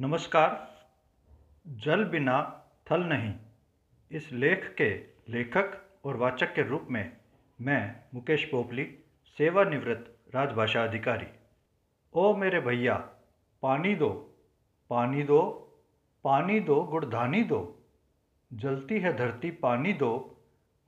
नमस्कार। 0.00 0.70
जल 1.68 2.04
बिना 2.04 2.64
थल 2.90 3.00
नहीं। 3.00 3.34
इस 4.10 4.32
लेख 4.32 4.74
के 4.74 4.94
लेखक 5.28 5.84
और 6.04 6.16
वाचक 6.16 6.54
के 6.54 6.62
रूप 6.62 6.86
में 6.90 7.16
मैं 7.60 7.96
मुकेश 8.14 8.44
पोपली, 8.44 8.98
सेवानिवृत्त 9.38 10.34
राजभाषा 10.34 10.84
अधिकारी। 10.84 11.26
ओ 12.14 12.36
मेरे 12.36 12.60
भैया, 12.60 12.96
पानी 13.62 13.94
दो 13.94 14.34
पानी 14.90 15.22
दो 15.22 15.72
पानी 16.24 16.60
दो, 16.60 16.84
गुड़धानी 16.84 17.42
दो। 17.42 17.82
जलती 18.52 19.00
है 19.00 19.16
धरती 19.16 19.50
पानी 19.50 19.92
दो, 19.92 20.40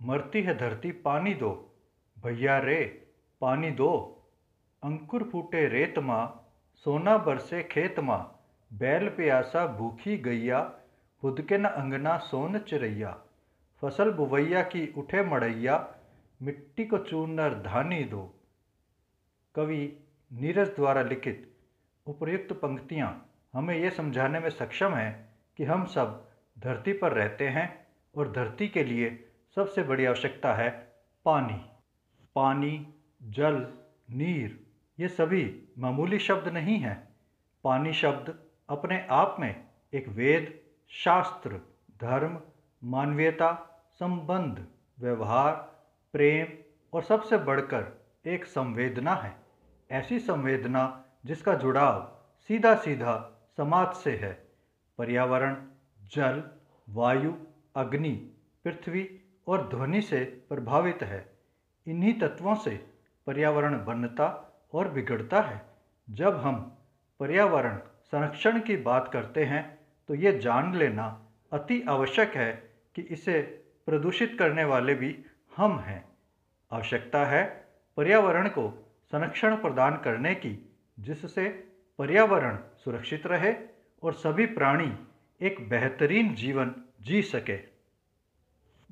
मरती 0.02 0.42
है 0.42 0.58
धरती 0.58 0.92
पानी 0.92 1.34
दो। 1.34 1.76
भैया 2.18 2.58
रे, 2.58 3.06
पानी 3.40 3.70
दो। 3.70 4.22
अंकुर 4.82 5.28
फूटे 5.32 5.68
रेत 5.68 5.98
माँ, 5.98 6.52
सोना 6.74 7.18
बरसे 7.18 7.62
खेत 7.62 8.00
माँ। 8.00 8.38
बैल 8.72 9.08
प्यासा 9.08 9.66
भूखी 9.66 10.16
गैया, 10.18 10.60
खुद 11.20 11.40
के 11.40 11.58
न 11.58 11.64
अंगना 11.64 12.18
सोन 12.18 12.58
चिरैया। 12.58 13.10
फ़सल 13.82 14.10
बुवैया 14.10 14.62
की 14.62 14.94
उठे 14.96 15.22
मड़ैया, 15.22 15.94
मिट्टी 16.42 16.84
को 16.84 16.98
चूनर 16.98 17.54
धानी 17.54 18.04
दो। 18.04 18.34
कवि 19.54 19.96
नीरज 20.32 20.68
द्वारा 20.68 21.02
लिखित 21.02 21.52
उपर्युक्त 22.06 22.52
पंक्तियाँ 22.52 23.28
हमें 23.54 23.76
ये 23.76 23.90
समझाने 23.90 24.40
में 24.40 24.50
सक्षम 24.50 24.94
हैं 24.94 25.34
कि 25.56 25.64
हम 25.64 25.84
सब 25.84 26.28
धरती 26.58 26.92
पर 26.92 27.12
रहते 27.12 27.48
हैं 27.48 27.86
और 28.16 28.32
धरती 28.32 28.68
के 28.68 28.84
लिए 28.84 29.28
सबसे 29.54 29.82
बड़ी 29.82 30.04
आवश्यकता 30.04 30.54
है 30.54 30.70
पानी। 31.24 31.60
पानी, 32.34 32.94
जल, 33.22 33.66
नीर, 34.10 34.66
ये 35.00 35.08
सभी 35.08 35.68
मामूली 35.78 36.18
शब्द 36.18 36.48
नहीं 36.48 36.78
हैं। 36.78 37.08
पानी 37.64 37.92
शब्द 37.92 38.51
अपने 38.72 39.06
आप 39.10 39.36
में 39.40 39.64
एक 39.92 40.08
वेद, 40.08 40.60
शास्त्र, 40.88 41.60
धर्म, 42.00 42.40
मानवीयता, 42.84 43.52
संबंध, 43.92 44.66
व्यवहार, 45.00 45.54
प्रेम 46.12 46.46
और 46.92 47.02
सबसे 47.02 47.38
बढ़कर 47.38 48.06
एक 48.26 48.44
संवेदना 48.44 49.14
है। 49.14 49.36
ऐसी 49.90 50.18
संवेदना 50.18 51.04
जिसका 51.26 51.54
जुड़ाव 51.54 52.18
सीधा 52.48 52.74
सीधा 52.74 53.32
समाज 53.56 53.94
से 53.94 54.16
है। 54.16 54.48
पर्यावरण, 54.98 55.66
जल, 56.02 56.50
वायु, 56.88 57.34
अग्नि, 57.76 58.30
पृथ्वी 58.64 59.20
और 59.46 59.68
ध्वनि 59.68 60.02
से 60.02 60.24
प्रभावित 60.24 61.02
है। 61.02 61.38
इन्हीं 61.86 62.20
तत्वों 62.20 62.54
से 62.54 62.90
पर्यावरण 63.26 63.84
बनता 63.84 64.52
और 64.74 64.88
बिगड़ता 64.88 65.40
है। 65.40 65.66
जब 66.10 66.36
हम 66.36 66.78
पर्यावरण 67.20 67.80
संरक्षण 68.12 68.60
की 68.60 68.76
बात 68.76 69.10
करते 69.12 69.44
हैं 69.44 69.78
तो 70.08 70.14
ये 70.14 70.38
जान 70.38 70.74
लेना 70.74 71.26
अति 71.52 71.84
आवश्यक 71.88 72.34
है 72.34 72.70
कि 72.94 73.02
इसे 73.02 73.42
प्रदूषित 73.86 74.36
करने 74.38 74.64
वाले 74.64 74.94
भी 74.94 75.24
हम 75.56 75.78
हैं। 75.78 76.04
आवश्यकता 76.72 77.24
है 77.24 77.68
पर्यावरण 77.96 78.48
को 78.48 78.92
संरक्षण 79.04 79.56
प्रदान 79.56 79.96
करने 79.96 80.34
की, 80.34 80.72
जिससे 81.00 81.48
पर्यावरण 81.98 82.58
सुरक्षित 82.84 83.26
रहे 83.26 83.54
और 84.02 84.12
सभी 84.12 84.46
प्राणी 84.46 84.96
एक 85.40 85.68
बेहतरीन 85.68 86.34
जीवन 86.34 86.74
जी 87.00 87.22
सके। 87.22 87.58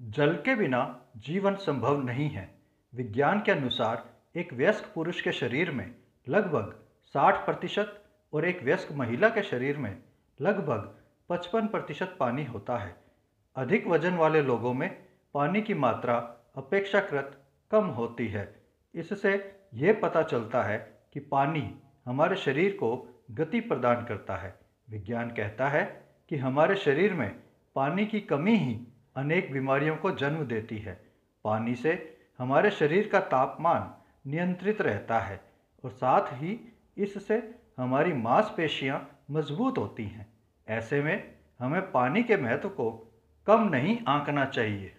जल 0.01 0.35
के 0.35 0.55
बिना 0.55 1.01
जीवन 1.17 1.55
संभव 1.55 2.03
नहीं 2.03 2.31
है। 2.31 2.55
विज्ञान 2.95 3.41
के 3.41 3.53
अनुसार 3.53 4.11
एक 4.37 4.53
वयस्क 4.53 4.93
पुरुष 4.95 5.21
के 5.21 5.33
शरीर 5.33 5.71
में 5.71 5.95
लगभग 6.29 6.79
60 7.15 7.35
प्रतिशत 7.35 8.00
और 8.33 8.45
एक 8.45 8.63
व्यस्क 8.63 8.93
महिला 8.93 9.29
के 9.29 9.43
शरीर 9.43 9.77
में 9.77 10.03
लगभग 10.41 10.99
55 11.29 11.67
प्रतिशत 11.67 12.17
पानी 12.21 12.45
होता 12.45 12.77
है। 12.79 12.97
अधिक 13.57 13.87
वज़न 13.87 14.15
वाले 14.15 14.43
लोगों 14.43 14.75
में 14.75 15.05
पानी 15.35 15.63
की 15.63 15.75
मात्रा 15.75 16.15
अपेक्षाकृत 16.57 17.45
कम 17.71 17.85
होती 17.85 18.29
है। 18.29 18.63
इससे 18.95 19.61
ये 19.75 19.93
पता 19.93 20.23
चलता 20.23 20.63
है 20.63 21.01
कि 21.13 21.21
पानी 21.21 21.75
हमारे 22.07 22.37
शरीर 22.37 22.73
को 22.73 23.23
गति 23.31 23.61
प्रदान 23.61 24.05
करता 24.05 24.37
है। 24.37 24.61
विज्ञान 24.91 25.31
कहता 25.31 25.69
है 25.69 26.13
कि 26.29 26.37
हमारे 26.37 26.77
शरीर 26.77 27.15
में 27.15 27.43
पानी 27.75 28.07
की 28.07 28.21
कमी 28.21 28.57
ही 28.57 28.87
अनेक 29.17 29.53
बीमारियों 29.53 29.97
को 29.97 30.11
जन्म 30.11 30.45
देती 30.45 30.79
है। 30.79 31.11
पानी 31.45 31.75
से 31.75 32.21
हमारे 32.39 32.71
शरीर 32.71 33.09
का 33.09 33.21
तापमान 33.21 33.95
नियंत्रित 34.31 34.81
रहता 34.81 35.19
है 35.19 35.41
और 35.85 35.91
साथ 35.91 36.33
ही 36.33 36.79
इससे 36.99 37.60
हमारी 37.81 38.13
मांसपेशियाँ 38.13 38.99
मज़बूत 39.31 39.79
होती 39.79 40.05
हैं। 40.05 40.27
ऐसे 40.69 41.03
में 41.03 41.35
हमें 41.61 41.91
पानी 41.93 42.23
के 42.23 42.37
महत्व 42.37 42.69
को 42.69 42.91
कम 43.47 43.69
नहीं 43.69 43.99
आंकना 44.09 44.45
चाहिए। 44.45 44.93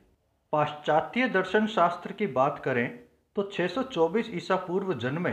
पाश्चात्य 0.53 1.27
दर्शन 1.29 1.67
शास्त्र 1.67 2.11
की 2.11 2.27
बात 2.27 2.59
करें 2.59 2.87
तो 3.35 3.43
624 3.43 4.29
ईसा 4.29 4.55
पूर्व 4.55 4.93
जन्मे 4.93 5.31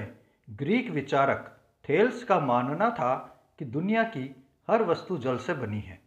ग्रीक 0.49 0.91
विचारक 0.91 1.57
थेल्स 1.85 2.25
का 2.25 2.41
मानना 2.41 2.91
था 2.91 3.15
कि 3.59 3.65
दुनिया 3.65 4.03
की 4.03 4.45
हर 4.69 4.83
वस्तु 4.83 5.19
जल 5.19 5.39
से 5.39 5.55
बनी 5.55 5.81
है। 5.81 5.99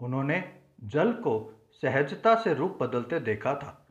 उन्होंने 0.00 0.42
जल 0.84 1.12
को 1.12 1.34
सहजता 1.82 2.34
से 2.34 2.54
रूप 2.54 2.78
बदलते 2.82 3.20
देखा 3.20 3.54
था। 3.54 3.86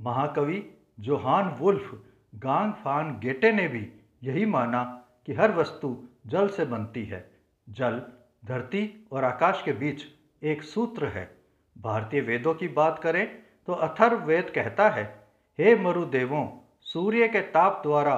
महाकवि 0.00 0.62
जोहान 1.00 1.56
वुल्फ 1.58 2.02
गांग 2.34 2.72
फान 2.72 3.18
गेटे 3.18 3.52
ने 3.52 3.68
भी 3.68 3.88
यही 4.24 4.46
माना 4.46 4.84
कि 5.26 5.34
हर 5.34 5.52
वस्तु 5.52 6.07
जल 6.28 6.48
से 6.48 6.64
बनती 6.64 7.04
है। 7.04 7.30
जल 7.68 8.02
धरती 8.44 9.08
और 9.12 9.24
आकाश 9.24 9.62
के 9.64 9.72
बीच 9.72 10.04
एक 10.42 10.62
सूत्र 10.62 11.06
है। 11.06 11.24
भारतीय 11.76 12.20
वेदों 12.20 12.54
की 12.54 12.68
बात 12.68 12.98
करें 12.98 13.26
तो 13.68 13.72
अथर्व 13.72 14.24
वेद 14.24 14.50
कहता 14.50 14.88
है 14.90 15.04
हे 15.58 15.74
मरुदेवों 15.76 16.46
सूर्य 16.82 17.28
के 17.28 17.40
ताप 17.40 17.80
द्वारा 17.82 18.14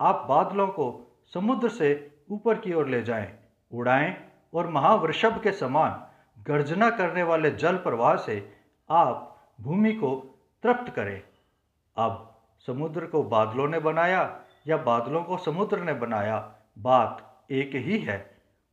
आप 0.00 0.24
बादलों 0.28 0.66
को 0.68 0.86
समुद्र 1.34 1.68
से 1.68 2.10
ऊपर 2.30 2.58
की 2.58 2.72
ओर 2.74 2.88
ले 2.88 3.02
जाएँ, 3.02 3.32
उड़ाएँ 3.72 4.16
और 4.54 4.68
महावृषभ 4.68 5.40
के 5.42 5.52
समान 5.52 6.00
गर्जना 6.42 6.90
करने 6.90 7.22
वाले 7.22 7.50
जल 7.50 7.76
प्रवाह 7.76 8.16
से 8.16 8.36
आप 8.90 9.30
भूमि 9.60 9.92
को 9.92 10.14
तृप्त 10.64 10.92
करें। 10.94 11.22
अब 11.96 12.40
समुद्र 12.68 13.06
को 13.06 13.22
बादलों 13.22 13.68
ने 13.68 13.78
बनाया 13.78 14.22
या 14.66 14.76
बादलों 14.76 15.22
को 15.24 15.36
समुद्र 15.38 15.78
ने 15.78 15.94
बनाया? 15.94 16.38
बात 16.78 17.33
एक 17.54 17.74
ही 17.76 17.98
है। 17.98 18.18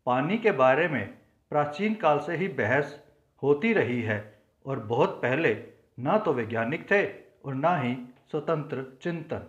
पानी 0.07 0.37
के 0.37 0.51
बारे 0.51 0.87
में 0.87 1.05
प्राचीन 1.51 1.95
काल 1.95 2.19
से 2.19 2.35
ही 2.35 2.47
बहस 2.47 2.99
होती 3.43 3.73
रही 3.73 4.01
है 4.01 4.19
और 4.65 4.79
बहुत 4.85 5.19
पहले 5.21 5.55
ना 5.99 6.17
तो 6.17 6.33
वैज्ञानिक 6.33 6.89
थे 6.91 7.05
और 7.45 7.53
ना 7.55 7.75
ही 7.77 7.95
स्वतंत्र 8.31 8.85
चिंतन। 9.01 9.47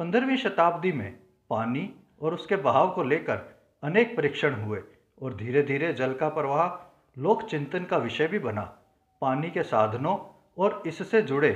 पंद्रहवीं 0.00 0.36
शताब्दी 0.36 0.92
में 0.92 1.10
पानी 1.50 1.90
और 2.22 2.34
उसके 2.34 2.56
बहाव 2.58 2.90
को 2.90 3.02
लेकर 3.02 3.40
अनेक 3.82 4.16
परीक्षण 4.16 4.54
हुए 4.54 4.82
और 5.22 5.34
धीरे 5.34 5.62
धीरे 5.62 5.92
जल 5.92 6.14
का 6.14 6.28
प्रवाह, 6.28 6.68
लोक 7.16 7.42
चिंतन 7.42 7.84
का 7.84 7.96
विषय 7.96 8.26
भी 8.26 8.38
बना। 8.38 8.62
पानी 9.22 9.50
के 9.50 9.62
साधनों 9.62 10.16
और 10.58 10.82
इससे 10.86 11.22
जुड़े 11.22 11.50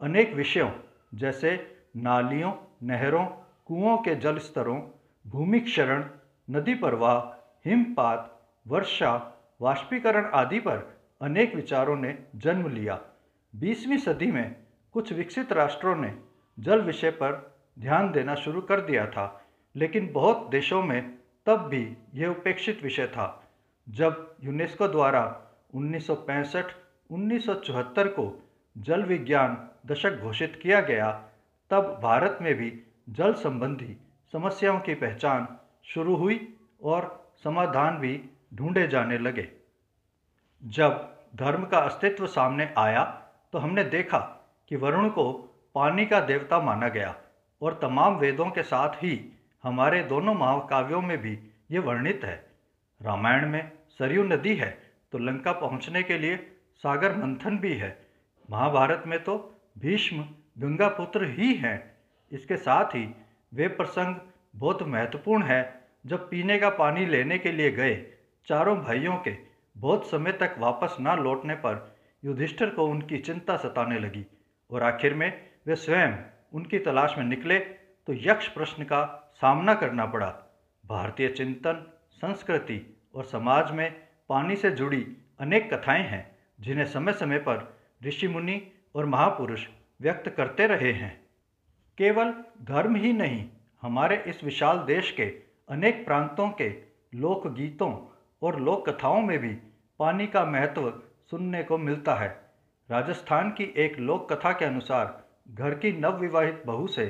अनेक 0.00 0.32
विषयों 0.34 0.70
जैसे 1.14 1.52
नालियों, 1.96 2.52
नहरों, 2.82 3.24
कुओं 3.66 3.96
के 3.98 4.14
जल 4.14 4.38
स्तरों, 4.38 4.80
भूमि 5.24 5.60
क्षरण 5.60 6.04
नदी 6.50 6.74
प्रवाह, 6.74 7.18
हिमपात, 7.68 8.40
वर्षा, 8.66 9.32
वाष्पीकरण 9.60 10.24
आदि 10.24 10.60
पर 10.60 11.00
अनेक 11.20 11.54
विचारों 11.54 11.96
ने 11.96 12.18
जन्म 12.36 12.68
लिया। 12.68 13.00
बीसवीं 13.56 13.98
सदी 13.98 14.30
में 14.30 14.56
कुछ 14.92 15.12
विकसित 15.12 15.52
राष्ट्रों 15.52 15.96
ने 15.96 16.18
जल 16.60 16.80
विषय 16.80 17.10
पर 17.10 17.56
ध्यान 17.78 18.12
देना 18.12 18.34
शुरू 18.34 18.60
कर 18.60 18.80
दिया 18.80 19.06
था, 19.06 19.44
लेकिन 19.76 20.12
बहुत 20.12 20.50
देशों 20.50 20.82
में 20.82 21.18
तब 21.46 21.56
भी 21.56 21.96
यह 22.14 22.28
उपेक्षित 22.28 22.82
विषय 22.82 23.06
था। 23.06 23.50
जब 23.88 24.34
यूनेस्को 24.44 24.88
द्वारा 24.88 25.42
1965 25.74 26.64
1974 27.10 28.08
को 28.08 28.48
जल 28.78 29.02
विज्ञान 29.02 29.68
दशक 29.86 30.20
घोषित 30.20 30.60
किया 30.62 30.80
गया, 30.80 31.28
तब 31.70 32.00
भारत 32.02 32.38
में 32.42 32.54
भी 32.54 32.82
जल 33.10 33.34
संबंधी 33.34 33.96
समस्याओं 34.32 34.80
की 34.80 34.94
पहचान 34.94 35.56
शुरू 35.86 36.16
हुई 36.16 36.36
और 36.82 37.08
समाधान 37.44 37.98
भी 37.98 38.20
ढूंढे 38.54 38.86
जाने 38.88 39.18
लगे। 39.18 39.48
जब 40.62 41.06
धर्म 41.36 41.64
का 41.64 41.78
अस्तित्व 41.78 42.26
सामने 42.26 42.68
आया 42.78 43.04
तो 43.52 43.58
हमने 43.58 43.84
देखा 43.86 44.18
कि 44.70 44.76
वरुण 44.76 45.08
को 45.08 45.32
पानी 45.74 46.06
का 46.06 46.20
देवता 46.20 46.60
माना 46.60 46.88
गया 46.88 47.14
और 47.62 47.78
तमाम 47.82 48.16
वेदों 48.16 48.50
के 48.50 48.62
साथ 48.62 48.94
ही 48.94 49.18
हमारे 49.64 50.02
दोनों 50.04 50.34
महाकाव्यों 50.34 51.00
में 51.02 51.16
भी 51.18 51.38
ये 51.70 51.78
वर्णित 51.78 52.24
है। 52.24 52.34
रामायण 53.00 53.48
में 53.48 53.70
सरयू 53.98 54.22
नदी 54.24 54.54
है 54.54 54.70
तो 55.12 55.18
लंका 55.18 55.52
पहुँचने 55.52 56.02
के 56.02 56.18
लिए 56.18 56.36
सागर 56.84 57.16
मंथन 57.16 57.58
भी 57.58 57.72
है। 57.74 57.96
महाभारत 58.48 59.02
में 59.06 59.22
तो 59.24 59.36
भीष्म 59.78 60.24
गंगा 60.58 60.88
पुत्र 60.88 61.30
ही 61.30 61.54
हैं। 61.54 61.78
इसके 62.32 62.56
साथ 62.56 62.94
ही 62.94 63.06
वे 63.52 63.68
प्रसंग 63.70 64.16
बहुत 64.54 64.82
महत्वपूर्ण 64.82 65.42
है। 65.42 65.60
जब 66.06 66.28
पीने 66.30 66.58
का 66.58 66.70
पानी 66.70 67.06
लेने 67.06 67.38
के 67.38 67.52
लिए 67.52 67.70
गए, 67.70 67.94
चारों 68.46 68.76
भाइयों 68.78 69.16
के 69.16 69.34
बहुत 69.76 70.06
समय 70.10 70.32
तक 70.32 70.54
वापस 70.58 70.96
ना 71.00 71.14
लौटने 71.14 71.54
पर 71.54 71.96
युधिष्ठिर 72.24 72.70
को 72.70 72.86
उनकी 72.86 73.18
चिंता 73.18 73.56
सताने 73.56 73.98
लगी 73.98 74.26
और 74.70 74.82
आखिर 74.82 75.14
में 75.14 75.32
वे 75.66 75.74
स्वयं 75.76 76.16
उनकी 76.52 76.78
तलाश 76.78 77.14
में 77.18 77.24
निकले 77.24 77.58
तो 78.06 78.12
यक्ष 78.12 78.48
प्रश्न 78.48 78.84
का 78.84 79.32
सामना 79.34 79.74
करना 79.74 80.06
पड़ा। 80.06 80.28
भारतीय 80.86 81.28
चिंतन, 81.28 81.92
संस्कृति 82.12 82.96
और 83.14 83.24
समाज 83.24 83.70
में 83.72 83.90
पानी 84.28 84.56
से 84.56 84.70
जुड़ी 84.70 85.16
अनेक 85.40 85.74
कथाएँ 85.74 86.02
हैं, 86.02 86.36
जिन्हें 86.60 86.84
समय 86.84 87.12
समय 87.12 87.38
पर 87.38 87.78
ऋषि 88.06 88.28
मुनि 88.28 88.62
और 88.94 89.06
महापुरुष 89.06 89.66
व्यक्त 90.00 90.28
करते 90.28 90.66
रहे 90.66 90.92
हैं। 90.92 91.20
केवल 91.98 92.34
धर्म 92.62 92.96
ही 92.96 93.12
नहीं 93.12 93.48
हमारे 93.82 94.16
इस 94.26 94.42
विशाल 94.44 94.78
देश 94.78 95.10
के 95.10 95.24
अनेक 95.68 96.04
प्रांतों 96.06 96.48
के 96.50 96.68
लोकगीतों 97.14 97.92
और 98.42 98.60
लोक 98.60 98.88
कथाओं 98.88 99.20
में 99.20 99.38
भी 99.38 99.52
पानी 100.00 100.26
का 100.26 100.44
महत्व 100.44 100.92
सुनने 101.30 101.62
को 101.62 101.78
मिलता 101.78 102.14
है। 102.14 102.28
राजस्थान 102.90 103.50
की 103.50 103.64
एक 103.76 103.98
लोक 103.98 104.32
कथा 104.32 104.52
के 104.52 104.64
अनुसार 104.64 105.24
घर 105.50 105.74
की 105.74 105.92
नवविवाहित 105.92 106.62
बहू 106.66 106.86
से 106.86 107.04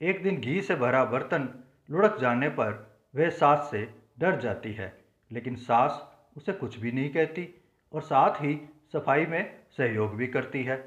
एक 0.00 0.22
दिन 0.22 0.36
घी 0.36 0.60
से 0.60 0.74
भरा 0.74 1.04
बर्तन 1.04 1.48
लुढ़क 1.90 2.18
जाने 2.20 2.48
पर 2.48 2.72
वह 3.14 3.30
सास 3.30 3.68
से 3.70 3.86
डर 4.18 4.40
जाती 4.40 4.72
है, 4.72 4.92
लेकिन 5.30 5.54
सास 5.56 6.02
उसे 6.36 6.52
कुछ 6.52 6.78
भी 6.78 6.92
नहीं 6.92 7.10
कहती 7.10 7.48
और 7.92 8.02
साथ 8.02 8.42
ही 8.42 8.58
सफ़ाई 8.92 9.26
में 9.26 9.54
सहयोग 9.76 10.14
भी 10.16 10.26
करती 10.26 10.62
है। 10.64 10.78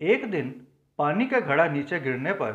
एक 0.00 0.30
दिन 0.30 0.50
पानी 0.98 1.26
का 1.26 1.40
घड़ा 1.40 1.68
नीचे 1.68 2.00
गिरने 2.00 2.32
पर 2.32 2.52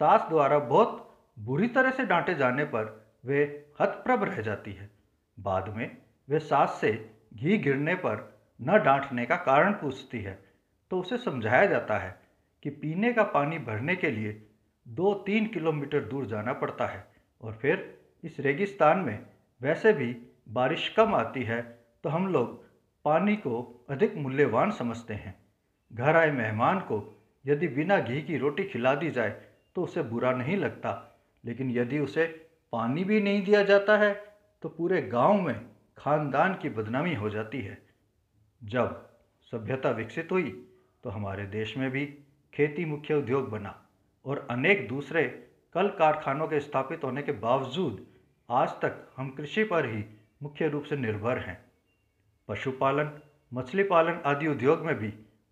सास 0.00 0.28
द्वारा 0.28 0.58
बहुत 0.58 1.02
बुरी 1.36 1.68
तरह 1.68 1.90
से 1.90 2.04
डांटे 2.04 2.34
जाने 2.34 2.64
पर 2.64 2.84
वे 3.26 3.42
हतप्रभ 3.80 4.22
रह 4.24 4.40
जाती 4.42 4.72
है। 4.72 4.90
बाद 5.38 5.68
में 5.68 5.96
वे 6.28 6.38
सास 6.38 6.78
से 6.80 6.92
घी 7.34 7.58
गिरने 7.58 7.94
पर 7.94 8.42
न 8.60 8.78
डांटने 8.78 9.26
का 9.26 9.36
कारण 9.36 9.72
पूछती 9.72 10.20
है। 10.20 10.38
तो 10.90 11.00
उसे 11.00 11.16
समझाया 11.18 11.66
जाता 11.66 11.98
है 11.98 12.20
कि 12.62 12.70
पीने 12.70 13.12
का 13.12 13.22
पानी 13.22 13.58
भरने 13.58 13.96
के 13.96 14.10
लिए 14.10 14.32
दो 14.86 15.14
तीन 15.14 15.46
किलोमीटर 15.46 16.04
दूर 16.04 16.26
जाना 16.26 16.52
पड़ता 16.52 16.86
है 16.86 17.06
और 17.40 17.52
फिर 17.52 17.98
इस 18.24 18.40
रेगिस्तान 18.40 18.98
में 18.98 19.18
वैसे 19.60 19.92
भी 19.92 20.16
बारिश 20.48 20.88
कम 20.88 21.14
आती 21.14 21.42
है 21.42 21.60
तो 22.04 22.08
हम 22.08 22.26
लोग 22.28 22.64
पानी 23.04 23.36
को 23.36 23.86
अधिक 23.90 24.16
मूल्यवान 24.16 24.70
समझते 24.70 25.14
हैं। 25.14 25.34
घर 25.92 26.16
आए 26.16 26.30
मेहमान 26.30 26.80
को 26.80 27.02
यदि 27.44 27.68
बिना 27.68 27.98
घी 27.98 28.22
की 28.22 28.36
रोटी 28.36 28.64
खिला 28.64 28.94
दी 28.94 29.10
जाए 29.10 29.30
तो 29.76 29.82
उसे 29.82 30.02
बुरा 30.02 30.32
नहीं 30.32 30.56
लगता। 30.56 31.05
लेकिन 31.46 31.70
यदि 31.70 31.98
उसे 31.98 32.24
पानी 32.72 33.04
भी 33.04 33.20
नहीं 33.20 33.42
दिया 33.44 33.62
जाता 33.62 33.96
है 33.96 34.12
तो 34.62 34.68
पूरे 34.68 35.02
गाँव 35.02 35.40
में 35.40 35.54
खानदान 35.98 36.54
की 36.54 36.68
बदनामी 36.68 37.14
हो 37.14 37.30
जाती 37.30 37.60
है। 37.60 37.78
जब 38.62 39.02
सभ्यता 39.52 39.90
विकसित 39.90 40.32
हुई 40.32 40.50
तो 41.04 41.10
हमारे 41.10 41.46
देश 41.46 41.76
में 41.76 41.90
भी 41.90 42.06
खेती 42.52 42.84
मुख्य 42.84 43.14
उद्योग 43.14 43.50
बना 43.50 43.74
और 44.24 44.46
अनेक 44.50 44.88
दूसरे 44.88 45.22
कल 45.74 45.88
कारखानों 45.88 46.48
के 46.48 46.60
स्थापित 46.60 47.04
होने 47.04 47.22
के 47.22 47.32
बावजूद 47.32 48.06
आज 48.48 48.68
तक 48.68 48.96
हम 49.16 49.28
कृषि 49.30 49.64
पर 49.64 49.86
ही 49.86 50.04
मुख्य 50.42 50.68
रूप 50.68 50.84
से 50.84 50.96
निर्भर 50.96 51.38
हैं। 51.38 51.58
पशुपालन, 52.48 53.10
मछली 53.54 53.82
पालन 53.82 54.20
आदि 54.26 54.46
उद्योग 54.46 54.84
में 54.86 54.94
भी 54.94 55.08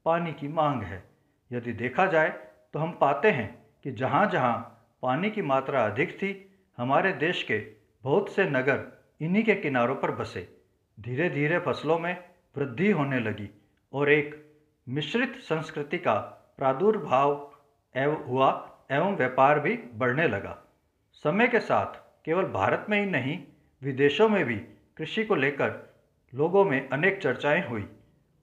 पानी 0.06 0.32
की 0.32 0.48
मांग 0.48 0.82
है। 0.82 1.02
यदि 1.50 1.72
देखा 1.72 2.06
जाए 2.06 2.28
तो 2.74 2.78
हम 2.78 2.92
पाते 2.92 3.30
हैं 3.30 3.48
कि 3.84 3.92
जहाँ 3.92 4.28
जहाँ 4.30 4.73
पानी 5.04 5.30
की 5.30 5.42
मात्रा 5.42 5.84
अधिक 5.86 6.16
थी, 6.16 6.58
हमारे 6.76 7.12
देश 7.12 7.42
के 7.42 7.58
बहुत 8.02 8.28
से 8.28 8.44
नगर 8.44 9.02
इन्हीं 9.20 9.44
के 9.44 9.54
किनारों 9.54 9.96
पर 9.96 10.10
बसे। 10.10 10.56
धीरे 11.00 11.30
धीरे 11.30 11.58
फ़सलों 11.58 11.98
में 11.98 12.24
वृद्धि 12.56 12.90
होने 12.90 13.20
लगी 13.20 13.50
और 13.92 14.10
एक 14.10 14.54
मिश्रित 14.88 15.36
संस्कृति 15.36 15.98
का 15.98 16.14
प्रादुर्भाव 16.58 17.52
एवं 17.96 18.24
हुआ 18.24 18.76
एवं 18.90 19.16
व्यापार 19.16 19.60
भी 19.60 19.76
बढ़ने 19.94 20.28
लगा। 20.28 20.64
समय 21.12 21.48
के 21.48 21.60
साथ 21.60 22.00
केवल 22.24 22.44
भारत 22.44 22.86
में 22.88 23.00
ही 23.00 23.10
नहीं, 23.10 23.38
विदेशों 23.82 24.28
में 24.28 24.44
भी 24.44 24.56
कृषि 24.96 25.24
को 25.24 25.34
लेकर 25.34 25.94
लोगों 26.34 26.64
में 26.64 26.88
अनेक 26.88 27.22
चर्चाएँ 27.22 27.68
हुई 27.68 27.88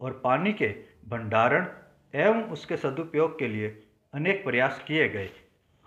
और 0.02 0.22
पानी 0.24 0.54
के 0.54 0.68
भंडारण 1.10 1.68
एवं 2.16 2.44
उसके 2.44 2.78
सदुपयोग 2.78 3.40
के 3.40 3.48
लिए 3.48 3.84
अनेक 4.14 4.44
प्रयास 4.44 4.84
किए 4.88 5.10
गए। 5.10 5.30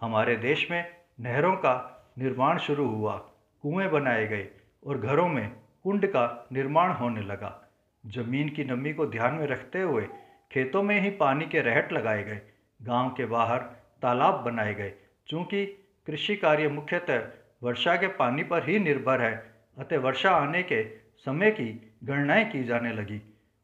हमारे 0.00 0.36
देश 0.36 0.70
में 0.70 0.84
नहरों 1.20 1.56
का 1.56 1.74
निर्माण 2.18 2.58
शुरू 2.58 2.88
हुआ, 2.88 3.16
कुएँ 3.62 3.88
बनाए 3.88 4.26
गए 4.26 4.48
और 4.86 4.98
घरों 4.98 5.28
में 5.28 5.48
कुंड 5.84 6.06
का 6.06 6.48
निर्माण 6.52 6.92
होने 6.92 7.20
लगा। 7.20 7.68
ज़मीन 8.06 8.48
की 8.48 8.64
नमी 8.64 8.92
को 8.92 9.06
ध्यान 9.06 9.34
में 9.34 9.46
रखते 9.46 9.80
हुए 9.80 10.06
खेतों 10.52 10.82
में 10.82 11.00
ही 11.00 11.10
पानी 11.10 11.46
के 11.46 11.60
रहट 11.60 11.92
लगाए 11.92 12.24
गए, 12.24 12.40
गाँव 12.82 13.10
के 13.10 13.26
बाहर 13.26 13.58
तालाब 14.02 14.34
बनाए 14.34 14.74
गए। 14.74 14.92
चूँकि 15.28 15.66
कृषि 16.06 16.36
कार्य 16.36 16.68
मुख्यतः 16.68 17.22
वर्षा 17.62 17.96
के 17.96 18.06
पानी 18.06 18.42
पर 18.42 18.68
ही 18.68 18.78
निर्भर 18.78 19.20
है, 19.20 19.54
अतः 19.78 19.98
वर्षा 19.98 20.30
आने 20.30 20.62
के 20.62 20.84
समय 21.18 21.50
की 21.50 21.96
गणनाएँ 22.04 22.44
की 22.44 22.64
जाने 22.64 22.92
लगी। 22.92 23.18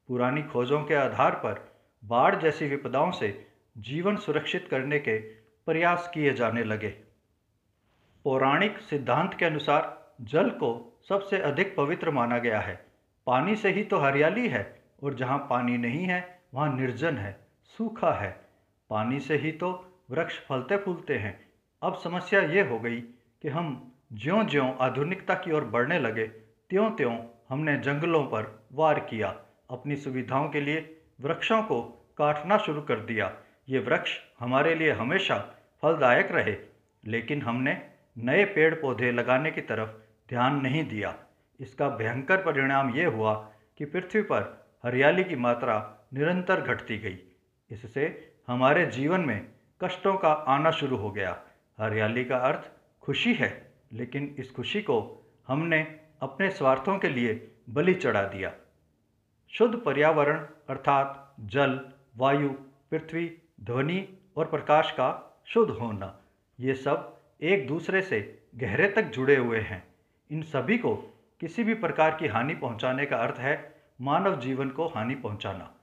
पुरानी 0.09 0.43
खोजों 0.43 0.83
के 0.85 0.95
आधार 0.95 1.35
पर 1.35 1.73
बाढ़ 2.05 2.35
जैसी 2.35 2.67
विपदाओं 2.67 3.11
से 3.11 3.47
जीवन 3.79 4.17
सुरक्षित 4.17 4.69
करने 4.71 4.99
के 4.99 5.40
प्रयास 5.67 6.11
किए 6.15 6.33
जाने 6.33 6.65
लगे। 6.65 6.89
पौराणिक 8.25 8.79
सिद्धांत 8.79 9.35
के 9.35 9.45
अनुसार 9.45 10.15
जल 10.21 10.49
को 10.51 10.71
सबसे 11.09 11.39
अधिक 11.39 11.75
पवित्र 11.77 12.11
माना 12.11 12.39
गया 12.39 12.61
है। 12.61 12.75
पानी 13.27 13.55
से 13.57 13.71
ही 13.71 13.85
तो 13.85 13.99
हरियाली 13.99 14.49
है 14.49 14.83
और 15.03 15.15
जहाँ 15.15 15.39
पानी 15.51 15.77
नहीं 15.79 16.05
है, 16.05 16.41
वहाँ 16.55 16.75
निर्जन 16.77 17.17
है, 17.17 17.37
सूखा 17.79 18.13
है। 18.13 18.31
पानी 18.91 19.21
से 19.21 19.37
ही 19.37 19.53
तो 19.53 19.71
वृक्ष 20.11 20.41
फलते 20.47 20.77
फूलते 20.77 21.19
हैं। 21.19 21.39
अब 21.83 21.95
समस्या 21.95 22.41
ये 22.41 22.63
हो 22.63 22.79
गई 22.79 23.01
कि 23.43 23.49
हम 23.49 23.93
ज्यों 24.13 24.47
ज्यों 24.47 24.73
आधुनिकता 24.81 25.35
की 25.35 25.53
ओर 25.53 25.65
बढ़ने 25.65 25.99
लगे 25.99 26.27
त्यों 26.71 26.91
त्यों 26.91 27.17
हमने 27.49 27.77
जंगलों 27.79 28.23
पर 28.25 28.67
वार 28.73 29.01
किया, 29.01 29.29
अपनी 29.71 29.97
सुविधाओं 29.97 30.49
के 30.49 30.61
लिए 30.61 30.97
वृक्षों 31.21 31.63
को 31.63 31.81
काटना 32.19 32.57
शुरू 32.57 32.83
कर 32.83 33.01
दिया। 33.01 33.33
ये 33.69 33.79
वृक्ष 33.79 34.19
हमारे 34.41 34.75
लिए 34.75 34.91
हमेशा 34.91 35.55
फलदायक 35.83 36.33
रहे, 36.33 36.57
लेकिन 37.07 37.43
हमने 37.43 37.91
नए 38.19 38.45
पेड़ 38.45 38.75
पौधे 38.75 39.13
लगाने 39.13 39.51
की 39.51 39.61
तरफ़ 39.61 39.91
ध्यान 40.29 40.61
नहीं 40.61 40.89
दिया। 40.89 41.15
इसका 41.61 41.89
भयंकर 41.89 42.37
परिणाम 42.37 42.95
ये 42.95 43.05
हुआ 43.05 43.35
कि 43.79 43.85
पृथ्वी 43.85 44.23
पर 44.23 44.67
हरियाली 44.85 45.25
की 45.25 45.37
मात्रा 45.37 46.07
निरंतर 46.15 46.61
घटती 46.61 46.99
गई। 46.99 47.19
इससे 47.71 48.33
हमारे 48.49 48.87
जीवन 48.87 49.21
में 49.21 49.47
कष्टों 49.85 50.17
का 50.17 50.33
आना 50.33 50.71
शुरू 50.71 50.97
हो 50.97 51.11
गया। 51.11 51.43
हरियाली 51.81 52.25
का 52.25 52.37
अर्थ 52.37 52.71
खुशी 53.01 53.35
है, 53.35 53.73
लेकिन 53.93 54.37
इस 54.39 54.51
खुशी 54.51 54.83
को 54.83 55.27
हमने 55.49 56.01
अपने 56.21 56.51
स्वार्थों 56.51 56.99
के 56.99 57.09
लिए 57.09 57.49
बलि 57.71 57.95
चढ़ा 57.95 58.23
दिया। 58.23 58.53
शुद्ध 59.49 59.79
पर्यावरण, 59.79 60.47
अर्थात 60.69 61.35
जल, 61.41 61.93
वायु, 62.17 62.49
पृथ्वी 62.91 63.40
ध्वनि 63.63 64.19
और 64.37 64.45
प्रकाश 64.45 64.91
का 64.91 65.41
शुद्ध 65.47 65.75
होना। 65.75 66.21
ये 66.61 66.75
सब 66.75 67.21
एक 67.43 67.67
दूसरे 67.67 68.03
से 68.03 68.43
गहरे 68.57 68.89
तक 68.89 69.03
जुड़े 69.03 69.37
हुए 69.37 69.59
हैं। 69.59 69.95
इन 70.31 70.43
सभी 70.43 70.79
को 70.79 70.97
किसी 71.41 71.65
भी 71.65 71.75
प्रकार 71.75 72.17
की 72.21 72.27
हानि 72.27 72.55
पहुँचाने 72.55 73.07
का 73.07 73.17
अर्थ 73.17 73.39
है 73.39 73.83
मानव 74.01 74.41
जीवन 74.41 74.71
को 74.71 74.87
हानि 74.87 75.15
पहुंचाना। 75.15 75.75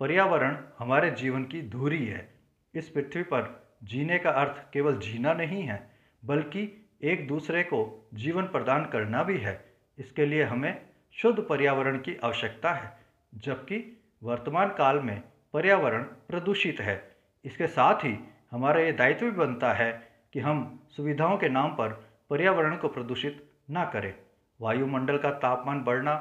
पर्यावरण 0.00 0.64
हमारे 0.78 1.10
जीवन 1.10 1.44
की 1.44 1.62
धूरी 1.62 2.06
है। 2.06 2.34
इस 2.74 2.88
पृथ्वी 2.88 3.22
पर 3.22 3.70
जीने 3.84 4.18
का 4.18 4.30
अर्थ 4.30 4.72
केवल 4.72 4.96
जीना 4.96 5.32
नहीं 5.32 5.62
है, 5.62 5.90
बल्कि 6.24 6.86
एक 7.02 7.28
दूसरे 7.28 7.62
को 7.62 8.08
जीवन 8.14 8.44
प्रदान 8.44 8.84
करना 8.84 9.22
भी 9.22 9.38
है। 9.38 9.74
इसके 9.98 10.26
लिए 10.26 10.42
हमें 10.42 10.82
शुद्ध 11.12 11.42
पर्यावरण 11.42 11.98
की 11.98 12.16
आवश्यकता 12.16 12.72
है, 12.72 12.98
जबकि 13.34 14.02
वर्तमान 14.22 14.68
काल 14.68 14.98
में 14.98 15.22
पर्यावरण 15.52 16.02
प्रदूषित 16.02 16.80
है। 16.80 17.09
इसके 17.44 17.66
साथ 17.66 18.04
ही 18.04 18.18
हमारा 18.50 18.80
ये 18.80 18.92
दायित्व 18.92 19.26
भी 19.26 19.32
बनता 19.32 19.72
है 19.72 19.90
कि 20.32 20.40
हम 20.40 20.80
सुविधाओं 20.90 21.36
के 21.38 21.48
नाम 21.48 21.70
पर 21.70 21.92
पर्यावरण 22.30 22.76
को 22.76 22.88
प्रदूषित 22.88 23.44
ना 23.70 23.84
करें। 23.84 24.14
वायुमंडल 24.60 25.18
का 25.18 25.30
तापमान 25.30 25.82
बढ़ना, 25.84 26.14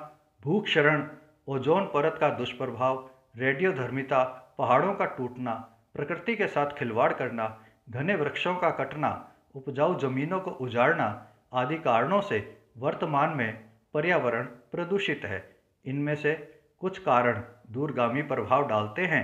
भूक्षरण, 0.43 1.07
ओजोन 1.47 1.85
परत 1.85 2.17
का 2.19 2.29
दुष्प्रभाव, 2.29 3.09
रेडियोधर्मिता, 3.37 4.23
पहाड़ों 4.57 4.93
का 4.93 5.05
टूटना, 5.05 5.53
प्रकृति 5.93 6.35
के 6.35 6.47
साथ 6.47 6.71
खिलवाड़ 6.71 7.11
करना, 7.13 7.57
घने 7.89 8.15
वृक्षों 8.15 8.55
का 8.55 8.69
कटना, 8.69 9.11
उपजाऊ 9.55 9.97
जमीनों 9.99 10.39
को 10.39 10.51
उजाड़ना 10.51 11.27
आदि 11.53 11.77
कारणों 11.77 12.21
से 12.21 12.39
वर्तमान 12.77 13.29
में 13.29 13.63
पर्यावरण 13.93 14.45
प्रदूषित 14.71 15.21
है। 15.25 15.43
इनमें 15.85 16.15
से 16.15 16.33
कुछ 16.79 16.97
कारण 16.99 17.41
दूरगामी 17.71 18.21
प्रभाव 18.21 18.67
डालते 18.67 19.05
हैं 19.05 19.23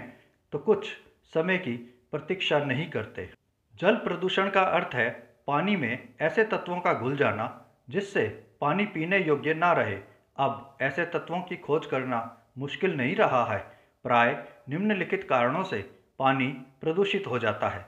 तो 0.53 0.59
कुछ 0.59 0.87
समय 1.35 1.57
की 1.57 1.75
प्रतीक्षा 2.11 2.59
नहीं 2.59 2.89
करते। 2.89 3.29
जल 3.75 3.95
प्रदूषण 3.95 4.49
का 4.49 4.61
अर्थ 4.61 4.95
है 4.95 5.09
पानी 5.47 5.75
में 5.75 6.09
ऐसे 6.21 6.43
तत्वों 6.43 6.79
का 6.79 6.93
घुल 6.93 7.17
जाना, 7.17 7.65
जिससे 7.89 8.27
पानी 8.61 8.85
पीने 8.85 9.19
योग्य 9.19 9.53
ना 9.53 9.71
रहे। 9.73 9.97
अब 10.37 10.77
ऐसे 10.81 11.05
तत्वों 11.05 11.41
की 11.41 11.57
खोज 11.57 11.85
करना 11.85 12.19
मुश्किल 12.57 12.95
नहीं 12.97 13.15
रहा 13.15 13.43
है। 13.45 13.59
प्राय 14.03 14.45
निम्नलिखित 14.69 15.27
कारणों 15.29 15.63
से 15.63 15.81
पानी 16.19 16.47
प्रदूषित 16.81 17.27
हो 17.27 17.39
जाता 17.39 17.69
है। 17.69 17.85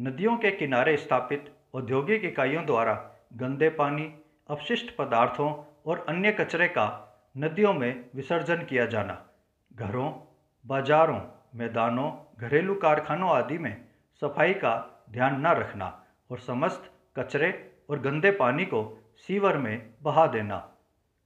नदियों 0.00 0.36
के 0.36 0.50
किनारे 0.50 0.96
स्थापित 0.96 1.52
औद्योगिक 1.74 2.24
इकाइयों 2.24 2.66
द्वारा 2.66 2.94
गंदे 3.36 3.68
पानी 3.68 4.04
अपशिष्ट 4.50 4.96
पदार्थों 4.96 5.52
और 5.86 6.06
अन्य 6.08 6.32
कचरे 6.32 6.68
का 6.68 6.86
नदियों 7.38 7.74
में 7.74 8.04
विसर्जन 8.14 8.64
किया 8.64 8.86
जाना। 8.86 9.22
घरों, 9.72 10.12
बाजारों 10.66 11.20
मैदानों, 11.54 12.10
घरेलू 12.40 12.74
कारखानों 12.74 13.30
आदि 13.30 13.58
में 13.58 13.84
सफ़ाई 14.22 14.54
का 14.54 15.04
ध्यान 15.10 15.40
न 15.40 15.46
रखना 15.46 15.86
और 16.30 16.38
समस्त 16.38 16.90
कचरे 17.18 17.50
और 17.90 18.00
गंदे 18.00 18.30
पानी 18.30 18.64
को 18.64 18.82
सीवर 19.16 19.56
में 19.56 19.94
बहा 20.02 20.26
देना। 20.26 20.56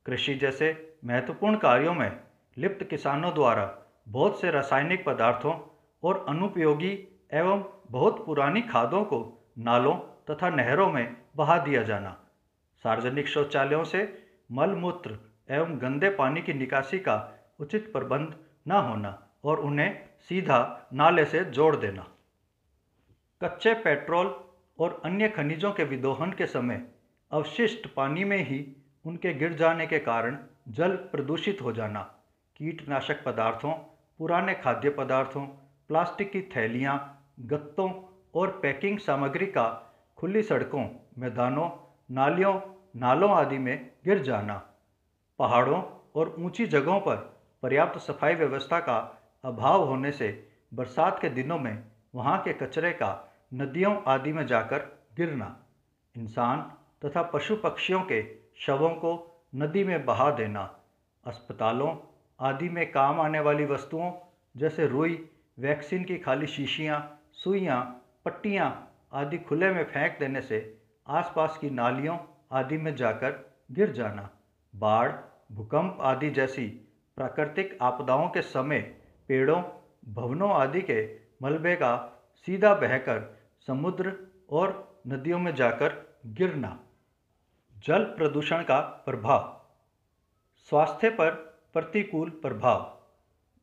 कृषि 0.06 0.34
जैसे 0.34 0.96
महत्वपूर्ण 1.04 1.56
कार्यों 1.56 1.94
में 1.94 2.20
लिप्त 2.58 2.84
किसानों 2.84 3.34
द्वारा 3.34 3.66
बहुत 4.08 4.40
से 4.40 4.50
रासायनिक 4.50 5.04
पदार्थों 5.04 5.54
और 6.02 6.24
अनुपयोगी 6.28 6.92
एवं 7.32 7.64
बहुत 7.90 8.24
पुरानी 8.26 8.60
खादों 8.62 9.04
को 9.04 9.20
नालों 9.58 9.94
तथा 10.30 10.50
नहरों 10.50 10.90
में 10.92 11.16
बहा 11.36 11.58
दिया 11.58 11.82
जाना। 11.82 12.16
सार्वजनिक 12.84 13.28
शौचालयों 13.28 13.84
से 13.84 14.02
मल 14.52 14.70
मूत्र 14.70 15.18
एवं 15.50 15.76
गंदे 15.82 16.10
पानी 16.10 16.42
की 16.42 16.52
निकासी 16.52 16.98
का 16.98 17.16
उचित 17.60 17.92
प्रबंध 17.92 18.34
न 18.68 18.72
होना 18.72 19.18
और 19.44 19.60
उन्हें 19.60 20.08
सीधा 20.30 20.88
नाले 20.92 21.24
से 21.24 21.44
जोड़ 21.44 21.74
देना। 21.76 22.06
कच्चे 23.40 23.74
पेट्रोल 23.74 24.34
और 24.78 25.00
अन्य 25.04 25.28
खनिजों 25.28 25.72
के 25.72 25.84
विदोहन 25.84 26.32
के 26.32 26.46
समय 26.46 26.82
अवशिष्ट 27.32 27.86
पानी 27.86 28.24
में 28.24 28.38
ही 28.44 28.64
उनके 29.04 29.34
गिर 29.34 29.52
जाने 29.52 29.86
के 29.86 29.98
कारण 29.98 30.38
जल 30.68 30.96
प्रदूषित 31.12 31.58
हो 31.62 31.72
जाना, 31.72 32.00
कीटनाशक 32.56 33.22
पदार्थों, 33.24 33.72
पुराने 34.20 34.54
खाद्य 34.54 34.90
पदार्थों, 34.90 35.46
प्लास्टिक 35.90 36.30
की 36.32 36.42
थैलियाँ, 36.56 36.96
गत्तों 37.40 37.90
और 38.34 38.58
पैकिंग 38.62 38.98
सामग्री 38.98 39.46
का 39.46 39.66
खुली 40.18 40.42
सड़कों, 40.42 40.86
मैदानों, 41.18 41.68
नालियों, 42.10 42.60
नालों 42.96 43.30
आदि 43.30 43.58
में 43.58 43.90
गिर 44.04 44.22
जाना, 44.22 44.54
पहाड़ों 45.38 45.82
और 46.16 46.34
ऊँची 46.38 46.66
जगहों 46.66 47.00
पर 47.00 47.16
पर्याप्त 47.62 48.00
सफ़ाई 48.00 48.34
व्यवस्था 48.34 48.80
का 48.80 48.98
अभाव 49.44 49.84
होने 49.84 50.12
से 50.12 50.28
बरसात 50.74 51.18
के 51.22 51.28
दिनों 51.28 51.58
में 51.58 51.84
वहाँ 52.14 52.42
के 52.42 52.52
कचरे 52.52 52.92
का 52.92 53.10
नदियों 53.54 53.96
आदि 54.06 54.32
में 54.32 54.46
जाकर 54.46 54.78
गिरना, 55.16 55.56
इंसान 56.16 56.60
तथा 57.04 57.22
पशु 57.22 57.56
पक्षियों 57.56 58.00
के 58.02 58.22
शवों 58.66 58.90
को 58.90 59.12
नदी 59.54 59.84
में 59.84 60.04
बहा 60.04 60.30
देना, 60.30 60.62
अस्पतालों 61.26 61.96
आदि 62.40 62.68
में 62.68 62.90
काम 62.92 63.20
आने 63.20 63.40
वाली 63.40 63.64
वस्तुओं 63.64 64.10
जैसे 64.56 64.86
रुई, 64.86 65.28
वैक्सीन 65.58 66.04
की 66.04 66.18
खाली 66.18 66.46
शीशियाँ, 66.46 67.20
सुइयाँ, 67.32 67.82
पट्टियाँ 68.24 68.70
आदि 69.12 69.38
खुले 69.38 69.70
में 69.70 69.84
फेंक 69.84 70.18
देने 70.20 70.40
से 70.40 70.60
आसपास 71.08 71.58
की 71.60 71.70
नालियों 71.70 72.18
आदि 72.52 72.78
में 72.78 72.94
जाकर 72.96 73.54
गिर 73.72 73.92
जाना, 73.92 74.28
बाढ़, 74.74 75.12
भूकंप 75.52 75.98
आदि 76.00 76.30
जैसी 76.30 76.66
प्राकृतिक 77.18 77.78
आपदाओं 77.82 78.28
के 78.28 78.42
समय 78.42 78.80
पेड़ों, 79.28 79.62
भवनों 80.14 80.50
आदि 80.50 80.82
के 80.82 81.16
मलबे 81.42 81.76
का 81.76 82.22
सीधा 82.46 82.74
बहकर 82.74 83.38
समुद्र 83.66 84.16
और 84.50 85.00
नदियों 85.08 85.38
में 85.38 85.54
जाकर 85.54 86.18
गिरना। 86.26 86.80
जल 87.78 88.04
प्रदूषण 88.04 88.62
का 88.62 88.80
प्रभाव। 88.80 89.66
स्वास्थ्य 90.58 91.10
पर 91.10 91.30
प्रतिकूल 91.72 92.30
प्रभाव। 92.30 93.02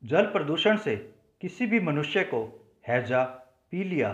जल 0.03 0.25
प्रदूषण 0.25 0.77
से 0.77 1.15
किसी 1.41 1.65
भी 1.65 1.80
मनुष्य 1.80 2.24
को 2.24 2.72
हैजा, 2.88 3.24
पीलिया, 3.72 4.13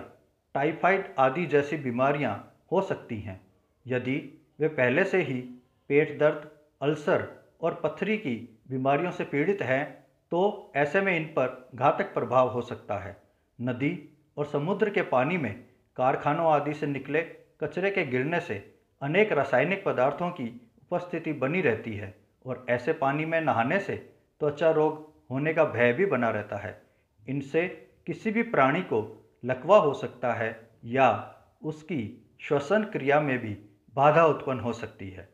टाइफाइड 0.54 1.16
आदि 1.20 1.46
जैसी 1.46 1.78
बीमारियाँ 1.78 2.54
हो 2.72 2.82
सकती 2.82 3.20
हैं। 3.20 3.48
यदि 3.88 4.48
वे 4.60 4.68
पहले 4.68 5.04
से 5.04 5.22
ही 5.22 5.42
पेट 5.88 6.20
दर्द, 6.20 6.52
अल्सर 6.82 7.44
और 7.62 7.82
पथरी 7.84 8.18
की 8.18 8.60
बीमारियों 8.70 9.12
से 9.12 9.24
पीड़ित 9.24 9.62
हैं 9.62 10.07
तो 10.32 10.72
ऐसे 10.76 11.02
में 11.02 11.16
इन 11.18 11.26
पर 11.26 11.70
घातक 11.76 12.14
प्रभाव 12.14 12.50
हो 12.50 12.62
सकता 12.62 12.98
है। 12.98 13.24
नदी 13.62 14.18
और 14.38 14.46
समुद्र 14.46 14.90
के 14.90 15.02
पानी 15.02 15.38
में 15.38 15.66
कारखानों 15.96 16.52
आदि 16.52 16.74
से 16.74 16.88
निकले 16.88 17.22
कचरे 17.62 17.92
के 17.92 18.06
गिरने 18.06 18.40
से 18.40 18.74
अनेक 19.02 19.32
रासायनिक 19.32 19.86
पदार्थों 19.86 20.30
की 20.30 20.72
उपस्थिति 20.82 21.34
बनी 21.34 21.62
रहती 21.62 21.94
है 21.94 22.16
और 22.46 22.66
ऐसे 22.70 22.94
पानी 22.94 23.26
में 23.26 23.42
नहाने 23.42 23.80
से 23.80 23.96
त्वचा 24.40 24.72
रोग 24.72 25.14
होने 25.32 25.54
का 25.54 25.64
भय 25.64 25.94
भी 25.94 26.06
बना 26.06 26.30
रहता 26.30 26.58
है। 26.58 26.82
इनसे 27.30 27.68
किसी 28.08 28.32
भी 28.32 28.44
प्राणी 28.44 28.82
को 28.82 29.30
लकवा 29.46 29.78
हो 29.78 29.94
सकता 29.94 30.34
है 30.34 30.70
या 30.86 31.36
उसकी 31.64 32.28
श्वसन 32.42 32.84
क्रिया 32.84 33.20
में 33.20 33.40
भी 33.40 33.58
बाधा 33.96 34.26
उत्पन्न 34.26 34.60
हो 34.60 34.74
सकती 34.74 35.10
है। 35.10 35.30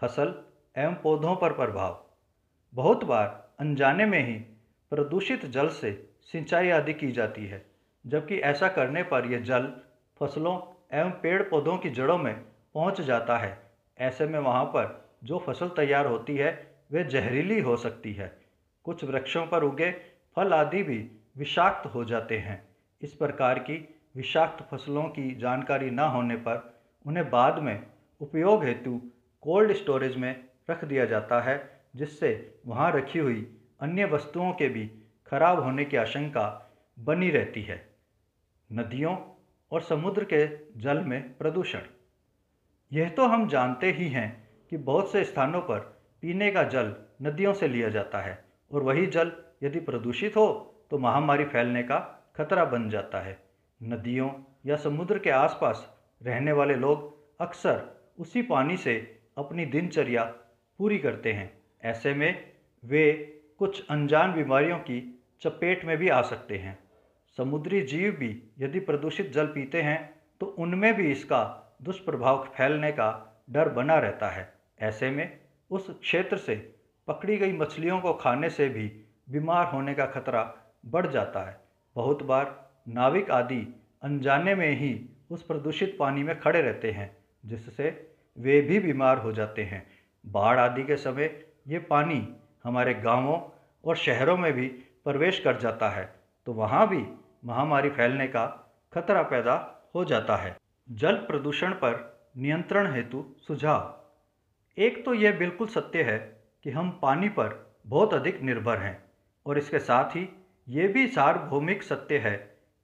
फ़सल 0.00 0.44
एवं 0.76 0.94
पौधों 0.94 1.36
पर 1.36 1.52
प्रभाव। 1.52 2.04
बहुत 2.74 3.04
बार 3.04 3.47
अनजाने 3.60 4.06
में 4.06 4.26
ही 4.26 4.34
प्रदूषित 4.92 5.46
जल 5.46 5.68
से 5.68 6.08
सिंचाई 6.22 6.70
आदि 6.70 6.94
की 6.94 7.12
जाती 7.12 7.46
है, 7.46 7.64
जबकि 8.06 8.36
ऐसा 8.36 8.68
करने 8.68 9.02
पर 9.02 9.26
यह 9.26 9.40
जल 9.40 9.72
फ़सलों 10.20 10.58
एवं 10.98 11.10
पेड़ 11.10 11.42
पौधों 11.42 11.76
की 11.78 11.90
जड़ों 11.90 12.18
में 12.18 12.34
पहुँच 12.74 13.00
जाता 13.00 13.38
है। 13.38 13.58
ऐसे 13.98 14.26
में 14.26 14.38
वहाँ 14.38 14.64
पर 14.64 15.10
जो 15.24 15.38
फ़सल 15.38 15.68
तैयार 15.68 16.06
होती 16.06 16.36
है 16.36 16.76
वे 16.92 17.04
जहरीली 17.04 17.60
हो 17.60 17.76
सकती 17.76 18.12
है। 18.12 18.38
कुछ 18.84 19.04
वृक्षों 19.04 19.46
पर 19.46 19.62
उगे 19.62 19.90
फल 20.36 20.52
आदि 20.52 20.82
भी 20.82 21.10
विषाक्त 21.38 21.86
हो 21.86 22.04
जाते 22.04 22.38
हैं। 22.38 22.68
इस 23.02 23.12
प्रकार 23.12 23.58
की 23.58 23.96
विषाक्त 24.16 24.62
फ़सलों 24.70 25.02
की 25.02 25.34
जानकारी 25.34 25.90
न 25.90 25.98
होने 25.98 26.36
पर 26.36 26.82
उन्हें 27.06 27.30
बाद 27.30 27.58
में 27.58 27.86
उपयोग 28.20 28.64
हेतु 28.64 29.00
कोल्ड 29.42 29.72
स्टोरेज 29.72 30.16
में 30.16 30.44
रख 30.70 30.84
दिया 30.84 31.04
जाता 31.04 31.40
है 31.40 31.77
जिससे 31.94 32.60
वहाँ 32.66 32.92
रखी 32.92 33.18
हुई 33.18 33.56
अन्य 33.80 34.04
वस्तुओं 34.04 34.52
के 34.52 34.68
भी 34.68 34.90
खराब 35.26 35.62
होने 35.62 35.84
की 35.84 35.96
आशंका 35.96 36.74
बनी 36.98 37.30
रहती 37.30 37.62
है। 37.62 37.88
नदियों 38.72 39.16
और 39.72 39.80
समुद्र 39.80 40.24
के 40.24 40.46
जल 40.80 40.98
में 40.98 41.36
प्रदूषण। 41.38 41.80
यह 42.92 43.08
तो 43.08 43.26
हम 43.26 43.48
जानते 43.48 43.92
ही 43.92 44.08
हैं 44.08 44.48
कि 44.70 44.76
बहुत 44.76 45.12
से 45.12 45.24
स्थानों 45.24 45.60
पर 45.60 45.78
पीने 46.22 46.50
का 46.50 46.62
जल 46.62 46.94
नदियों 47.22 47.52
से 47.54 47.68
लिया 47.68 47.88
जाता 47.88 48.20
है 48.20 48.44
और 48.72 48.82
वही 48.82 49.06
जल 49.06 49.32
यदि 49.62 49.80
प्रदूषित 49.80 50.36
हो 50.36 50.74
तो 50.90 50.98
महामारी 50.98 51.44
फैलने 51.44 51.82
का 51.82 51.98
खतरा 52.36 52.64
बन 52.64 52.88
जाता 52.90 53.20
है। 53.20 53.38
नदियों 53.82 54.30
या 54.66 54.76
समुद्र 54.76 55.18
के 55.18 55.30
आसपास 55.30 55.96
रहने 56.22 56.52
वाले 56.52 56.74
लोग 56.74 57.40
अक्सर 57.40 58.06
उसी 58.18 58.42
पानी 58.42 58.76
से 58.76 59.20
अपनी 59.38 59.66
दिनचर्या 59.66 60.24
पूरी 60.80 60.98
करते 60.98 61.32
हैं। 61.32 61.57
ऐसे 61.82 62.14
में 62.14 62.52
वे 62.84 63.12
कुछ 63.58 63.86
अनजान 63.90 64.32
बीमारियों 64.32 64.78
की 64.78 65.00
चपेट 65.42 65.84
में 65.84 65.96
भी 65.96 66.08
आ 66.08 66.20
सकते 66.22 66.58
हैं। 66.58 66.78
समुद्री 67.38 67.80
जीव 67.80 68.10
भी 68.12 68.30
यदि 68.58 68.80
प्रदूषित 68.80 69.32
जल 69.32 69.46
पीते 69.46 69.82
हैं 69.82 69.98
तो 70.40 70.46
उनमें 70.58 70.92
भी 70.94 71.10
इसका 71.12 71.42
दुष्प्रभाव 71.82 72.44
फैलने 72.56 72.90
का 72.92 73.08
डर 73.50 73.68
बना 73.68 73.98
रहता 73.98 74.28
है। 74.28 74.52
ऐसे 74.80 75.10
में 75.10 75.38
उस 75.70 75.90
क्षेत्र 75.90 76.36
से 76.36 76.54
पकड़ी 77.08 77.36
गई 77.36 77.52
मछलियों 77.52 78.00
को 78.00 78.12
खाने 78.12 78.50
से 78.50 78.68
भी 78.68 78.86
बीमार 79.30 79.66
होने 79.66 79.94
का 79.94 80.06
खतरा 80.06 80.42
बढ़ 80.86 81.06
जाता 81.06 81.40
है। 81.40 81.60
बहुत 81.96 82.22
बार 82.22 82.70
नाविक 82.88 83.30
आदि 83.30 83.60
अनजाने 84.02 84.54
में 84.54 84.70
ही 84.70 85.08
उस 85.30 85.42
प्रदूषित 85.42 85.96
पानी 85.98 86.22
में 86.22 86.38
खड़े 86.40 86.60
रहते 86.62 86.90
हैं, 86.90 87.16
जिससे 87.46 87.90
वे 88.38 88.60
भी 88.60 88.78
बीमार 88.80 89.18
हो 89.18 89.32
जाते 89.32 89.62
हैं। 89.62 89.86
बाढ़ 90.24 90.58
आदि 90.58 90.82
के 90.82 90.96
समय 90.96 91.26
ये 91.68 91.78
पानी 91.78 92.26
हमारे 92.64 92.94
गाँवों 92.94 93.38
और 93.84 93.96
शहरों 93.96 94.36
में 94.36 94.52
भी 94.52 94.66
प्रवेश 95.04 95.40
कर 95.40 95.58
जाता 95.58 95.88
है 95.88 96.04
तो 96.46 96.52
वहाँ 96.52 96.86
भी 96.88 97.04
महामारी 97.44 97.90
फैलने 97.90 98.26
का 98.26 98.46
खतरा 98.92 99.22
पैदा 99.22 99.54
हो 99.94 100.04
जाता 100.04 100.36
है। 100.36 100.56
जल 100.88 101.16
प्रदूषण 101.16 101.72
पर 101.72 102.30
नियंत्रण 102.36 102.92
हेतु 102.94 103.24
सुझाव। 103.38 104.82
एक 104.82 105.04
तो 105.04 105.14
यह 105.14 105.38
बिल्कुल 105.38 105.68
सत्य 105.68 106.02
है 106.02 106.18
कि 106.64 106.70
हम 106.70 106.90
पानी 107.02 107.28
पर 107.28 107.76
बहुत 107.86 108.14
अधिक 108.14 108.40
निर्भर 108.42 108.78
हैं, 108.78 109.04
और 109.46 109.58
इसके 109.58 109.78
साथ 109.78 110.16
ही 110.16 110.28
ये 110.68 110.88
भी 110.88 111.06
सार्वभौमिक 111.08 111.82
सत्य 111.82 112.18
है 112.18 112.36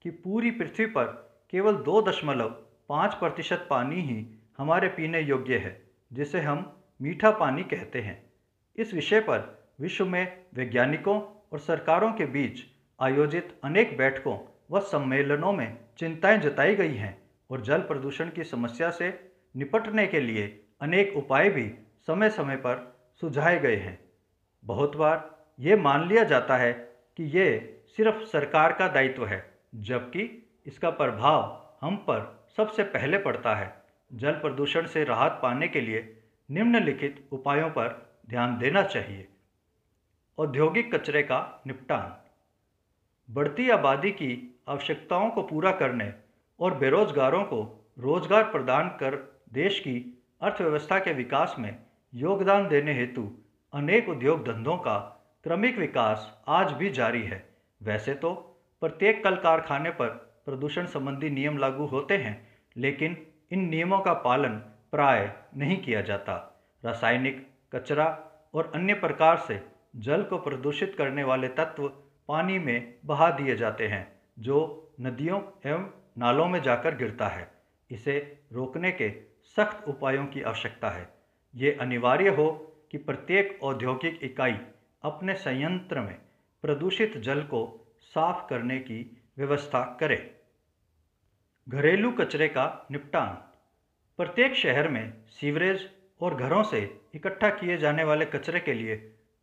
कि 0.04 0.10
पूरी 0.10 0.50
पृथ्वी 0.50 0.86
पर 0.86 1.04
केवल 1.52 1.76
दो 1.76 2.02
दशमलव 2.02 2.48
पाँच 2.88 3.14
प्रतिशत 3.14 3.66
पानी 3.70 4.00
ही 4.00 4.26
हमारे 4.58 4.88
पीने 4.88 5.20
योग्य 5.20 5.56
है, 5.56 5.80
जिसे 6.12 6.40
हम 6.40 6.72
मीठा 7.02 7.30
पानी 7.30 7.62
कहते 7.64 8.00
हैं। 8.00 8.23
इस 8.76 8.94
विषय 8.94 9.20
पर 9.20 9.68
विश्व 9.80 10.06
में 10.06 10.44
वैज्ञानिकों 10.54 11.20
और 11.52 11.58
सरकारों 11.58 12.12
के 12.12 12.26
बीच 12.26 12.60
आयोजित 13.00 13.60
अनेक 13.64 13.96
बैठकों 13.98 14.38
व 14.70 14.80
सम्मेलनों 14.80 15.52
में 15.52 15.78
चिंताएँ 15.98 16.38
जताई 16.38 16.74
गई 16.74 16.94
हैं 16.94 17.22
और 17.50 17.60
जल 17.60 17.78
प्रदूषण 17.78 18.30
की 18.30 18.44
समस्या 18.44 18.90
से 18.90 19.30
निपटने 19.56 20.06
के 20.06 20.20
लिए 20.20 20.64
अनेक 20.80 21.16
उपाय 21.16 21.50
भी 21.50 21.74
समय 22.06 22.30
समय 22.30 22.56
पर 22.56 22.96
सुझाए 23.20 23.58
गए 23.58 23.76
हैं। 23.76 23.98
बहुत 24.64 24.96
बार 24.96 25.46
ये 25.60 25.76
मान 25.76 26.08
लिया 26.08 26.24
जाता 26.24 26.56
है 26.56 26.72
कि 27.16 27.24
ये 27.24 27.80
सिर्फ़ 27.96 28.24
सरकार 28.24 28.72
का 28.72 28.88
दायित्व 28.88 29.26
है, 29.26 29.54
जबकि 29.74 30.48
इसका 30.66 30.90
प्रभाव 30.90 31.70
हम 31.80 31.96
पर 31.96 32.46
सबसे 32.56 32.82
पहले 32.82 33.18
पड़ता 33.18 33.54
है। 33.54 33.84
जल 34.12 34.32
प्रदूषण 34.32 34.86
से 34.86 35.04
राहत 35.04 35.38
पाने 35.42 35.68
के 35.68 35.80
लिए 35.80 36.22
निम्नलिखित 36.50 37.28
उपायों 37.32 37.70
पर 37.70 38.03
ध्यान 38.28 38.58
देना 38.58 38.82
चाहिए। 38.82 39.26
औद्योगिक 40.38 40.94
कचरे 40.94 41.22
का 41.22 41.62
निपटान। 41.66 42.14
बढ़ती 43.28 43.68
आबादी 43.70 44.10
की 44.10 44.60
आवश्यकताओं 44.68 45.30
को 45.30 45.42
पूरा 45.42 45.72
करने 45.72 46.12
और 46.60 46.74
बेरोजगारों 46.74 47.42
को 47.44 47.62
रोज़गार 47.98 48.42
प्रदान 48.42 48.88
कर 48.88 49.16
देश 49.52 49.78
की 49.80 50.24
अर्थव्यवस्था 50.42 50.98
के 50.98 51.12
विकास 51.12 51.54
में 51.58 51.76
योगदान 52.12 52.68
देने 52.68 52.94
हेतु 52.94 53.30
अनेक 53.72 54.08
उद्योग 54.08 54.44
धंधों 54.46 54.76
का 54.78 54.98
क्रमिक 55.44 55.78
विकास 55.78 56.42
आज 56.48 56.72
भी 56.72 56.90
जारी 56.90 57.22
है। 57.22 57.42
वैसे 57.80 58.14
तो 58.14 58.32
प्रत्येक 58.82 59.22
कल 59.24 59.36
कारखाने 59.36 59.90
पर 59.90 60.08
प्रदूषण 60.44 60.86
संबंधी 60.86 61.30
नियम 61.30 61.58
लागू 61.58 61.86
होते 61.86 62.16
हैं, 62.16 62.36
लेकिन 62.76 63.16
इन 63.52 63.68
नियमों 63.68 63.98
का 64.00 64.12
पालन 64.12 64.56
प्राय 64.90 65.32
नहीं 65.56 65.76
किया 65.76 66.00
जाता। 66.00 66.34
रासायनिक 66.84 67.46
कचरा 67.74 68.30
और 68.54 68.72
अन्य 68.74 68.94
प्रकार 68.94 69.36
से 69.36 69.66
जल 69.96 70.22
को 70.22 70.38
प्रदूषित 70.38 70.94
करने 70.98 71.24
वाले 71.24 71.48
तत्व 71.48 71.88
पानी 72.28 72.58
में 72.58 72.94
बहा 73.04 73.30
दिए 73.30 73.56
जाते 73.56 73.86
हैं, 73.86 74.20
जो 74.38 74.90
नदियों 75.00 75.42
एवं 75.66 75.90
नालों 76.18 76.48
में 76.48 76.62
जाकर 76.62 76.96
गिरता 76.96 77.28
है। 77.28 77.50
इसे 77.90 78.42
रोकने 78.52 78.92
के 78.92 79.10
सख्त 79.56 79.88
उपायों 79.88 80.26
की 80.26 80.42
आवश्यकता 80.42 80.90
है। 80.90 81.14
ये 81.54 81.72
अनिवार्य 81.72 82.28
हो 82.28 82.76
कि 82.90 82.98
प्रत्येक 82.98 83.58
औद्योगिक 83.62 84.20
इकाई 84.22 84.58
अपने 85.02 85.34
संयंत्र 85.34 86.00
में 86.00 86.18
प्रदूषित 86.62 87.16
जल 87.16 87.42
को 87.42 87.92
साफ़ 88.00 88.48
करने 88.48 88.78
की 88.78 89.24
व्यवस्था 89.38 89.96
करे। 90.00 90.40
घरेलू 91.68 92.12
कचरे 92.12 92.48
का 92.48 92.86
निपटान। 92.90 93.34
प्रत्येक 94.16 94.54
शहर 94.54 94.88
में 94.88 95.26
सीवरेज 95.26 95.90
और 96.24 96.34
घरों 96.34 96.62
से 96.62 96.78
इकट्ठा 97.14 97.48
किए 97.50 97.76
जाने 97.76 98.04
वाले 98.04 98.24
कचरे 98.24 98.60
के 98.60 98.72
लिए 98.72 98.94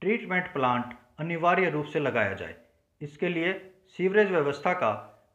ट्रीटमेंट 0.02 0.54
प्लांट 0.54 0.94
अनिवार्य 1.20 1.70
रूप 1.70 1.86
से 1.86 2.00
लगाया 2.00 2.34
जाए। 2.34 2.56
इसके 3.02 3.30
लिए 3.30 3.52
सीवरेज 3.98 4.32
व्यवस्था 4.32 4.74
का 4.74 4.90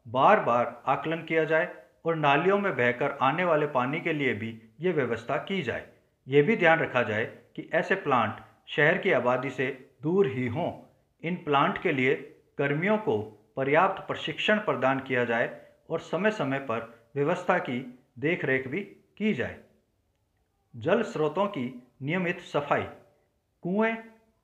बार 0.07 0.39
बार 0.39 0.81
आकलन 0.85 1.17
किया 1.17 1.43
जाए 1.43 1.69
और 2.05 2.15
नालियों 2.15 2.57
में 2.57 2.71
बहकर 2.77 3.17
आने 3.21 3.43
वाले 3.43 3.67
पानी 3.67 3.99
के 3.99 4.13
लिए 4.13 4.33
भी 4.33 4.49
ये 4.81 4.91
व्यवस्था 4.91 5.37
की 5.37 5.61
जाए। 5.61 5.85
ये 6.27 6.41
भी 6.41 6.57
ध्यान 6.57 6.79
रखा 6.79 7.03
जाए 7.03 7.25
कि 7.55 7.69
ऐसे 7.73 7.95
प्लांट 7.95 8.41
शहर 8.67 8.97
की 8.97 9.11
आबादी 9.11 9.49
से 9.49 9.67
दूर 10.03 10.27
ही 10.27 10.47
हों। 10.47 10.71
इन 11.23 11.35
प्लांट 11.35 11.81
के 11.81 11.91
लिए 11.91 12.15
कर्मियों 12.57 12.97
को 12.97 13.17
पर्याप्त 13.55 14.01
प्रशिक्षण 14.07 14.57
प्रदान 14.57 14.99
किया 14.99 15.23
जाए 15.25 15.49
और 15.89 15.99
समय 15.99 16.31
समय 16.31 16.59
पर 16.59 17.05
व्यवस्था 17.15 17.57
की 17.59 17.79
देखरेख 18.19 18.67
भी 18.67 18.81
की 19.17 19.33
जाए। 19.33 19.57
जल 20.77 21.01
स्रोतों 21.01 21.45
की 21.47 21.83
नियमित 22.01 22.39
सफ़ाई। 22.39 22.83
कुएँ, 23.63 23.93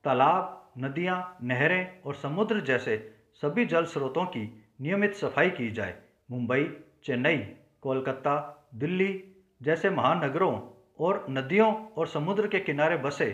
तालाब 0.05 0.71
नदियाँ, 0.77 1.37
नहरें 1.43 2.01
और 2.01 2.15
समुद्र 2.15 2.61
जैसे 2.61 2.97
सभी 3.41 3.65
जल 3.65 3.85
स्रोतों 3.85 4.25
की 4.25 4.65
नियमित 4.81 5.13
सफ़ाई 5.15 5.49
की 5.49 5.69
जाए। 5.71 5.95
मुंबई 6.31 6.63
चेन्नई 7.03 7.37
कोलकाता 7.81 8.35
दिल्ली 8.75 9.23
जैसे 9.61 9.89
महानगरों 9.89 10.53
और 10.99 11.25
नदियों 11.29 11.73
और 11.87 12.07
समुद्र 12.07 12.47
के 12.47 12.59
किनारे 12.59 12.97
बसे 12.97 13.31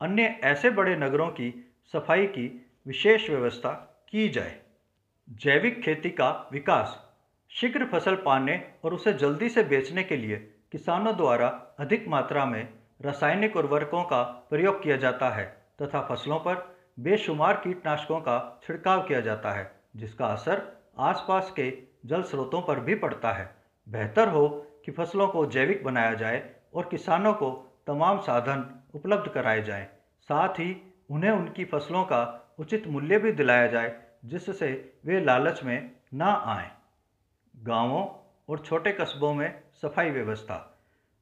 अन्य 0.00 0.22
ऐसे 0.44 0.70
बड़े 0.70 0.96
नगरों 0.96 1.28
की 1.28 1.50
सफ़ाई 1.92 2.26
की 2.26 2.46
विशेष 2.86 3.30
व्यवस्था 3.30 3.72
की 4.08 4.28
जाए। 4.28 4.60
जैविक 5.28 5.82
खेती 5.82 6.10
का 6.10 6.30
विकास 6.52 6.98
शीघ्र 7.50 7.86
फ़सल 7.86 8.14
पाने 8.16 8.62
और 8.84 8.94
उसे 8.94 9.12
जल्दी 9.12 9.48
से 9.48 9.62
बेचने 9.62 10.02
के 10.02 10.16
लिए 10.16 10.51
किसानों 10.72 11.16
द्वारा 11.16 11.76
अधिक 11.78 12.08
मात्रा 12.08 12.46
में 12.46 12.68
रासायनिक 13.02 13.56
उर्वरकों 13.56 14.04
का 14.04 14.22
प्रयोग 14.22 14.82
किया 14.82 14.96
जाता 14.96 15.28
है 15.30 15.66
तथा 15.82 16.00
फ़सलों 16.00 16.38
पर 16.38 16.76
बेशुमार 17.00 17.56
कीटनाशकों 17.56 18.20
का 18.20 18.60
छिड़काव 18.62 19.02
किया 19.02 19.20
जाता 19.20 19.50
है, 19.50 19.80
जिसका 19.96 20.26
असर 20.26 20.82
आसपास 20.98 21.52
के 21.56 21.78
जल 22.06 22.22
स्रोतों 22.22 22.62
पर 22.62 22.80
भी 22.80 22.94
पड़ता 22.94 23.32
है। 23.32 23.56
बेहतर 23.88 24.28
हो 24.28 24.48
कि 24.84 24.92
फ़सलों 24.92 25.28
को 25.28 25.46
जैविक 25.46 25.84
बनाया 25.84 26.14
जाए 26.14 26.54
और 26.74 26.88
किसानों 26.90 27.32
को 27.32 27.80
तमाम 27.86 28.18
साधन 28.18 28.80
उपलब्ध 28.94 29.30
कराए 29.30 29.62
जाएँ। 29.62 29.86
साथ 30.22 30.48
ही 30.48 30.94
उन्हें 31.10 31.30
उनकी 31.30 31.64
फ़सलों 31.64 32.04
का 32.04 32.54
उचित 32.58 32.86
मूल्य 32.86 33.18
भी 33.18 33.32
दिलाया 33.32 33.66
जाए, 33.66 34.02
जिससे 34.24 34.94
वे 35.04 35.20
लालच 35.20 35.62
में 35.64 35.90
ना 36.14 36.32
आए। 36.46 36.70
गाँवों 37.56 38.06
और 38.48 38.58
छोटे 38.58 38.92
कस्बों 38.92 39.34
में 39.34 39.61
सफ़ाई 39.82 40.10
व्यवस्था। 40.10 40.56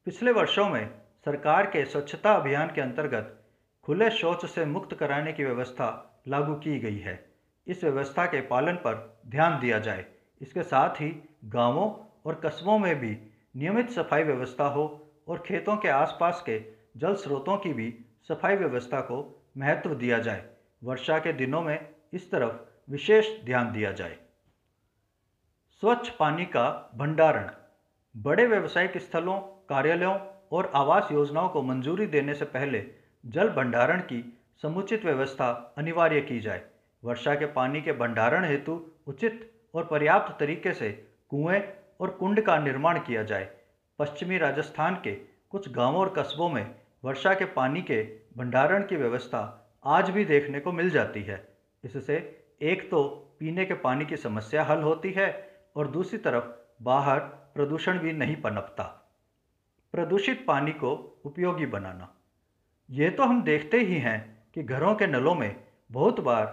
पिछले 0.05 0.31
वर्षों 0.31 0.67
में 0.69 0.89
सरकार 1.25 1.65
के 1.65 1.83
स्वच्छता 1.85 2.31
अभियान 2.31 2.67
के 2.67 2.81
अंतर्गत 2.81 3.45
खुले 3.83 4.09
शौच 4.11 4.45
से 4.45 4.65
मुक्त 4.65 4.93
कराने 4.95 5.31
की 5.33 5.43
व्यवस्था 5.43 5.87
लागू 6.27 6.55
की 6.55 6.79
गई 6.79 6.97
है। 6.97 7.13
इस 7.67 7.83
व्यवस्था 7.83 8.25
के 8.25 8.41
पालन 8.41 8.75
पर 8.75 9.21
ध्यान 9.27 9.59
दिया 9.59 9.79
जाए। 9.79 10.05
इसके 10.41 10.63
साथ 10.63 10.89
ही 10.89 11.09
गाँवों 11.45 11.89
और 12.25 12.41
कस्बों 12.45 12.77
में 12.79 12.95
भी 12.99 13.17
नियमित 13.55 13.89
सफ़ाई 13.89 14.23
व्यवस्था 14.23 14.65
हो 14.65 14.85
और 15.27 15.43
खेतों 15.47 15.77
के 15.77 15.87
आसपास 15.87 16.43
के 16.45 16.59
जल 16.97 17.15
स्रोतों 17.15 17.57
की 17.57 17.73
भी 17.73 17.93
सफ़ाई 18.27 18.55
व्यवस्था 18.55 18.99
को 19.01 19.17
महत्व 19.57 19.95
दिया 19.95 20.19
जाए। 20.19 20.43
वर्षा 20.83 21.17
के 21.19 21.33
दिनों 21.33 21.61
में 21.61 21.89
इस 22.13 22.31
तरफ़ 22.31 22.91
विशेष 22.91 23.31
ध्यान 23.45 23.71
दिया 23.71 23.91
जाए। 23.91 24.17
स्वच्छ 25.83 26.09
पानी 26.09 26.45
का 26.45 26.91
भंडारण। 26.95 27.49
बड़े 28.15 28.45
व्यवसायिक 28.47 28.97
स्थलों, 28.97 29.39
कार्यालयों 29.39 30.19
और 30.51 30.71
आवास 30.75 31.11
योजनाओं 31.11 31.49
को 31.49 31.61
मंजूरी 31.61 32.05
देने 32.05 32.33
से 32.33 32.45
पहले 32.45 32.83
जल 33.25 33.49
भंडारण 33.49 33.99
की 33.99 34.39
समुचित 34.61 35.05
व्यवस्था 35.05 35.75
अनिवार्य 35.77 36.21
की 36.21 36.39
जाए। 36.39 36.61
वर्षा 37.03 37.35
के 37.35 37.45
पानी 37.45 37.81
के 37.81 37.91
भंडारण 37.91 38.45
हेतु 38.45 38.85
उचित 39.07 39.51
और 39.73 39.85
पर्याप्त 39.85 40.39
तरीके 40.39 40.73
से 40.73 40.89
कुएँ 41.29 41.61
और 42.01 42.09
कुंड 42.09 42.41
का 42.41 42.57
निर्माण 42.59 42.99
किया 42.99 43.23
जाए। 43.23 43.49
पश्चिमी 43.99 44.37
राजस्थान 44.37 44.95
के 44.95 45.11
कुछ 45.49 45.71
गाँवों 45.71 46.01
और 46.01 46.13
कस्बों 46.17 46.49
में 46.49 46.75
वर्षा 47.05 47.33
के 47.33 47.45
पानी 47.45 47.81
के 47.81 48.03
भंडारण 48.37 48.83
की 48.83 48.95
व्यवस्था 48.95 49.71
आज 49.85 50.09
भी 50.09 50.25
देखने 50.25 50.59
को 50.59 50.71
मिल 50.71 50.89
जाती 50.89 51.23
है। 51.23 51.47
इससे 51.83 52.45
एक 52.61 52.89
तो 52.91 53.03
पीने 53.39 53.65
के 53.65 53.73
पानी 53.73 54.05
की 54.05 54.17
समस्या 54.17 54.63
हल 54.63 54.81
होती 54.81 55.11
है 55.11 55.29
और 55.75 55.87
दूसरी 55.87 56.17
तरफ़ 56.17 56.43
बाहर 56.83 57.40
प्रदूषण 57.55 57.99
भी 57.99 58.13
नहीं 58.13 58.35
पनपता। 58.35 58.83
प्रदूषित 59.91 60.45
पानी 60.47 60.71
को 60.71 61.21
उपयोगी 61.25 61.65
बनाना। 61.65 62.15
ये 62.89 63.09
तो 63.09 63.23
हम 63.23 63.43
देखते 63.43 63.77
ही 63.77 63.97
हैं 63.97 64.47
कि 64.53 64.63
घरों 64.63 64.95
के 64.95 65.07
नलों 65.07 65.35
में 65.35 65.63
बहुत 65.91 66.19
बार 66.19 66.45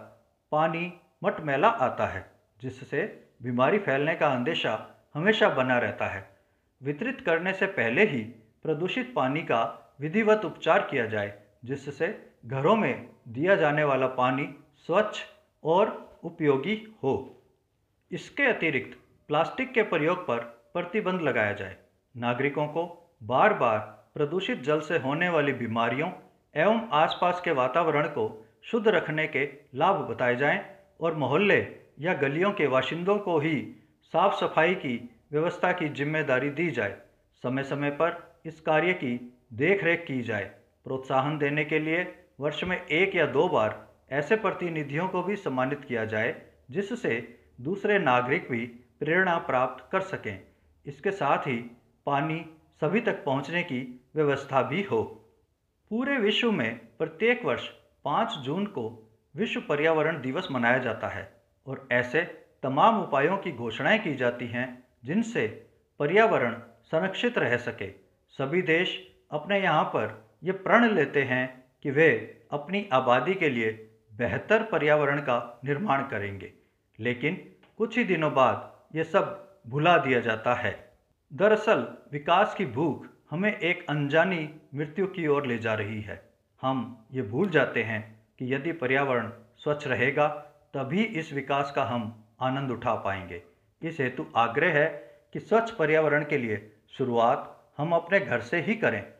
पानी 0.52 0.92
मटमैला 1.24 1.68
आता 1.68 2.06
है, 2.06 2.30
जिससे 2.60 3.28
बीमारी 3.42 3.78
फैलने 3.78 4.14
का 4.14 4.28
अंदेशा 4.28 4.94
हमेशा 5.14 5.48
बना 5.48 5.78
रहता 5.78 6.06
है। 6.06 6.36
वितरित 6.82 7.20
करने 7.20 7.52
से 7.52 7.66
पहले 7.66 8.04
ही 8.04 8.22
प्रदूषित 8.62 9.12
पानी 9.16 9.42
का 9.42 9.94
विधिवत 10.00 10.44
उपचार 10.44 10.88
किया 10.90 11.06
जाए, 11.06 11.42
जिससे 11.64 12.32
घरों 12.46 12.76
में 12.76 13.08
दिया 13.28 13.54
जाने 13.54 13.84
वाला 13.84 14.06
पानी 14.06 14.54
स्वच्छ 14.76 15.20
और 15.64 16.18
उपयोगी 16.24 16.98
हो। 17.02 17.42
इसके 18.10 18.42
अतिरिक्त 18.42 18.98
प्लास्टिक 19.28 19.72
के 19.72 19.82
प्रयोग 19.82 20.22
पर 20.22 20.57
प्रतिबंध 20.74 21.20
लगाया 21.20 21.52
जाए। 21.52 21.76
नागरिकों 22.14 22.66
को 22.66 22.84
बार 23.22 23.54
बार 23.54 23.78
प्रदूषित 24.14 24.62
जल 24.62 24.80
से 24.80 24.98
होने 24.98 25.28
वाली 25.28 25.52
बीमारियों 25.52 26.10
एवं 26.54 26.88
आसपास 26.92 27.40
के 27.44 27.52
वातावरण 27.52 28.08
को 28.08 28.24
शुद्ध 28.62 28.88
रखने 28.88 29.26
के 29.26 29.44
लाभ 29.74 29.96
बताए 30.10 30.36
जाएँ 30.36 30.60
और 31.00 31.14
मोहल्ले 31.14 31.58
या 32.00 32.14
गलियों 32.14 32.52
के 32.52 32.68
बाशिंदों 32.68 33.18
को 33.18 33.38
ही 33.38 33.56
साफ़ 34.12 34.34
सफ़ाई 34.34 34.74
की 34.74 34.96
व्यवस्था 35.32 35.72
की 35.72 35.88
ज़िम्मेदारी 35.88 36.50
दी 36.50 36.70
जाए। 36.70 36.96
समय 37.42 37.62
समय 37.62 37.90
पर 37.90 38.40
इस 38.46 38.60
कार्य 38.60 38.92
की 38.92 39.38
देख 39.52 39.84
रेख 39.84 40.04
की 40.08 40.22
जाए। 40.22 40.44
प्रोत्साहन 40.84 41.38
देने 41.38 41.64
के 41.64 41.78
लिए 41.78 42.06
वर्ष 42.40 42.64
में 42.64 42.76
एक 42.76 43.16
या 43.16 43.26
दो 43.26 43.48
बार 43.48 43.86
ऐसे 44.12 44.36
प्रतिनिधियों 44.36 45.08
को 45.08 45.22
भी 45.22 45.36
सम्मानित 45.36 45.84
किया 45.84 46.04
जाए, 46.04 46.34
जिससे 46.70 47.36
दूसरे 47.60 47.98
नागरिक 47.98 48.48
भी 48.50 48.66
प्रेरणा 49.00 49.36
प्राप्त 49.38 49.88
कर 49.92 50.00
सकें। 50.00 50.47
इसके 50.88 51.10
साथ 51.10 51.38
ही 51.38 51.56
पानी 52.06 52.44
सभी 52.80 53.00
तक 53.00 53.24
पहुँचने 53.24 53.62
की 53.62 53.80
व्यवस्था 54.16 54.62
भी 54.62 54.82
हो। 54.82 55.02
पूरे 55.90 56.16
विश्व 56.18 56.50
में 56.52 56.78
प्रत्येक 56.98 57.44
वर्ष 57.44 57.68
पाँच 58.04 58.38
जून 58.38 58.66
को 58.66 59.12
विश्व 59.34 59.60
पर्यावरण 59.60 60.20
दिवस 60.20 60.48
मनाया 60.50 60.78
जाता 60.78 61.08
है 61.08 61.42
और 61.66 61.88
ऐसे 61.92 62.22
तमाम 62.62 63.02
उपायों 63.02 63.36
की 63.36 63.52
घोषणाएँ 63.52 63.98
की 63.98 64.14
जाती 64.14 64.46
हैं 64.46 64.66
जिनसे 65.04 65.46
पर्यावरण 66.00 66.54
संरक्षित 66.84 67.38
रह 67.38 67.56
सके। 67.56 67.90
सभी 68.38 68.62
देश 68.62 68.96
अपने 69.30 69.60
यहाँ 69.60 69.84
पर 69.84 70.28
ये 70.44 70.52
प्रण 70.52 70.90
लेते 70.90 71.22
हैं 71.22 71.64
कि 71.82 71.90
वे 71.90 72.08
अपनी 72.50 72.88
आबादी 72.92 73.34
के 73.34 73.48
लिए 73.48 73.70
बेहतर 74.18 74.62
पर्यावरण 74.62 75.20
का 75.20 75.60
निर्माण 75.64 76.02
करेंगे। 76.02 76.52
लेकिन 76.98 77.34
कुछ 77.78 77.98
ही 77.98 78.04
दिनों 78.04 78.32
बाद 78.34 78.96
ये 78.96 79.04
सब 79.04 79.47
भुला 79.68 79.98
दिया 79.98 80.20
जाता 80.20 80.54
है। 80.54 80.92
दरअसल, 81.32 81.98
विकास 82.12 82.54
की 82.54 82.66
भूख 82.66 83.06
हमें 83.30 83.58
एक 83.58 83.86
अनजानी 83.88 84.54
मृत्यु 84.74 85.06
की 85.06 85.26
ओर 85.26 85.46
ले 85.46 85.58
जा 85.58 85.74
रही 85.74 86.00
है। 86.00 86.28
हम 86.62 87.06
ये 87.12 87.22
भूल 87.22 87.50
जाते 87.50 87.82
हैं 87.82 88.26
कि 88.38 88.54
यदि 88.54 88.72
पर्यावरण 88.72 89.32
स्वच्छ 89.56 89.86
रहेगा, 89.86 90.28
तभी 90.74 91.02
इस 91.02 91.32
विकास 91.32 91.72
का 91.76 91.84
हम 91.84 92.24
आनंद 92.40 92.70
उठा 92.70 92.94
पाएँगे। 92.94 93.42
इस 93.82 94.00
हेतु 94.00 94.26
आग्रह 94.36 94.72
है 94.78 94.88
कि 95.32 95.40
स्वच्छ 95.40 95.70
पर्यावरण 95.70 96.24
के 96.24 96.38
लिए 96.38 96.76
शुरुआत 96.90 97.72
हम 97.76 97.92
अपने 97.92 98.20
घर 98.20 98.40
से 98.40 98.60
ही 98.60 98.74
करें। 98.74 99.12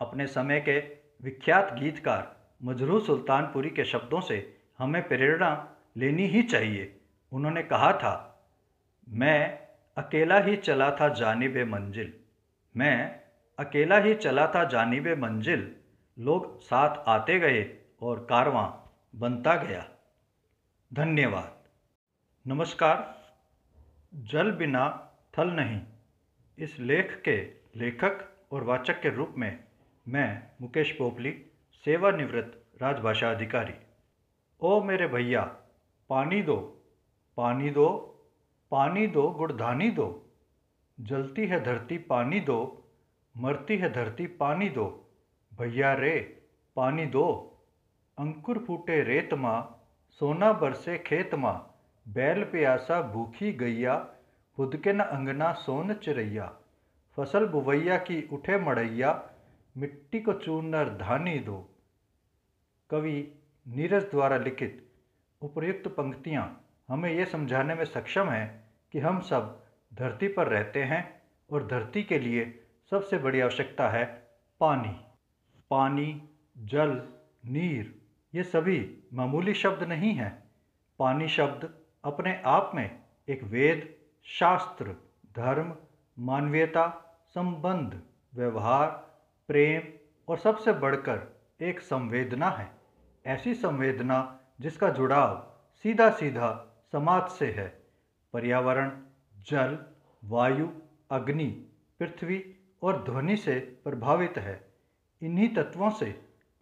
अपने 0.00 0.26
समय 0.26 0.60
के 0.60 0.78
विख्यात 1.22 1.74
गीतकार 1.74 2.36
मजरू 2.62 3.00
सुल्तानपुरी 3.00 3.70
के 3.70 3.84
शब्दों 3.84 4.20
से 4.20 4.56
हमें 4.78 5.08
प्रेरणा 5.08 5.76
लेनी 5.96 6.26
ही 6.26 6.42
चाहिए। 6.42 7.00
उन्होंने 7.32 7.62
कहा 7.62 7.92
था, 7.92 8.26
मैं 9.08 9.69
अकेला 9.96 10.38
ही 10.38 10.56
चला 10.56 10.90
था 10.90 11.08
जानिब 11.08 11.68
मंजिल। 11.68 12.14
मैं, 12.76 13.20
अकेला 13.58 13.98
ही 13.98 14.14
चला 14.14 14.46
था 14.46 14.64
जानिब 14.64 15.08
मंजिल। 15.08 15.76
लोग 16.18 16.60
साथ 16.60 16.96
आते 17.08 17.38
गए 17.38 17.78
और 18.02 18.26
कारवां 18.30 18.88
बनता 19.18 19.54
गया। 19.54 19.88
धन्यवाद। 20.94 21.58
नमस्कार। 22.46 23.20
जल 24.14 24.52
बिना 24.52 25.12
थल 25.38 25.48
नहीं। 25.48 25.82
इस 26.58 26.78
लेख 26.78 27.22
के 27.24 27.36
लेखक 27.76 28.32
और 28.52 28.64
वाचक 28.64 29.00
के 29.00 29.08
रूप 29.08 29.34
में 29.38 29.64
मैं 30.08 30.42
मुकेश 30.60 30.92
पोपली, 30.92 31.46
सेवानिवृत्त 31.84 32.82
राजभाषा 32.82 33.30
अधिकारी। 33.30 33.74
ओ 34.60 34.82
मेरे 34.82 35.06
भैया, 35.06 35.42
पानी 36.08 36.42
दो 36.42 36.82
पानी 37.36 37.70
दो। 37.70 38.06
पानी 38.70 39.06
दो, 39.06 39.30
गुड़धानी 39.30 39.90
दो। 39.90 40.26
जलती 41.00 41.46
है 41.46 41.64
धरती, 41.64 41.98
पानी 41.98 42.40
दो। 42.40 42.84
मरती 43.36 43.76
है 43.76 43.92
धरती, 43.92 44.26
पानी 44.26 44.68
दो। 44.68 45.10
भैया 45.54 45.94
रे, 45.94 46.42
पानी 46.76 47.06
दो। 47.06 47.56
अंकुर 48.18 48.58
फूटे 48.58 49.02
रेत 49.02 49.34
माँ, 49.34 49.84
सोना 50.10 50.52
बरसे 50.52 50.98
खेत 50.98 51.34
माँ। 51.34 51.80
बैल 52.08 52.44
प्यासा 52.44 53.02
भूखी 53.02 53.52
गैया, 53.52 54.08
खुद 54.56 54.76
के 54.76 54.92
न 54.92 55.00
अंगना 55.00 55.52
सोन 55.52 55.94
चिरैया। 55.94 56.56
फ़सल 57.16 57.46
बुवैया 57.46 57.96
की 57.96 58.28
उठे 58.32 58.56
मड़ैया, 58.56 59.30
मिट्टी 59.76 60.20
को 60.20 60.32
चूनर 60.32 60.88
धानी 60.88 61.38
दो। 61.38 61.68
कवि 62.90 63.34
नीरज 63.68 64.02
द्वारा 64.02 64.36
लिखित, 64.36 64.90
उपयुक्त 65.42 65.88
पंक्तियाँ। 65.88 66.64
हमें 66.88 67.12
ये 67.12 67.24
समझाने 67.24 67.74
में 67.74 67.84
सक्षम 67.84 68.28
हैं। 68.30 68.59
कि 68.92 68.98
हम 68.98 69.20
सब 69.20 69.64
धरती 69.94 70.28
पर 70.28 70.46
रहते 70.46 70.82
हैं 70.82 71.22
और 71.52 71.66
धरती 71.66 72.02
के 72.02 72.18
लिए 72.18 72.64
सबसे 72.90 73.18
बड़ी 73.18 73.40
आवश्यकता 73.40 73.88
है 73.88 74.30
पानी। 74.60 75.00
पानी, 75.70 76.28
जल, 76.58 77.08
नीर, 77.44 78.00
ये 78.34 78.42
सभी 78.42 79.04
मामूली 79.14 79.54
शब्द 79.54 79.82
नहीं 79.82 80.14
हैं। 80.14 80.50
पानी 80.98 81.28
शब्द 81.28 81.74
अपने 82.04 82.42
आप 82.44 82.72
में 82.74 82.98
एक 83.28 83.42
वेद, 83.42 83.94
शास्त्र, 84.24 84.84
धर्म, 85.36 85.76
मानवीयता, 86.18 86.86
संबंध, 87.28 88.02
व्यवहार, 88.34 88.88
प्रेम 89.48 89.82
और 90.28 90.38
सबसे 90.38 90.72
बढ़कर 90.72 91.40
एक 91.60 91.80
संवेदना 91.80 92.50
है। 92.50 92.70
ऐसी 93.26 93.54
संवेदना 93.54 94.40
जिसका 94.60 94.88
जुड़ाव 94.88 95.56
सीधा 95.82 96.10
सीधा 96.10 96.66
समाज 96.92 97.28
से 97.28 97.50
है। 97.52 97.79
पर्यावरण, 98.32 98.90
जल, 99.40 99.78
वायु, 100.24 100.68
अग्नि, 101.10 101.46
पृथ्वी 102.00 102.44
और 102.82 103.04
ध्वनि 103.04 103.36
से 103.36 103.58
प्रभावित 103.84 104.38
है। 104.38 104.60
इन्हीं 105.22 105.48
तत्वों 105.54 105.90
से 105.90 106.10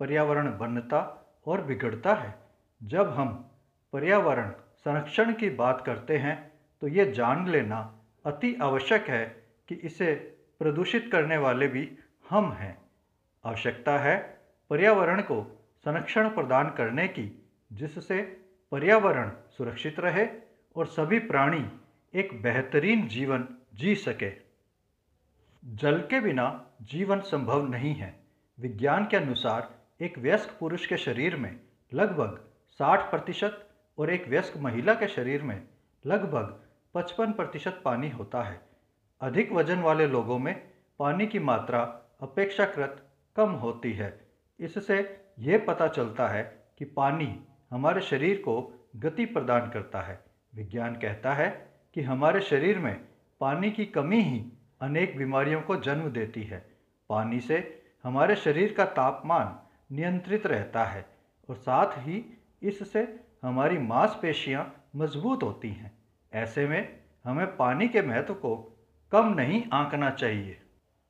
पर्यावरण 0.01 0.57
बनता 0.59 1.01
और 1.47 1.63
बिगड़ता 1.63 2.15
है। 2.15 2.35
जब 2.81 3.11
हम 3.11 3.51
पर्यावरण 3.93 4.51
संरक्षण 4.77 5.33
की 5.33 5.51
बात 5.51 5.83
करते 5.87 6.19
हैं 6.19 6.37
तो 6.83 6.89
ये 6.89 7.11
जान 7.13 7.49
लेना 7.49 7.81
अति 8.27 8.55
आवश्यक 8.63 9.09
है 9.09 9.25
कि 9.69 9.75
इसे 9.75 10.15
प्रदूषित 10.59 11.09
करने 11.13 11.37
वाले 11.39 11.69
भी 11.69 11.99
हम 12.31 12.53
हैं। 12.53 12.77
आवश्यकता 13.45 13.99
है 13.99 14.17
पर्यावरण 14.71 15.21
को 15.23 15.69
संरक्षण 15.85 16.29
प्रदान 16.29 16.71
करने 16.71 17.09
की, 17.09 17.49
जिससे 17.73 18.23
पर्यावरण 18.73 19.31
सुरक्षित 19.51 20.01
रहे 20.01 20.27
और 20.79 20.87
सभी 20.87 21.19
प्राणी 21.19 21.71
एक 22.15 22.43
बेहतरीन 22.43 23.09
जीवन 23.09 23.49
जी 23.75 23.95
सके। 23.95 24.33
जल 25.65 25.99
के 25.99 26.21
बिना 26.21 26.67
जीवन 26.83 27.21
संभव 27.21 27.69
नहीं 27.69 27.95
है। 27.95 28.21
विज्ञान 28.61 29.07
के 29.07 29.17
अनुसार 29.17 29.79
एक 30.01 30.19
व्यस्क 30.19 30.57
पुरुष 30.61 30.87
के 30.87 30.97
शरीर 30.97 31.37
में 31.37 31.61
लगभग 31.95 32.45
60 32.69 33.11
प्रतिशत 33.11 33.69
और 33.99 34.11
एक 34.11 34.29
व्यस्क 34.29 34.57
महिला 34.57 34.95
के 34.95 35.09
शरीर 35.09 35.43
में 35.43 35.69
लगभग 36.07 36.65
55 36.95 37.33
प्रतिशत 37.33 37.81
पानी 37.85 38.11
होता 38.11 38.43
है। 38.43 38.61
अधिक 39.21 39.53
वज़न 39.53 39.79
वाले 39.79 40.07
लोगों 40.07 40.39
में 40.39 40.71
पानी 40.99 41.27
की 41.27 41.39
मात्रा 41.39 41.83
अपेक्षाकृत 42.21 43.09
कम 43.37 43.51
होती 43.51 43.93
है। 43.93 44.29
इससे 44.61 45.25
ये 45.39 45.59
पता 45.59 45.89
चलता 45.89 46.29
है 46.29 46.67
कि 46.79 46.85
पानी 46.85 47.45
हमारे 47.71 48.01
शरीर 48.01 48.37
को 48.37 48.87
गति 48.97 49.25
प्रदान 49.25 49.71
करता 49.71 50.01
है। 50.01 50.28
विज्ञान 50.55 50.95
कहता 50.95 51.33
है 51.33 51.49
कि 51.95 52.03
हमारे 52.03 52.41
शरीर 52.41 52.79
में 52.79 52.95
पानी 53.41 53.71
की 53.71 53.85
कमी 53.87 54.21
ही 54.21 54.45
अनेक 54.81 55.17
बीमारियों 55.17 55.61
को 55.61 55.77
जन्म 55.77 56.11
देती 56.11 56.43
है। 56.43 56.59
पानी 57.11 57.41
से 57.41 57.83
हमारे 58.05 58.37
शरीर 58.37 58.73
का 58.73 58.85
तापमान 58.85 59.59
नियंत्रित 59.97 60.47
रहता 60.47 60.85
है 60.85 61.07
और 61.49 61.57
साथ 61.57 61.99
ही 61.99 62.39
इससे 62.63 63.03
हमारी 63.43 63.79
मांसपेशियाँ 63.79 64.85
मज़बूत 64.97 65.43
होती 65.43 65.69
हैं। 65.69 65.93
ऐसे 66.33 66.67
में 66.67 66.99
हमें 67.25 67.57
पानी 67.57 67.89
के 67.89 68.03
महत्व 68.03 68.35
को 68.35 68.57
कम 69.13 69.35
नहीं 69.35 69.63
आंकना 69.73 70.11
चाहिए। 70.11 70.61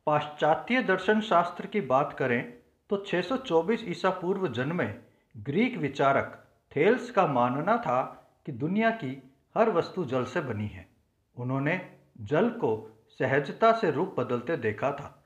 पाश्चात्य 0.07 0.83
दर्शन 0.83 1.21
शास्त्र 1.21 1.67
की 1.67 1.81
बात 1.81 2.13
करें 2.19 2.43
तो 2.91 2.97
624 3.05 3.85
ईसा 3.89 4.11
पूर्व 4.11 4.49
जन्मे 4.49 4.87
ग्रीक 5.35 5.77
विचारक 5.77 6.45
थेल्स 6.77 7.11
का 7.11 7.27
मानना 7.27 7.77
था 7.77 8.01
कि 8.47 8.53
दुनिया 8.53 8.91
की 8.91 9.28
हर 9.59 9.71
वस्तु 9.71 10.05
जल 10.05 10.25
से 10.25 10.41
बनी 10.41 10.67
है। 10.67 10.87
उन्होंने 11.37 11.81
जल 12.21 12.49
को 12.51 12.71
सहजता 13.11 13.73
से 13.73 13.91
रूप 13.91 14.15
बदलते 14.19 14.57
देखा 14.57 14.91
था। 14.93 15.25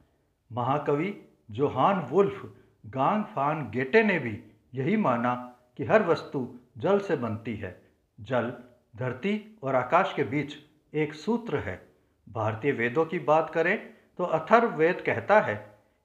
महाकवि 0.51 1.15
जोहान 1.51 2.01
वुल्फ 2.11 2.43
गांग 2.87 3.25
फान 3.25 3.71
गेटे 3.71 4.03
ने 4.03 4.19
भी 4.19 4.39
यही 4.75 4.97
माना 4.97 5.35
कि 5.77 5.85
हर 5.85 6.03
वस्तु 6.03 6.47
जल 6.79 6.99
से 6.99 7.17
बनती 7.17 7.55
है। 7.57 7.81
जल 8.19 8.53
धरती 8.97 9.59
और 9.63 9.75
आकाश 9.75 10.13
के 10.17 10.25
बीच 10.25 10.57
एक 10.93 11.15
सूत्र 11.15 11.59
है। 11.59 11.77
भारतीय 12.27 12.73
वेदों 12.73 13.05
की 13.05 13.19
बात 13.19 13.51
करें 13.51 13.77
तो 14.19 14.25
अथर्व 14.25 14.75
वेद 14.77 15.01
कहता 15.01 15.41
है 15.41 15.55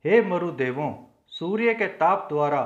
हे 0.05 0.21
मरुदेवों 0.21 0.91
सूर्य 1.31 1.73
के 1.73 1.87
ताप 1.97 2.27
द्वारा 2.29 2.59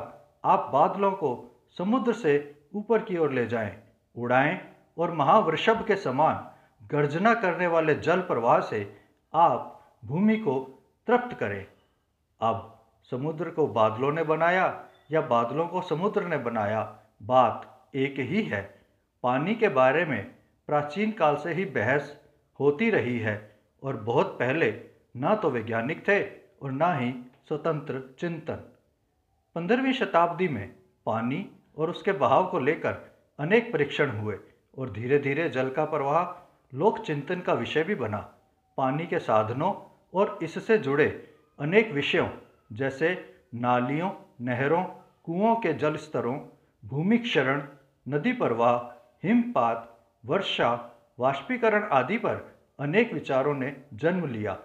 आप 0.45 0.69
बादलों 0.74 1.12
को 1.12 1.32
समुद्र 1.78 2.13
से 2.13 2.34
ऊपर 2.76 3.04
की 3.04 3.17
ओर 3.17 3.32
ले 3.32 3.45
जाएँ, 3.47 3.76
उड़ाएँ 4.15 4.60
और 4.98 5.12
महावृषभ 5.12 5.86
के 5.88 5.96
समान 5.96 6.48
गर्जना 6.88 7.34
करने 7.34 7.68
वाले 7.68 7.96
जल 7.96 8.22
प्रवाह 8.22 8.60
से 8.60 8.82
आप 9.34 9.80
भूमि 10.06 10.38
को 10.38 10.60
तृप्त 11.08 11.38
करें। 11.38 11.66
अब 12.42 12.68
समुद्र 13.12 13.50
को 13.50 13.68
बादलों 13.68 14.12
ने 14.12 14.24
बनाया 14.24 14.66
या 15.12 15.22
बादलों 15.22 15.68
को 15.68 15.82
समुद्र 15.82 16.28
ने 16.28 16.38
बनाया, 16.38 16.82
बात 17.24 17.92
एक 17.96 18.20
ही 18.20 18.44
है। 18.44 18.62
पानी 19.24 19.56
के 19.56 19.70
बारे 19.70 20.06
में 20.06 20.24
प्राचीन 20.70 21.12
काल 21.12 21.36
से 21.36 21.54
ही 21.54 21.66
बहस 21.66 22.16
होती 22.60 22.90
रही 22.90 23.18
है 23.20 23.36
और 23.84 23.98
बहुत 23.98 24.38
पहले 24.40 24.72
ना 25.18 25.36
तो 25.36 25.50
वैज्ञानिक 25.50 26.08
थे 26.08 26.22
और 26.62 26.72
ना 26.72 26.94
ही 26.94 27.14
स्वतंत्र 27.48 28.02
चिंतन। 28.20 28.64
पंद्रहवीं 29.56 29.94
शताब्दी 29.94 30.48
में 30.48 30.68
पानी 31.06 31.46
और 31.78 31.90
उसके 31.90 32.12
बहाव 32.12 32.48
को 32.48 32.60
लेकर 32.60 32.98
अनेक 33.40 33.72
परीक्षण 33.74 34.10
हुए। 34.10 34.38
और 34.78 34.92
धीरे 34.92 35.20
धीरे 35.20 35.50
जल 35.50 35.70
का 35.70 35.86
प्रवाह 35.86 36.78
लोक 36.78 37.00
चिंतन 37.00 37.42
का 37.42 37.54
विषय 37.54 37.84
भी 37.84 37.96
बना। 37.96 38.18
पानी 38.78 39.06
के 39.06 39.20
साधनों 39.20 39.74
और 40.14 40.40
इससे 40.44 40.78
जुड़े 40.78 41.08
अनेक 41.60 41.92
विषयों, 41.92 42.28
जैसे 42.74 43.36
नालियों, 43.56 44.12
नहरों, 44.42 44.84
कुओं 45.24 45.56
के 45.56 45.74
जल 45.74 45.96
स्तरों, 45.96 46.40
भूमि 46.86 47.18
क्षरण, 47.18 47.64
नदी 48.10 48.34
प्रवाह, 48.34 48.78
हिमपात, 49.24 50.00
वर्षा, 50.26 50.92
वाष्पीकरण 51.20 51.84
आदि 51.84 52.18
पर 52.18 52.56
अनेक 52.80 53.14
विचारों 53.14 53.54
ने 53.54 53.76
जन्म 53.94 54.26
लिया। 54.28 54.58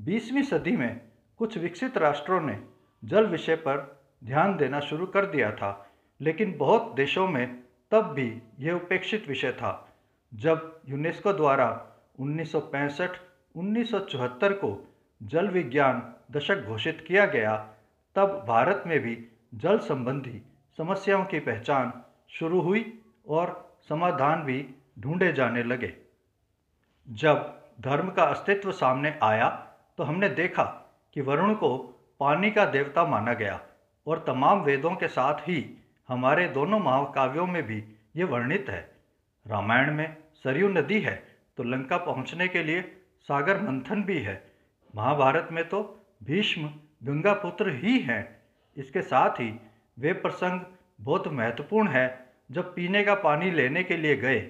बीसवीं 0.00 0.42
सदी 0.42 0.76
में 0.76 1.00
कुछ 1.38 1.58
विकसित 1.58 1.98
राष्ट्रों 1.98 2.40
ने 2.40 2.58
जल 3.04 3.26
विषय 3.26 3.56
पर 3.56 3.98
ध्यान 4.24 4.56
देना 4.56 4.80
शुरू 4.80 5.06
कर 5.06 5.26
दिया 5.26 5.50
था, 5.52 5.90
लेकिन 6.20 6.56
बहुत 6.58 6.94
देशों 6.94 7.28
में 7.28 7.62
तब 7.90 8.12
भी 8.12 8.42
यह 8.60 8.72
उपेक्षित 8.72 9.28
विषय 9.28 9.52
था, 9.52 9.92
जब 10.34 10.80
यूनेस्को 10.88 11.32
द्वारा 11.32 11.86
1965-1974 12.20 14.52
को 14.52 14.94
जल 15.22 15.48
विज्ञान 15.48 16.14
दशक 16.30 16.64
घोषित 16.64 17.04
किया 17.08 17.26
गया, 17.26 17.68
तब 18.16 18.44
भारत 18.48 18.82
में 18.86 19.00
भी 19.00 19.28
जल 19.54 19.78
संबंधी 19.78 20.42
समस्याओं 20.78 21.24
की 21.24 21.38
पहचान 21.38 21.92
शुरू 22.28 22.60
हुई 22.60 22.98
और 23.28 23.76
समाधान 23.88 24.42
भी 24.42 24.74
ढूंढे 24.98 25.32
जाने 25.32 25.62
लगे। 25.62 25.96
जब 27.10 27.62
धर्म 27.80 28.10
का 28.10 28.24
अस्तित्व 28.24 28.72
सामने 28.72 29.18
आया 29.22 29.68
तो 29.98 30.04
हमने 30.04 30.28
देखा 30.28 30.90
कि 31.14 31.20
वरुण 31.20 31.54
को 31.54 31.94
पानी 32.20 32.50
का 32.50 32.64
देवता 32.64 33.04
माना 33.04 33.32
गया 33.32 33.60
और 34.06 34.24
तमाम 34.26 34.60
वेदों 34.60 34.96
के 34.96 35.08
साथ 35.08 35.40
ही 35.40 35.77
हमारे 36.08 36.46
दोनों 36.48 36.78
महाकाव्यों 36.80 37.46
में 37.46 37.62
भी 37.62 37.82
ये 38.16 38.24
वर्णित 38.24 38.68
है। 38.68 38.80
रामायण 39.46 39.94
में 39.94 40.16
सरयू 40.34 40.68
नदी 40.68 41.00
है 41.00 41.14
तो 41.58 41.62
लंका 41.62 41.96
पहुँचने 41.96 42.48
के 42.48 42.62
लिए 42.62 42.80
सागर 43.28 43.60
मंथन 43.62 44.02
भी 44.02 44.18
है। 44.18 44.42
महाभारत 44.94 45.48
में 45.52 45.68
तो 45.68 45.82
भीष्म 46.24 46.70
गंगा 47.04 47.32
पुत्र 47.34 47.74
ही 47.74 47.98
हैं। 48.00 48.22
इसके 48.76 49.02
साथ 49.02 49.40
ही 49.40 49.52
वे 49.98 50.12
प्रसंग 50.12 50.60
बहुत 51.00 51.28
महत्वपूर्ण 51.28 51.88
है। 51.88 52.06
जब 52.50 52.74
पीने 52.74 53.02
का 53.04 53.14
पानी 53.14 53.50
लेने 53.50 53.82
के 53.84 53.96
लिए 53.96 54.16
गए, 54.16 54.40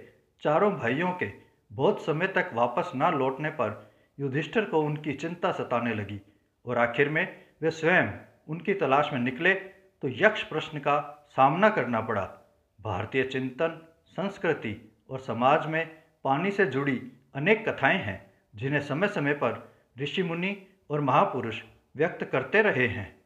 चारों 0.42 0.72
भाइयों 0.72 1.10
के 1.12 1.30
बहुत 1.70 2.04
समय 2.04 2.26
तक 2.26 2.50
वापस 2.54 2.92
न 2.96 3.12
लौटने 3.14 3.50
पर 3.50 3.92
युधिष्ठिर 4.18 4.64
को 4.64 4.80
उनकी 4.80 5.12
चिंता 5.12 5.52
सताने 5.52 5.94
लगी 5.94 6.20
और 6.66 6.78
आखिर 6.78 7.08
में 7.08 7.26
वे 7.62 7.70
स्वयं 7.70 8.12
उनकी 8.48 8.74
तलाश 8.74 9.10
में 9.12 9.20
निकले 9.20 9.54
तो 9.54 10.08
यक्ष 10.08 10.42
प्रश्न 10.42 10.78
का 10.78 11.17
सामना 11.38 11.68
करना 11.68 12.00
पड़ा। 12.00 12.22
भारतीय 12.80 13.24
चिंतन, 13.24 13.88
संस्कृति 14.06 14.92
और 15.10 15.18
समाज 15.18 15.66
में 15.66 15.86
पानी 16.24 16.50
से 16.50 16.66
जुड़ी 16.66 17.12
अनेक 17.34 17.68
कथाएँ 17.68 17.98
हैं, 17.98 18.34
जिन्हें 18.54 18.80
समय 18.80 19.08
समय 19.08 19.32
पर 19.32 19.72
ऋषि 20.00 20.22
मुनि 20.22 20.66
और 20.90 21.00
महापुरुष 21.00 21.62
व्यक्त 21.96 22.24
करते 22.24 22.62
रहे 22.62 22.86
हैं। 22.86 23.20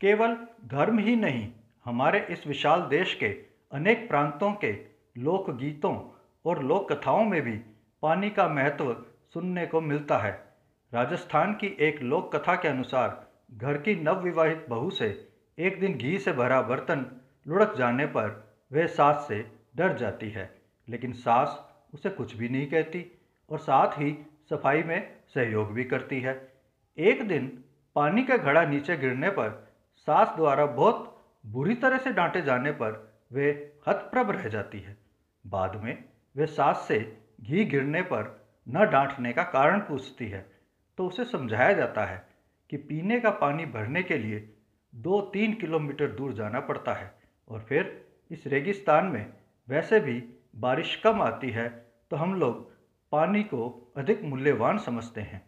केवल 0.00 0.36
धर्म 0.64 0.98
ही 0.98 1.16
नहीं, 1.16 1.52
हमारे 1.84 2.26
इस 2.30 2.46
विशाल 2.46 2.80
देश 2.80 3.14
के 3.14 3.28
अनेक 3.72 4.08
प्रांतों 4.08 4.52
के 4.52 4.72
लोकगीतों 5.18 6.10
और 6.44 6.62
लोक 6.62 6.92
कथाओं 6.92 7.24
में 7.24 7.42
भी 7.42 7.56
पानी 8.02 8.30
का 8.30 8.48
महत्व 8.48 9.04
सुनने 9.34 9.66
को 9.66 9.80
मिलता 9.80 10.18
है। 10.18 10.52
राजस्थान 10.94 11.52
की 11.52 11.76
एक 11.80 12.02
लोक 12.02 12.36
कथा 12.36 12.54
के 12.54 12.68
अनुसार 12.68 13.30
घर 13.54 13.78
की 13.78 13.94
नवविवाहित 13.94 14.66
बहू 14.68 14.90
से 14.90 15.28
एक 15.58 15.80
दिन 15.80 15.94
घी 15.94 16.18
से 16.18 16.32
भरा 16.32 16.62
बर्तन 16.62 17.20
लुढ़क 17.46 17.74
जाने 17.78 18.06
पर 18.06 18.28
वह 18.70 18.86
सास 18.86 19.24
से 19.28 19.44
डर 19.76 19.96
जाती 19.96 20.30
है, 20.30 20.50
लेकिन 20.88 21.12
सास 21.12 21.58
उसे 21.94 22.10
कुछ 22.10 22.34
भी 22.36 22.48
नहीं 22.48 22.66
कहती 22.66 23.04
और 23.50 23.58
साथ 23.58 23.98
ही 23.98 24.16
सफ़ाई 24.50 24.82
में 24.82 25.16
सहयोग 25.34 25.72
भी 25.72 25.84
करती 25.84 26.20
है। 26.20 26.34
एक 26.98 27.26
दिन 27.28 27.46
पानी 27.96 28.22
का 28.24 28.36
घड़ा 28.36 28.64
नीचे 28.64 28.96
गिरने 28.96 29.30
पर 29.30 29.50
सास 30.08 30.36
द्वारा 30.36 30.66
बहुत 30.66 31.12
बुरी 31.44 31.74
तरह 31.74 31.98
से 31.98 32.12
डांटे 32.12 32.42
जाने 32.42 32.70
पर 32.72 33.02
वे 33.32 33.50
हतप्रभ 33.88 34.30
रह 34.30 34.48
जाती 34.48 34.80
है। 34.80 34.96
बाद 35.44 35.80
में 35.84 36.04
वे 36.34 36.46
सास 36.46 36.84
से 36.88 36.98
घी 37.40 37.64
गिरने 37.64 38.02
पर 38.02 38.34
न 38.66 38.90
डांटने 38.90 39.32
का 39.32 39.42
कारण 39.42 39.80
पूछती 39.80 40.28
है 40.28 40.46
तो 40.98 41.06
उसे 41.06 41.24
समझाया 41.24 41.72
जाता 41.72 42.04
है 42.04 42.26
कि 42.70 42.76
पीने 42.76 43.20
का 43.20 43.30
पानी 43.30 43.66
भरने 43.66 44.02
के 44.02 44.18
लिए 44.18 44.48
दो 44.92 45.20
तीन 45.32 45.54
किलोमीटर 45.54 46.10
दूर 46.10 46.32
जाना 46.32 46.60
पड़ता 46.60 46.92
है। 46.94 47.10
और 47.48 47.60
फिर 47.60 48.06
इस 48.30 48.46
रेगिस्तान 48.46 49.06
में 49.06 49.26
वैसे 49.68 50.00
भी 50.00 50.22
बारिश 50.56 50.94
कम 50.96 51.22
आती 51.22 51.50
है 51.50 51.68
तो 52.10 52.16
हम 52.16 52.34
लोग 52.34 52.70
पानी 53.12 53.42
को 53.42 53.92
अधिक 53.96 54.22
मूल्यवान 54.22 54.78
समझते 54.78 55.20
हैं। 55.20 55.42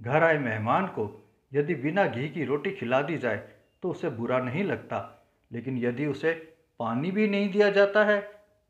घर 0.00 0.22
आए 0.22 0.38
मेहमान 0.38 0.86
को 0.86 1.04
यदि 1.52 1.74
बिना 1.74 2.06
घी 2.06 2.28
की 2.28 2.44
रोटी 2.44 2.70
खिला 2.70 3.02
दी 3.02 3.18
जाए 3.18 3.36
तो 3.82 3.90
उसे 3.90 4.08
बुरा 4.10 4.38
नहीं 4.38 4.64
लगता। 4.64 4.98
लेकिन 5.52 5.78
यदि 5.78 6.06
उसे 6.06 6.32
पानी 6.80 7.10
भी 7.10 7.28
नहीं 7.28 7.50
दिया 7.50 7.70
जाता 7.70 8.04
है 8.04 8.20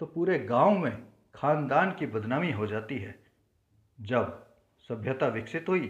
तो 0.00 0.06
पूरे 0.06 0.38
गाँव 0.38 0.78
में 0.78 1.06
खानदान 1.34 1.90
की 1.92 2.06
बदनामी 2.06 2.50
हो 2.52 2.66
जाती 2.66 2.98
है। 2.98 3.14
जब 4.00 4.42
सभ्यता 4.90 5.26
विकसित 5.26 5.68
हुई 5.68 5.86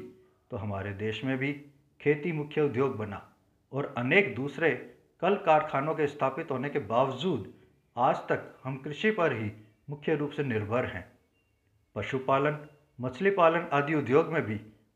तो 0.50 0.56
हमारे 0.56 0.92
देश 0.92 1.24
में 1.24 1.36
भी 1.38 1.52
खेती 2.00 2.32
मुख्य 2.32 2.60
उद्योग 2.60 2.96
बना 2.96 3.34
और 3.72 3.94
अनेक 3.98 4.34
दूसरे 4.34 4.95
कल 5.20 5.34
कारखानों 5.36 5.94
के 5.94 6.06
स्थापित 6.06 6.50
होने 6.50 6.68
के 6.70 6.78
बावजूद 6.78 7.52
आज 7.96 8.16
तक 8.16 8.58
हम 8.64 8.76
कृषि 8.76 9.10
पर 9.10 9.32
ही 9.32 9.50
मुख्य 9.90 10.14
रूप 10.14 10.30
से 10.30 10.42
निर्भर 10.42 10.84
हैं। 10.84 11.04
पशुपालन, 11.94 12.58
मछली 13.00 13.30
पालन 13.30 13.68
आदि 13.72 13.94
उद्योग 13.94 14.32
में 14.32 14.42
भी 14.42 14.54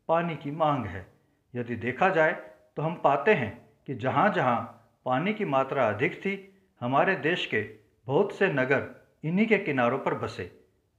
पानी 0.09 0.37
की 0.37 0.50
मांग 0.50 0.87
है। 0.87 1.06
यदि 1.54 1.76
देखा 1.76 2.09
जाए 2.09 2.33
तो 2.76 2.83
हम 2.83 2.94
पाते 2.94 3.35
हैं 3.35 3.70
कि 3.87 3.94
जहाँ 3.94 4.33
जहाँ 4.33 4.59
पानी 5.04 5.33
की 5.35 5.44
मात्रा 5.44 5.88
अधिक 5.88 6.20
थी, 6.20 6.35
हमारे 6.80 7.14
देश 7.16 7.46
के 7.46 7.61
बहुत 8.06 8.33
से 8.33 8.46
नगर 8.46 8.88
इन्हीं 9.24 9.46
के 9.46 9.59
किनारों 9.59 9.98
पर 9.98 10.14
बसे। 10.14 10.50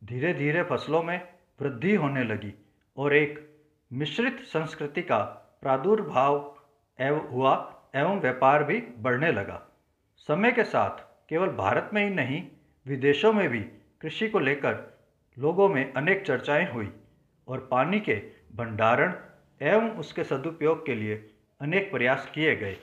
धीरे 0.04 0.34
धीरे 0.34 0.64
फ़सलों 0.64 1.04
में 1.04 1.20
वृद्धि 1.62 1.96
होने 1.96 2.24
लगी 2.24 2.54
और 2.98 3.14
एक 3.16 3.40
मिश्रित 3.94 4.40
संस्कृति 4.40 5.02
का 5.02 5.20
प्रादुर्भाव 5.62 6.56
एवं 7.00 7.28
हुआ 7.30 7.56
एवं 7.96 8.20
व्यापार 8.20 8.64
भी 8.64 8.78
बढ़ने 9.00 9.32
लगा। 9.32 9.62
समय 10.18 10.52
के 10.52 10.64
साथ 10.64 11.04
केवल 11.30 11.48
भारत 11.48 11.90
में 11.94 12.04
ही 12.04 12.10
नहीं, 12.10 12.44
विदेशों 12.86 13.34
में 13.34 13.50
भी 13.50 13.60
कृषि 14.02 14.28
को 14.28 14.40
लेकर 14.40 15.00
लोगों 15.38 15.70
में 15.70 15.94
अनेक 15.94 16.26
चर्चाएँ 16.26 16.72
हुई 16.72 16.92
और 17.48 17.68
पानी 17.72 18.00
के 18.00 18.16
भंडारण 18.56 19.14
एवं 19.62 19.90
उसके 19.92 20.24
सदुपयोग 20.24 20.86
के 20.86 20.96
लिए 20.96 21.16
अनेक 21.62 21.92
प्रयास 21.92 22.32
किए 22.36 22.56
गए। 22.56 22.78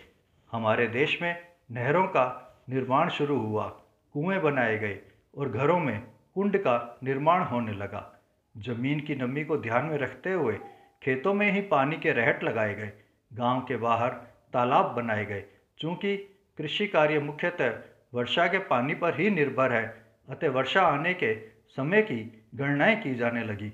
हमारे 0.53 0.87
देश 0.87 1.19
में 1.23 1.35
नहरों 1.71 2.07
का 2.07 2.27
निर्माण 2.71 3.09
शुरू 3.09 3.39
हुआ, 3.39 3.67
कुएँ 4.15 4.39
बनाए 4.41 4.79
गए 4.79 4.99
और 5.37 5.49
घरों 5.49 5.79
में 5.81 6.01
कुंड 6.35 6.59
का 6.59 6.99
निर्माण 7.05 7.43
होने 7.43 7.73
लगा। 7.73 8.19
ज़मीन 8.59 9.01
की 9.01 9.15
नमी 9.15 9.45
को 9.45 9.57
ध्यान 9.59 9.85
में 9.85 9.99
रखते 9.99 10.33
हुए 10.33 10.59
खेतों 11.03 11.35
में 11.35 11.51
ही 11.53 11.61
पानी 11.61 11.97
के 11.97 12.13
रहट 12.13 12.43
लगाए 12.45 12.75
गए, 12.75 12.93
गाँव 13.33 13.61
के 13.61 13.77
बाहर 13.77 14.17
तालाब 14.53 14.87
बनाए 14.87 15.25
गए। 15.25 15.45
चूँकि 15.79 16.17
कृषि 16.59 16.87
कार्य 16.87 17.19
मुख्यतः 17.19 17.79
वर्षा 18.15 18.47
के 18.47 18.59
पानी 18.59 18.95
पर 18.95 19.21
ही 19.21 19.31
निर्भर 19.31 19.73
है, 19.73 20.07
अतः 20.29 20.51
वर्षा 20.51 20.83
आने 20.83 21.15
के 21.15 21.35
समय 21.69 22.03
की 22.03 22.47
गणनाएँ 22.55 22.97
की 22.97 23.15
जाने 23.15 23.45
लगी। 23.45 23.69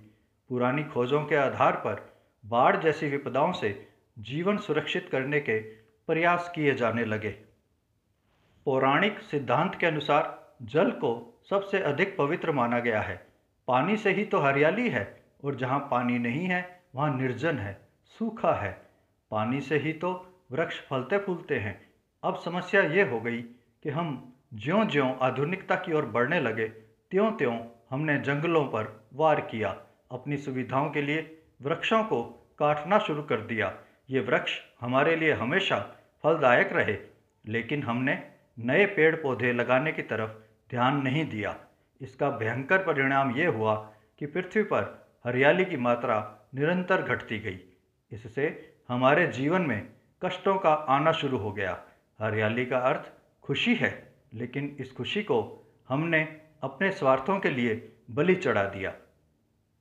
पुरानी 0.48 0.84
खोजों 0.84 1.24
के 1.24 1.36
आधार 1.36 1.72
पर 1.72 2.14
बाढ़ 2.46 2.76
जैसी 2.76 3.08
विपदाओं 3.08 3.52
से 3.52 3.88
जीवन 4.18 4.56
सुरक्षित 4.56 5.08
करने 5.12 5.40
के 5.40 5.60
प्रयास 6.06 6.52
किए 6.54 6.74
जाने 6.74 7.04
लगे। 7.04 7.30
पौराणिक 8.64 9.18
सिद्धांत 9.18 9.74
के 9.74 9.86
अनुसार 9.86 10.54
जल 10.62 10.90
को 10.90 11.42
सबसे 11.50 11.78
अधिक 11.78 12.16
पवित्र 12.16 12.52
माना 12.52 12.78
गया 12.78 13.00
है। 13.00 13.26
पानी 13.68 13.96
से 13.96 14.10
ही 14.10 14.24
तो 14.24 14.38
हरियाली 14.38 14.88
है, 14.90 15.22
और 15.44 15.54
जहाँ 15.54 15.88
पानी 15.90 16.18
नहीं 16.18 16.46
है, 16.46 16.80
वहाँ 16.94 17.18
निर्जन 17.18 17.58
है, 17.58 17.88
सूखा 18.06 18.52
है। 18.52 18.82
पानी 19.30 19.60
से 19.60 19.78
ही 19.78 19.92
तो 19.92 20.33
वृक्ष 20.54 20.80
फलते 20.80 21.18
फूलते 21.18 21.58
हैं। 21.58 21.74
अब 22.22 22.36
समस्या 22.36 22.82
ये 22.82 23.02
हो 23.02 23.20
गई 23.20 23.40
कि 23.82 23.90
हम 23.90 24.34
ज्यों 24.54 24.86
ज्यों 24.88 25.14
आधुनिकता 25.20 25.76
की 25.76 25.92
ओर 25.92 26.06
बढ़ने 26.06 26.40
लगे 26.40 26.68
त्यों 27.10 27.30
त्यों 27.32 27.58
हमने 27.90 28.18
जंगलों 28.18 28.64
पर 28.64 29.06
वार 29.14 29.40
किया, 29.40 29.76
अपनी 30.10 30.36
सुविधाओं 30.36 30.90
के 30.90 31.02
लिए 31.02 31.42
वृक्षों 31.62 32.02
को 32.04 32.22
काटना 32.58 32.98
शुरू 32.98 33.22
कर 33.22 33.40
दिया। 33.40 33.72
ये 34.10 34.20
वृक्ष 34.20 34.58
हमारे 34.80 35.16
लिए 35.16 35.32
हमेशा 35.32 35.78
फलदायक 36.22 36.72
रहे, 36.72 36.96
लेकिन 37.46 37.82
हमने 37.82 38.30
नए 38.58 38.86
पेड़ 38.86 39.14
पौधे 39.16 39.52
लगाने 39.52 39.92
की 39.92 40.02
तरफ़ 40.02 40.30
ध्यान 40.70 41.02
नहीं 41.02 41.24
दिया। 41.28 41.56
इसका 42.00 42.30
भयंकर 42.30 42.78
परिणाम 42.78 43.34
ये 43.36 43.46
हुआ 43.46 43.74
कि 44.18 44.26
पृथ्वी 44.26 44.62
पर 44.62 44.82
हरियाली 45.24 45.64
की 45.64 45.76
मात्रा 45.76 46.16
निरंतर 46.54 47.02
घटती 47.02 47.38
गई। 47.38 47.58
इससे 48.12 48.74
हमारे 48.88 49.26
जीवन 49.26 49.62
में 49.62 49.88
कष्टों 50.24 50.58
का 50.58 50.72
आना 50.72 51.12
शुरू 51.12 51.38
हो 51.38 51.52
गया। 51.52 51.84
हरियाली 52.20 52.66
का 52.66 52.78
अर्थ 52.78 53.12
खुशी 53.42 53.74
है, 53.74 54.12
लेकिन 54.34 54.76
इस 54.80 54.92
खुशी 54.92 55.22
को 55.22 55.66
हमने 55.88 56.40
अपने 56.62 56.90
स्वार्थों 56.90 57.40
के 57.40 57.50
लिए 57.50 57.92
बलि 58.10 58.34
चढ़ा 58.34 58.64
दिया। 58.64 58.94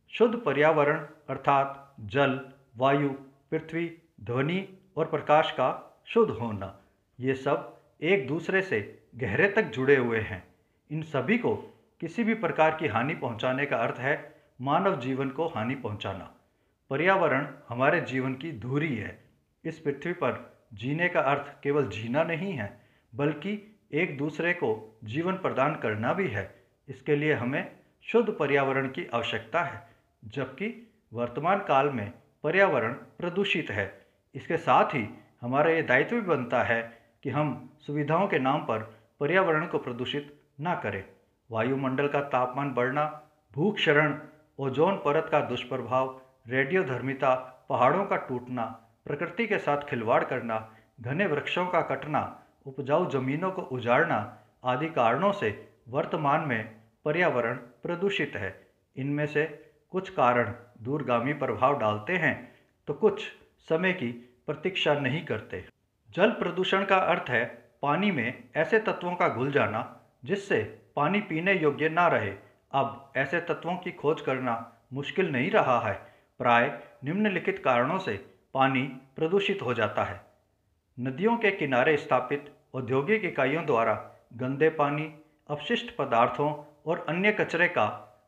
शुद्ध 0.10 0.36
पर्यावरण 0.36 1.08
अर्थात 1.30 1.96
जल, 2.00 2.52
वायु, 2.78 3.10
पृथ्वी, 3.52 3.98
ध्वनि 4.22 4.78
और 4.98 5.06
प्रकाश 5.06 5.52
का 5.52 6.02
शुद्ध 6.06 6.32
होना, 6.32 6.80
ये 7.20 7.36
सब 7.36 7.82
एक 8.02 8.28
दूसरे 8.28 8.62
से 8.62 9.04
गहरे 9.16 9.48
तक 9.48 9.64
जुड़े 9.64 9.96
हुए 9.96 10.20
हैं। 10.20 10.56
इन 10.92 11.02
सभी 11.02 11.38
को 11.38 11.56
किसी 12.00 12.24
भी 12.24 12.34
प्रकार 12.34 12.78
की 12.80 12.88
हानि 12.88 13.16
पहुँचाने 13.16 13.66
का 13.66 13.78
अर्थ 13.78 14.00
है 14.00 14.36
मानव 14.62 15.00
जीवन 15.00 15.30
को 15.30 15.48
हानि 15.48 15.76
पहुंचाना। 15.76 16.34
पर्यावरण 16.90 17.48
हमारे 17.70 18.02
जीवन 18.02 18.34
की 18.34 18.52
धुरी 18.52 18.96
है 18.96 19.23
इस 19.66 19.80
पृथ्वी 19.80 20.14
पर 20.14 20.58
जीने 20.74 21.10
का 21.10 21.20
अर्थ 21.20 21.64
केवल 21.64 21.88
जीना 21.88 22.24
नहीं 22.24 22.54
है, 22.54 22.82
बल्कि 23.16 23.78
एक 23.94 24.18
दूसरे 24.18 24.54
को 24.54 25.00
जीवन 25.04 25.34
प्रदान 25.34 25.76
करना 25.76 26.14
भी 26.14 26.28
है। 26.28 26.64
इसके 26.90 27.16
लिए 27.16 27.34
हमें 27.34 27.76
शुद्ध 28.04 28.30
पर्यावरण 28.30 28.88
की 28.88 29.06
आवश्यकता 29.14 29.64
है, 29.64 29.88
जबकि 30.26 30.94
वर्तमान 31.14 31.60
काल 31.60 31.90
में 31.90 32.14
पर्यावरण 32.44 32.94
प्रदूषित 32.94 33.72
है। 33.72 34.06
इसके 34.36 34.58
साथ 34.58 34.86
ही 34.86 35.10
हमारा 35.42 35.72
ये 35.72 35.82
दायित्व 35.82 36.16
भी 36.16 36.22
बनता 36.22 36.64
है 36.64 37.02
कि 37.24 37.30
हम 37.30 37.74
सुविधाओं 37.80 38.28
के 38.28 38.40
नाम 38.40 38.62
पर 38.62 38.80
पर्यावरण 39.20 39.68
को 39.68 39.78
प्रदूषित 39.78 40.42
ना 40.60 40.76
करें। 40.76 41.04
वायुमंडल 41.52 42.08
का 42.08 42.22
तापमान 42.22 42.74
बढ़ना, 42.74 43.24
भूक्षरण, 43.54 44.20
ओजोन 44.60 44.96
परत 44.96 45.30
का 45.32 45.40
दुष्प्रभाव, 45.40 46.22
रेडियोधर्मिता, 46.48 47.36
पहाड़ों 47.70 48.06
का 48.06 48.16
टूटना 48.16 48.83
प्रकृति 49.06 49.48
के 49.48 49.58
साथ 49.58 49.78
खिलवाड़ 49.78 50.24
करना, 50.24 50.58
घने 51.02 51.26
वृक्षों 51.26 51.66
का 51.66 51.82
कटना, 51.82 52.22
उपजाऊ 52.66 53.10
जमीनों 53.10 53.52
को 53.52 53.62
उजाड़ना 53.62 54.18
आदि 54.66 54.88
कारणों 54.90 55.32
से 55.32 55.50
वर्तमान 55.90 56.48
में 56.48 56.64
पर्यावरण 57.06 57.56
प्रदूषित 57.84 58.36
है। 58.36 58.56
इनमें 58.96 59.26
से 59.26 59.46
कुछ 59.92 60.10
कारण 60.10 60.54
दूरगामी 60.82 61.34
प्रभाव 61.34 61.80
डालते 61.80 62.14
हैं 62.14 62.36
तो 62.88 62.94
कुछ 62.94 63.24
समय 63.70 63.94
की 63.94 64.12
प्रतीक्षा 64.48 64.94
नहीं 64.94 65.24
करते। 65.26 65.64
जल 66.16 66.32
प्रदूषण 66.32 66.86
का 66.86 66.98
अर्थ 66.98 67.30
है 67.30 67.44
पानी 67.82 68.12
में 68.12 68.44
ऐसे 68.56 68.80
तत्वों 68.80 69.16
का 69.16 69.28
घुल 69.30 69.52
जाना, 69.52 70.00
जिससे 70.26 70.62
पानी 70.96 71.20
पीने 71.22 71.54
योग्य 71.54 71.90
ना 71.90 72.08
रहे। 72.08 72.32
अब 72.74 73.14
ऐसे 73.18 73.40
तत्वों 73.42 73.76
की 73.76 73.92
खोज 73.92 74.22
करना 74.22 74.56
मुश्किल 74.94 75.32
नहीं 75.32 75.50
रहा 75.52 75.80
है। 75.80 75.94
प्राय 76.40 76.72
निम्नलिखित 77.04 77.62
कारणों 77.66 77.98
से 78.00 78.16
पानी 78.54 78.82
प्रदूषित 79.16 79.62
हो 79.62 79.74
जाता 79.74 80.04
है। 80.04 80.22
नदियों 81.00 81.38
के 81.38 81.52
किनारे 81.52 81.98
स्थापित 81.98 82.54
औद्योगिक 82.74 83.26
इकाइयों 83.26 83.66
द्वारा 83.66 83.94
गंदे 84.34 84.70
पानी 84.70 85.14
अपशिष्ट 85.50 85.96
पदार्थों 85.96 86.64
और 86.86 87.06
अन्य 87.10 87.32
कचरे 87.32 87.68
का 87.68 87.88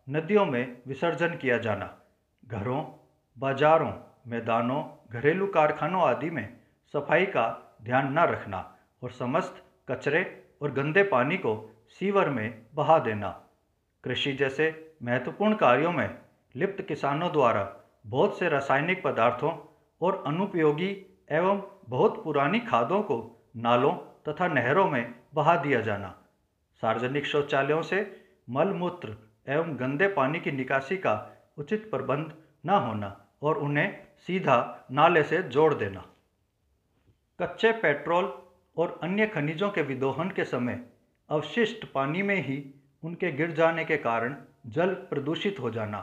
नदियों 0.09 0.45
में 0.45 0.77
विसर्जन 0.87 1.27
किया 1.27 1.57
जाना। 1.57 1.97
घरों, 2.45 2.85
बाजारों, 3.37 3.93
मैदानों, 4.27 4.83
घरेलू 5.11 5.47
कारखानों 5.47 6.01
आदि 6.01 6.29
में 6.29 6.57
सफ़ाई 6.93 7.25
का 7.25 7.77
ध्यान 7.83 8.13
न 8.13 8.19
रखना 8.19 8.77
और 9.03 9.11
समस्त 9.11 9.63
कचरे 9.89 10.43
और 10.61 10.71
गंदे 10.71 11.03
पानी 11.03 11.37
को 11.37 11.53
सीवर 11.89 12.29
में 12.29 12.61
बहा 12.75 12.99
देना। 12.99 13.29
कृषि 14.03 14.33
जैसे 14.33 14.95
महत्वपूर्ण 15.03 15.55
कार्यों 15.55 15.91
में 15.91 16.17
लिप्त 16.55 16.81
किसानों 16.81 17.31
द्वारा 17.31 17.75
बहुत 18.07 18.39
से 18.39 18.49
रासायनिक 18.49 19.03
पदार्थों 19.03 19.51
और 20.01 20.23
अनुपयोगी 20.27 20.89
एवं 21.31 21.61
बहुत 21.89 22.23
पुरानी 22.23 22.59
खादों 22.59 23.01
को 23.01 23.17
नालों 23.55 23.93
तथा 24.27 24.47
नहरों 24.47 24.89
में 24.89 25.15
बहा 25.33 25.55
दिया 25.55 25.81
जाना। 25.81 26.15
सार्वजनिक 26.81 27.25
शौचालयों 27.25 27.81
से 27.81 27.99
मल 28.49 28.67
मूत्र 28.67 29.15
एवं 29.47 29.75
गंदे 29.79 30.07
पानी 30.07 30.39
की 30.39 30.51
निकासी 30.51 30.97
का 30.97 31.13
उचित 31.57 31.89
प्रबंध 31.91 32.33
न 32.65 32.69
होना 32.69 33.25
और 33.41 33.57
उन्हें 33.57 34.07
सीधा 34.27 34.87
नाले 34.91 35.23
से 35.23 35.41
जोड़ 35.43 35.73
देना। 35.73 36.05
कच्चे 37.39 37.71
पेट्रोल 37.71 38.33
और 38.77 38.99
अन्य 39.03 39.27
खनिजों 39.27 39.69
के 39.69 39.81
विदोहन 39.81 40.29
के 40.29 40.43
समय 40.43 40.79
अवशिष्ट 41.29 41.85
पानी 41.85 42.21
में 42.21 42.35
ही 42.35 42.63
उनके 43.03 43.31
गिर 43.31 43.51
जाने 43.51 43.85
के 43.85 43.97
कारण 43.97 44.35
जल 44.65 44.93
प्रदूषित 45.09 45.59
हो 45.59 45.69
जाना। 45.69 45.99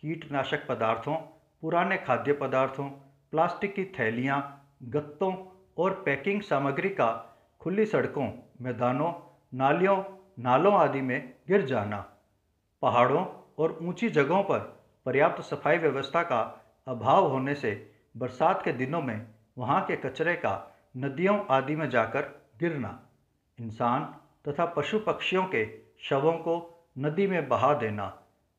कीटनाशक 0.00 0.66
पदार्थों, 0.66 1.14
पुराने 1.62 1.96
खाद्य 1.96 2.32
पदार्थों 2.32 2.90
प्लास्टिक 3.32 3.74
की 3.74 3.84
थैलियाँ, 3.98 4.38
गत्तों 4.82 5.32
और 5.78 6.02
पैकिंग 6.04 6.40
सामग्री 6.42 6.88
का 6.90 7.08
खुली 7.60 7.84
सड़कों, 7.86 8.30
मैदानों, 8.62 9.12
नालियों, 9.54 10.02
नालों 10.38 10.72
आदि 10.74 11.00
में 11.00 11.32
गिर 11.48 11.64
जाना, 11.66 11.98
पहाड़ों 12.82 13.24
और 13.58 13.78
ऊँची 13.82 14.08
जगहों 14.08 14.42
पर 14.42 14.58
पर्याप्त 15.06 15.42
सफ़ाई 15.42 15.78
व्यवस्था 15.78 16.22
का 16.22 16.40
अभाव 16.88 17.26
होने 17.26 17.54
से 17.54 17.72
बरसात 18.16 18.62
के 18.64 18.72
दिनों 18.72 19.02
में 19.02 19.26
वहाँ 19.58 19.84
के 19.86 19.96
कचरे 19.96 20.34
का 20.34 20.54
नदियों 20.96 21.38
आदि 21.50 21.76
में 21.76 21.88
जाकर 21.90 22.22
गिरना, 22.60 22.98
इंसान 23.58 24.04
तथा 24.48 24.64
पशु 24.66 24.98
पक्षियों 24.98 25.44
के 25.44 25.66
शवों 26.08 26.32
को 26.32 26.56
नदी 26.98 27.26
में 27.26 27.48
बहा 27.48 27.72
देना, 27.74 28.04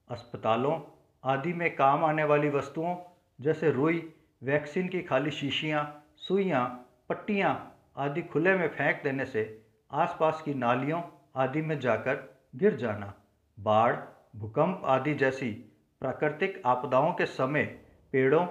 अस्पतालों 0.10 0.80
आदि 1.24 1.54
में 1.54 1.76
काम 1.76 2.06
आने 2.06 2.24
वाली 2.24 2.50
वस्तुओं 2.50 2.96
जैसे 3.40 3.72
रुई 3.72 3.98
वैक्सीन 4.44 4.88
की 4.88 5.02
खाली 5.02 5.32
शीशियाँ, 5.32 6.06
सुइयाँ, 6.18 6.90
पट्टियाँ 7.10 7.78
आदि 7.98 8.22
खुले 8.22 8.54
में 8.56 8.68
फेंक 8.68 9.04
देने 9.04 9.26
से 9.26 9.66
आसपास 9.92 10.42
की 10.42 10.54
नालियों 10.54 11.02
आदि 11.36 11.62
में 11.62 11.80
जाकर 11.80 12.42
गिर 12.56 12.76
जाना, 12.76 13.14
बाढ़, 13.60 13.96
भूकंप 14.36 14.82
आदि 14.86 15.14
जैसी 15.14 15.52
प्राकृतिक 16.00 16.62
आपदाओं 16.66 17.14
के 17.14 17.26
समय 17.26 17.64
पेड़ों, 18.12 18.48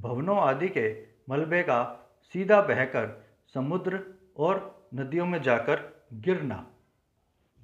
भवनों 0.00 0.38
आदि 0.38 0.68
के 0.68 1.06
मलबे 1.28 1.62
का 1.62 2.10
सीधा 2.22 2.62
बहकर 2.62 3.24
समुद्र 3.54 4.14
और 4.36 4.88
नदियों 4.94 5.26
में 5.26 5.42
जाकर 5.42 6.04
गिरना। 6.12 6.66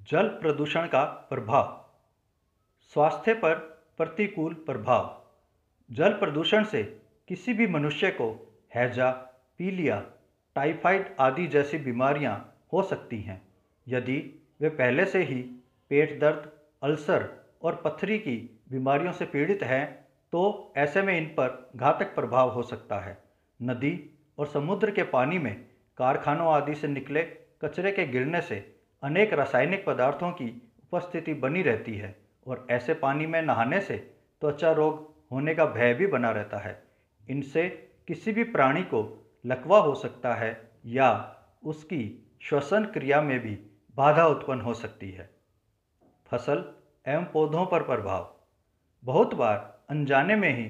जल 0.01 0.27
प्रदूषण 0.27 0.87
का 0.87 1.03
प्रभाव। 1.03 1.89
स्वास्थ्य 2.93 3.33
पर 3.33 3.55
प्रतिकूल 3.97 4.53
प्रभाव। 4.53 5.27
जल 5.91 6.13
प्रदूषण 6.13 6.63
से 6.63 7.00
किसी 7.31 7.53
भी 7.53 7.65
मनुष्य 7.67 8.09
को 8.11 8.25
हैजा, 8.75 9.09
पीलिया, 9.59 9.99
टाइफाइड 10.55 11.05
आदि 11.19 11.45
जैसी 11.47 11.77
बीमारियाँ 11.77 12.33
हो 12.73 12.81
सकती 12.83 13.19
हैं, 13.21 13.41
यदि 13.87 14.17
वे 14.61 14.69
पहले 14.71 15.05
से 15.05 15.21
ही 15.23 15.35
पेट 15.91 16.19
दर्द, 16.21 16.51
अल्सर 16.81 17.27
और 17.63 17.81
पथरी 17.85 18.17
की 18.17 18.35
बीमारियों 18.71 19.13
से 19.13 19.25
पीड़ित 19.25 19.63
हैं 19.63 19.85
तो 20.33 20.73
ऐसे 20.77 21.01
में 21.01 21.15
इन 21.17 21.25
पर 21.39 21.71
घातक 21.75 22.13
प्रभाव 22.15 22.49
हो 22.49 22.63
सकता 22.63 22.99
है। 22.99 23.17
नदी 23.59 23.93
और 24.37 24.47
समुद्र 24.47 24.91
के 24.91 25.03
पानी 25.13 25.39
में 25.39 25.55
कारखानों 25.97 26.51
आदि 26.53 26.75
से 26.75 26.87
निकले 26.89 27.23
कचरे 27.63 27.91
के 27.91 28.07
गिरने 28.07 28.41
से 28.41 28.63
अनेक 29.03 29.33
रासायनिक 29.33 29.85
पदार्थों 29.85 30.31
की 30.31 30.51
उपस्थिति 30.83 31.33
बनी 31.39 31.61
रहती 31.61 31.97
है, 31.97 32.15
और 32.47 32.67
ऐसे 32.71 32.93
पानी 32.93 33.25
में 33.25 33.41
नहाने 33.41 33.81
से 33.81 33.97
त्वचा 34.41 34.71
रोग 34.73 35.09
होने 35.31 35.55
का 35.55 35.65
भय 35.65 35.93
भी 35.93 36.07
बना 36.09 36.31
रहता 36.31 36.57
है। 36.59 36.90
इनसे 37.29 37.69
किसी 38.07 38.31
भी 38.31 38.43
प्राणी 38.43 38.83
को 38.83 39.01
लकवा 39.45 39.79
हो 39.79 39.95
सकता 39.95 40.33
है 40.35 40.71
या 40.85 41.35
उसकी 41.63 42.27
श्वसन 42.41 42.85
क्रिया 42.85 43.21
में 43.21 43.39
भी 43.39 43.55
बाधा 43.97 44.27
उत्पन्न 44.27 44.61
हो 44.61 44.73
सकती 44.73 45.11
है। 45.11 45.29
फ़सल 46.31 46.63
एवं 47.07 47.23
पौधों 47.23 47.65
पर 47.65 47.83
प्रभाव। 47.83 48.35
बहुत 49.03 49.33
बार 49.33 49.79
अनजाने 49.89 50.35
में 50.35 50.57
ही 50.57 50.63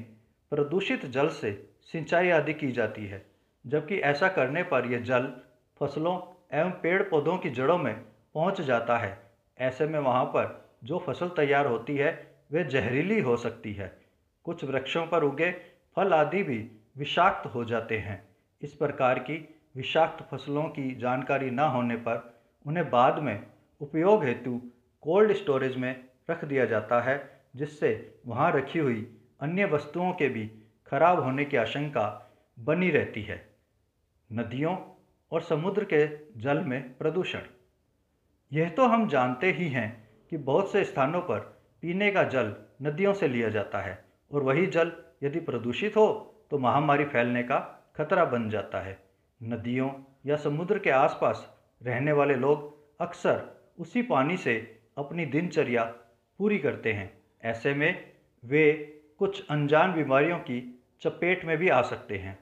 प्रदूषित 0.51 1.05
जल 1.05 1.29
से 1.29 1.69
सिंचाई 1.83 2.29
आदि 2.29 2.53
की 2.53 2.71
जाती 2.71 3.05
है, 3.05 3.25
जबकि 3.67 3.95
ऐसा 3.95 4.27
करने 4.27 4.63
पर 4.63 4.85
यह 4.85 4.99
जल 4.99 5.33
फ़सलों 5.79 6.19
एवं 6.59 6.71
पेड़ 6.71 7.01
पौधों 7.03 7.37
की 7.37 7.49
जड़ों 7.49 7.77
में 7.77 7.93
पहुँच 8.35 8.61
जाता 8.61 8.97
है। 8.97 9.31
ऐसे 9.59 9.85
में 9.85 9.99
वहाँ 9.99 10.25
पर 10.25 10.71
जो 10.83 10.99
फ़सल 10.99 11.29
तैयार 11.29 11.65
होती 11.65 11.95
है 11.95 12.35
वे 12.51 12.63
जहरीली 12.63 13.19
हो 13.19 13.37
सकती 13.37 13.73
है। 13.73 14.01
कुछ 14.43 14.63
वृक्षों 14.63 15.07
पर 15.07 15.23
उगे 15.23 15.51
फल 15.95 16.13
आदि 16.13 16.43
भी 16.43 16.71
विषाक्त 16.97 17.45
हो 17.45 17.63
जाते 17.65 17.97
हैं। 17.97 18.27
इस 18.61 18.73
प्रकार 18.73 19.19
की 19.19 19.61
विषाक्त 19.75 20.23
फ़सलों 20.31 20.63
की 20.63 20.95
जानकारी 20.95 21.49
न 21.51 21.59
होने 21.59 21.95
पर 21.95 22.41
उन्हें 22.65 22.89
बाद 22.89 23.19
में 23.19 23.47
उपयोग 23.81 24.23
हेतु 24.23 24.61
कोल्ड 25.01 25.33
स्टोरेज 25.33 25.77
में 25.77 26.05
रख 26.29 26.45
दिया 26.45 26.65
जाता 26.65 27.01
है, 27.01 27.41
जिससे 27.55 28.19
वहाँ 28.25 28.51
रखी 28.51 28.79
हुई 28.79 29.17
अन्य 29.41 29.65
वस्तुओं 29.65 30.11
के 30.13 30.29
भी 30.29 30.51
खराब 30.87 31.19
होने 31.19 31.45
की 31.45 31.57
आशंका 31.57 32.33
बनी 32.59 32.89
रहती 32.89 33.21
है। 33.21 33.49
नदियों 34.31 34.77
और 35.31 35.41
समुद्र 35.41 35.83
के 35.83 36.05
जल 36.41 36.59
में 36.59 36.97
प्रदूषण। 36.97 37.41
यह 38.53 38.69
तो 38.69 38.87
हम 38.87 39.07
जानते 39.07 39.51
ही 39.51 39.67
हैं 39.67 40.09
कि 40.29 40.37
बहुत 40.37 40.71
से 40.71 40.83
स्थानों 40.83 41.21
पर 41.21 41.39
पीने 41.81 42.11
का 42.11 42.23
जल 42.23 42.55
नदियों 42.81 43.13
से 43.13 43.27
लिया 43.27 43.49
जाता 43.49 43.79
है 43.79 44.05
और 44.31 44.43
वही 44.43 44.65
जल 44.67 44.91
यदि 45.21 45.39
प्रदूषित 45.39 45.97
हो 45.97 46.07
तो 46.51 46.57
महामारी 46.57 47.05
फैलने 47.05 47.43
का 47.43 47.57
खतरा 47.97 48.25
बन 48.25 48.49
जाता 48.49 48.79
है। 48.79 48.97
नदियों 49.41 49.89
या 50.25 50.35
समुद्र 50.35 50.79
के 50.79 50.89
आसपास 50.89 51.47
रहने 51.81 52.11
वाले 52.11 52.35
लोग 52.35 53.01
अक्सर 53.01 53.41
उसी 53.79 54.01
पानी 54.01 54.37
से 54.37 54.55
अपनी 54.97 55.25
दिनचर्या 55.25 55.83
पूरी 56.39 56.57
करते 56.59 56.93
हैं। 56.93 57.11
ऐसे 57.43 57.73
में 57.73 58.11
वे 58.43 58.71
कुछ 59.19 59.45
अनजान 59.49 59.93
बीमारियों 59.93 60.37
की 60.39 60.59
चपेट 61.01 61.45
में 61.45 61.57
भी 61.57 61.69
आ 61.69 61.81
सकते 61.81 62.17
हैं। 62.17 62.37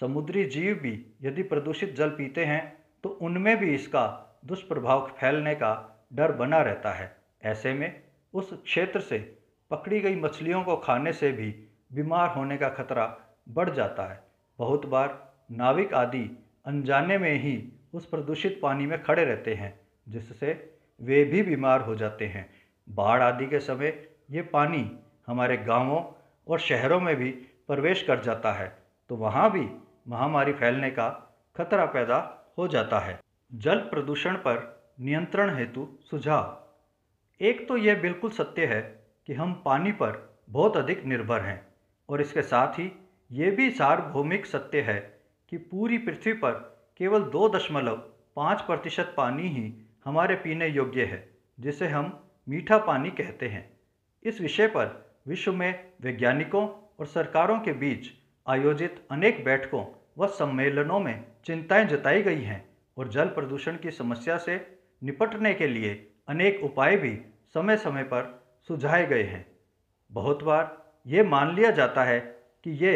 समुद्री 0.00 0.44
जीव 0.44 0.74
भी 0.74 0.92
यदि 1.22 1.42
प्रदूषित 1.42 1.94
जल 1.96 2.08
पीते 2.08 2.44
हैं 2.44 2.62
तो 3.04 3.08
उनमें 3.22 3.56
भी 3.56 3.74
इसका 3.74 4.06
दुष्प्रभाव 4.46 5.06
फैलने 5.20 5.54
का 5.54 5.72
डर 6.12 6.32
बना 6.32 6.60
रहता 6.62 6.92
है। 6.92 7.16
ऐसे 7.44 7.72
में 7.72 8.02
उस 8.34 8.52
क्षेत्र 8.54 9.00
से 9.00 9.18
पकड़ी 9.70 10.00
गई 10.00 10.16
मछलियों 10.16 10.62
को 10.64 10.76
खाने 10.76 11.12
से 11.12 11.30
भी 11.32 11.54
बीमार 11.94 12.28
होने 12.28 12.56
का 12.56 12.68
खतरा 12.68 13.06
बढ़ 13.48 13.70
जाता 13.70 14.10
है। 14.12 14.22
बहुत 14.58 14.86
बार 14.86 15.18
नाविक 15.52 15.94
आदि 15.94 16.24
अनजाने 16.66 17.18
में 17.18 17.32
ही 17.40 17.56
उस 17.94 18.06
प्रदूषित 18.06 18.58
पानी 18.62 18.86
में 18.86 19.02
खड़े 19.02 19.24
रहते 19.24 19.54
हैं, 19.54 19.78
जिससे 20.06 20.52
वे 21.00 21.24
भी 21.24 21.42
बीमार 21.42 21.80
हो 21.80 21.94
जाते 21.94 22.26
हैं। 22.26 22.48
बाढ़ 22.88 23.22
आदि 23.22 23.46
के 23.46 23.58
समय 23.60 24.06
ये 24.30 24.42
पानी 24.42 24.90
हमारे 25.26 25.56
गाँवों 25.56 26.02
और 26.46 26.58
शहरों 26.58 27.00
में 27.00 27.14
भी 27.16 27.30
प्रवेश 27.68 28.02
कर 28.02 28.20
जाता 28.20 28.52
है 28.52 28.66
तो 29.10 29.16
वहाँ 29.16 29.50
भी 29.52 29.68
महामारी 30.08 30.52
फैलने 30.52 30.90
का 30.90 31.08
खतरा 31.56 31.84
पैदा 31.86 32.18
हो 32.58 32.66
जाता 32.68 32.98
है। 32.98 33.18
जल 33.52 33.78
प्रदूषण 33.80 34.36
पर 34.36 34.58
नियंत्रण 35.00 35.54
हेतु 35.56 35.86
सुझाव। 36.00 36.60
एक 37.40 37.66
तो 37.68 37.76
यह 37.76 38.00
बिल्कुल 38.02 38.30
सत्य 38.30 38.66
है 38.66 38.80
कि 39.28 39.34
हम 39.34 39.52
पानी 39.64 39.92
पर 39.92 40.18
बहुत 40.50 40.76
अधिक 40.76 41.04
निर्भर 41.04 41.40
हैं। 41.40 41.73
और 42.08 42.20
इसके 42.20 42.42
साथ 42.42 42.72
ही 42.72 42.92
ये 43.32 43.50
भी 43.50 43.70
सार्वभौमिक 43.70 44.46
सत्य 44.46 44.80
है 44.80 45.20
कि 45.48 45.56
पूरी 45.56 45.98
पृथ्वी 45.98 46.32
पर 46.32 46.50
केवल 46.98 47.22
दो 47.22 47.48
दशमलव 47.48 47.96
पाँच 48.36 48.60
प्रतिशत 48.60 49.14
पानी 49.16 49.48
ही 49.48 49.86
हमारे 50.04 50.34
पीने 50.34 50.68
योग्य 50.68 51.04
है, 51.04 51.36
जिसे 51.60 51.86
हम 51.86 52.30
मीठा 52.48 52.78
पानी 52.78 53.10
कहते 53.10 53.48
हैं। 53.48 53.80
इस 54.22 54.40
विषय 54.40 54.66
पर 54.66 55.16
विश्व 55.28 55.52
में 55.52 55.92
वैज्ञानिकों 56.00 56.68
और 56.98 57.06
सरकारों 57.06 57.60
के 57.60 57.72
बीच 57.72 58.10
आयोजित 58.48 59.06
अनेक 59.10 59.44
बैठकों 59.44 59.86
व 60.18 60.26
सम्मेलनों 60.26 61.00
में 61.00 61.24
चिंताएँ 61.44 61.84
जताई 61.84 62.22
गई 62.22 62.42
हैं 62.42 62.68
और 62.98 63.08
जल 63.08 63.26
प्रदूषण 63.26 63.76
की 63.76 63.90
समस्या 63.90 64.36
से 64.36 64.78
निपटने 65.02 65.54
के 65.54 65.66
लिए 65.66 66.12
अनेक 66.28 66.64
उपाय 66.64 66.96
भी 66.96 67.18
समय 67.54 67.76
समय 67.76 68.02
पर 68.02 68.44
सुझाए 68.68 69.06
गए 69.06 69.22
हैं। 69.22 69.46
बहुत 70.12 70.42
बार 70.42 70.83
ये 71.06 71.22
मान 71.22 71.54
लिया 71.56 71.70
जाता 71.70 72.04
है 72.04 72.18
कि 72.64 72.70
ये 72.84 72.92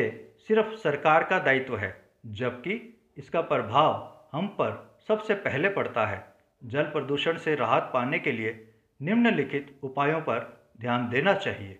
सिर्फ़ 0.48 0.74
सरकार 0.74 1.24
का 1.24 1.38
दायित्व 1.38 1.76
है, 1.76 1.94
जबकि 2.26 3.00
इसका 3.18 3.40
प्रभाव 3.40 4.28
हम 4.32 4.46
पर 4.46 4.96
सबसे 5.08 5.34
पहले 5.34 5.68
पड़ता 5.68 6.06
है। 6.06 6.24
जल 6.62 6.82
प्रदूषण 6.82 7.36
से 7.38 7.54
राहत 7.54 7.90
पाने 7.94 8.18
के 8.18 8.32
लिए 8.32 8.52
निम्नलिखित 9.00 9.78
उपायों 9.82 10.20
पर 10.20 10.40
ध्यान 10.80 11.08
देना 11.10 11.34
चाहिए। 11.34 11.78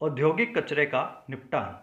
औद्योगिक 0.00 0.56
कचरे 0.58 0.86
का 0.86 1.26
निपटान। 1.30 1.78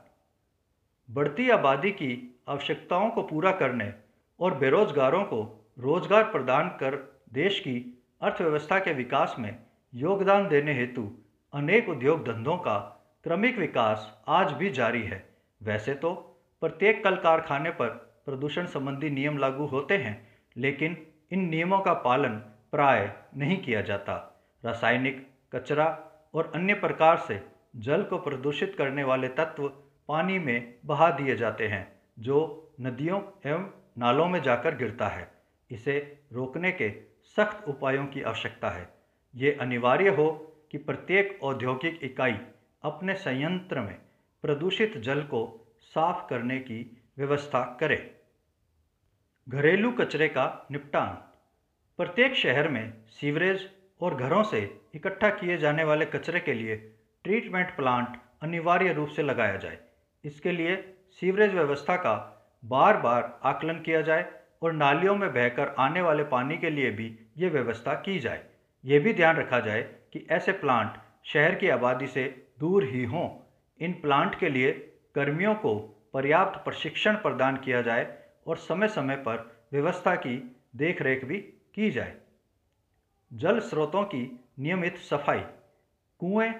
बढ़ती 1.10 1.50
आबादी 1.50 1.92
की 1.92 2.40
आवश्यकताओं 2.50 3.10
को 3.10 3.22
पूरा 3.22 3.52
करने 3.52 3.94
और 4.40 4.58
बेरोजगारों 4.58 5.24
को 5.24 5.42
रोज़गार 5.80 6.24
प्रदान 6.24 6.70
कर 6.70 6.96
देश 7.34 7.60
की 7.60 8.04
अर्थव्यवस्था 8.22 8.80
के 8.80 8.94
विकास 8.94 9.36
में 9.40 9.56
योगदान 9.94 10.48
देने 10.48 10.74
हेतु 10.74 11.12
अनेक 11.54 11.90
उद्योग 11.90 12.26
धंधों 12.28 12.58
का 12.58 12.94
क्रमिक 13.28 13.58
विकास 13.58 14.24
आज 14.28 14.52
भी 14.52 14.70
जारी 14.70 15.02
है। 15.04 15.30
वैसे 15.64 15.94
तो 15.94 16.14
प्रत्येक 16.62 17.04
कल 17.04 17.16
कारखाने 17.16 17.70
पर 17.70 17.90
प्रदूषण 18.26 18.66
संबंधी 18.66 19.10
नियम 19.10 19.38
लागू 19.38 19.66
होते 19.66 19.98
हैं, 19.98 20.28
लेकिन 20.58 21.08
इन 21.32 21.50
नियमों 21.50 21.80
का 21.80 21.94
पालन 21.94 22.38
प्राय 22.72 23.14
नहीं 23.38 23.58
किया 23.58 23.82
जाता। 23.82 24.16
रासायनिक, 24.66 25.28
कचरा 25.56 25.88
और 26.34 26.52
अन्य 26.56 26.74
प्रकार 26.74 27.18
से 27.18 27.42
जल 27.76 28.04
को 28.04 28.18
प्रदूषित 28.18 28.76
करने 28.78 29.04
वाले 29.04 29.28
तत्व 29.28 29.68
पानी 30.08 30.40
में 30.40 30.74
बहा 30.86 31.10
दिए 31.12 31.36
जाते 31.36 31.68
हैं, 31.68 32.02
जो 32.20 32.72
नदियों 32.82 33.22
एवं 33.46 33.70
नालों 33.98 34.30
में 34.30 34.42
जाकर 34.42 34.76
गिरता 34.76 35.08
है। 35.08 35.32
इसे 35.72 36.20
रोकने 36.34 36.72
के 36.72 36.94
सख्त 37.38 37.68
उपायों 37.70 38.06
की 38.06 38.22
आवश्यकता 38.22 38.70
है। 38.70 38.90
ये 39.36 39.58
अनिवार्य 39.62 40.10
हो 40.10 40.32
कि 40.72 40.78
प्रत्येक 40.78 41.40
औद्योगिक 41.44 42.00
इकाई 42.04 42.38
अपने 42.88 43.14
संयंत्र 43.14 43.82
में 43.82 43.96
प्रदूषित 44.42 44.98
जल 44.98 45.22
को 45.22 45.68
साफ़ 45.82 46.30
करने 46.30 46.60
की 46.60 46.98
व्यवस्था 47.18 47.78
करें। 47.80 48.12
घरेलू 49.50 49.92
कचरे 49.92 50.28
का 50.28 50.68
निपटान। 50.72 51.10
प्रत्येक 51.98 52.36
शहर 52.36 52.68
में 52.68 52.94
सीवरेज 53.08 53.70
और 54.02 54.16
घरों 54.16 54.44
से 54.44 54.82
इकट्ठा 54.96 55.30
किए 55.30 55.58
जाने 55.58 55.84
वाले 55.84 56.06
कचरे 56.06 56.40
के 56.40 56.54
लिए 56.54 56.76
ट्रीटमेंट 57.24 57.76
प्लांट 57.76 58.18
अनिवार्य 58.42 58.94
रूप 58.94 59.10
से 59.10 59.24
लगाया 59.24 59.58
जाए। 59.58 59.78
इसके 60.26 60.52
लिए 60.52 60.96
सीवरेज 61.12 61.54
व्यवस्था 61.54 61.96
का 61.96 62.16
बार 62.66 62.98
बार 62.98 63.40
आकलन 63.44 63.80
किया 63.80 64.02
जाए 64.02 64.34
और 64.62 64.74
नालियों 64.74 65.16
में 65.16 65.34
बहकर 65.34 65.76
आने 65.80 66.02
वाले 66.02 66.24
पानी 66.24 66.58
के 66.58 66.70
लिए 66.70 66.92
भी 66.92 67.20
ये 67.38 67.50
व्यवस्था 67.50 67.94
की 67.94 68.20
जाए। 68.20 68.46
ये 68.86 69.00
भी 69.00 69.14
ध्यान 69.14 69.38
रखा 69.38 69.60
जाए 69.60 69.96
कि 70.14 70.28
ऐसे 70.32 70.52
प्लांट 70.52 70.94
शहर 71.26 71.56
की 71.56 71.70
आबादी 71.70 72.08
से 72.08 72.47
दूर 72.60 72.84
ही 72.84 73.04
हों। 73.04 73.30
इन 73.80 73.94
प्लांट 73.94 74.40
के 74.40 74.50
लिए 74.50 74.72
कर्मियों 75.16 75.56
को 75.56 75.76
पर्याप्त 76.14 76.60
प्रशिक्षण 76.66 77.16
प्रदान 77.16 77.58
किया 77.58 77.82
जाए 77.82 78.18
और 78.48 78.58
समय 78.58 78.88
समय 78.88 79.16
पर 79.16 79.66
व्यवस्था 79.74 80.16
की 80.16 80.58
देखरेख 80.76 81.26
भी 81.26 81.38
की 81.74 81.92
जाए। 81.92 82.18
जल 83.34 83.60
स्रोतों 83.60 84.04
की 84.04 84.40
नियमित 84.60 84.98
सफ़ाई 84.98 85.40
कुएँ, 86.20 86.52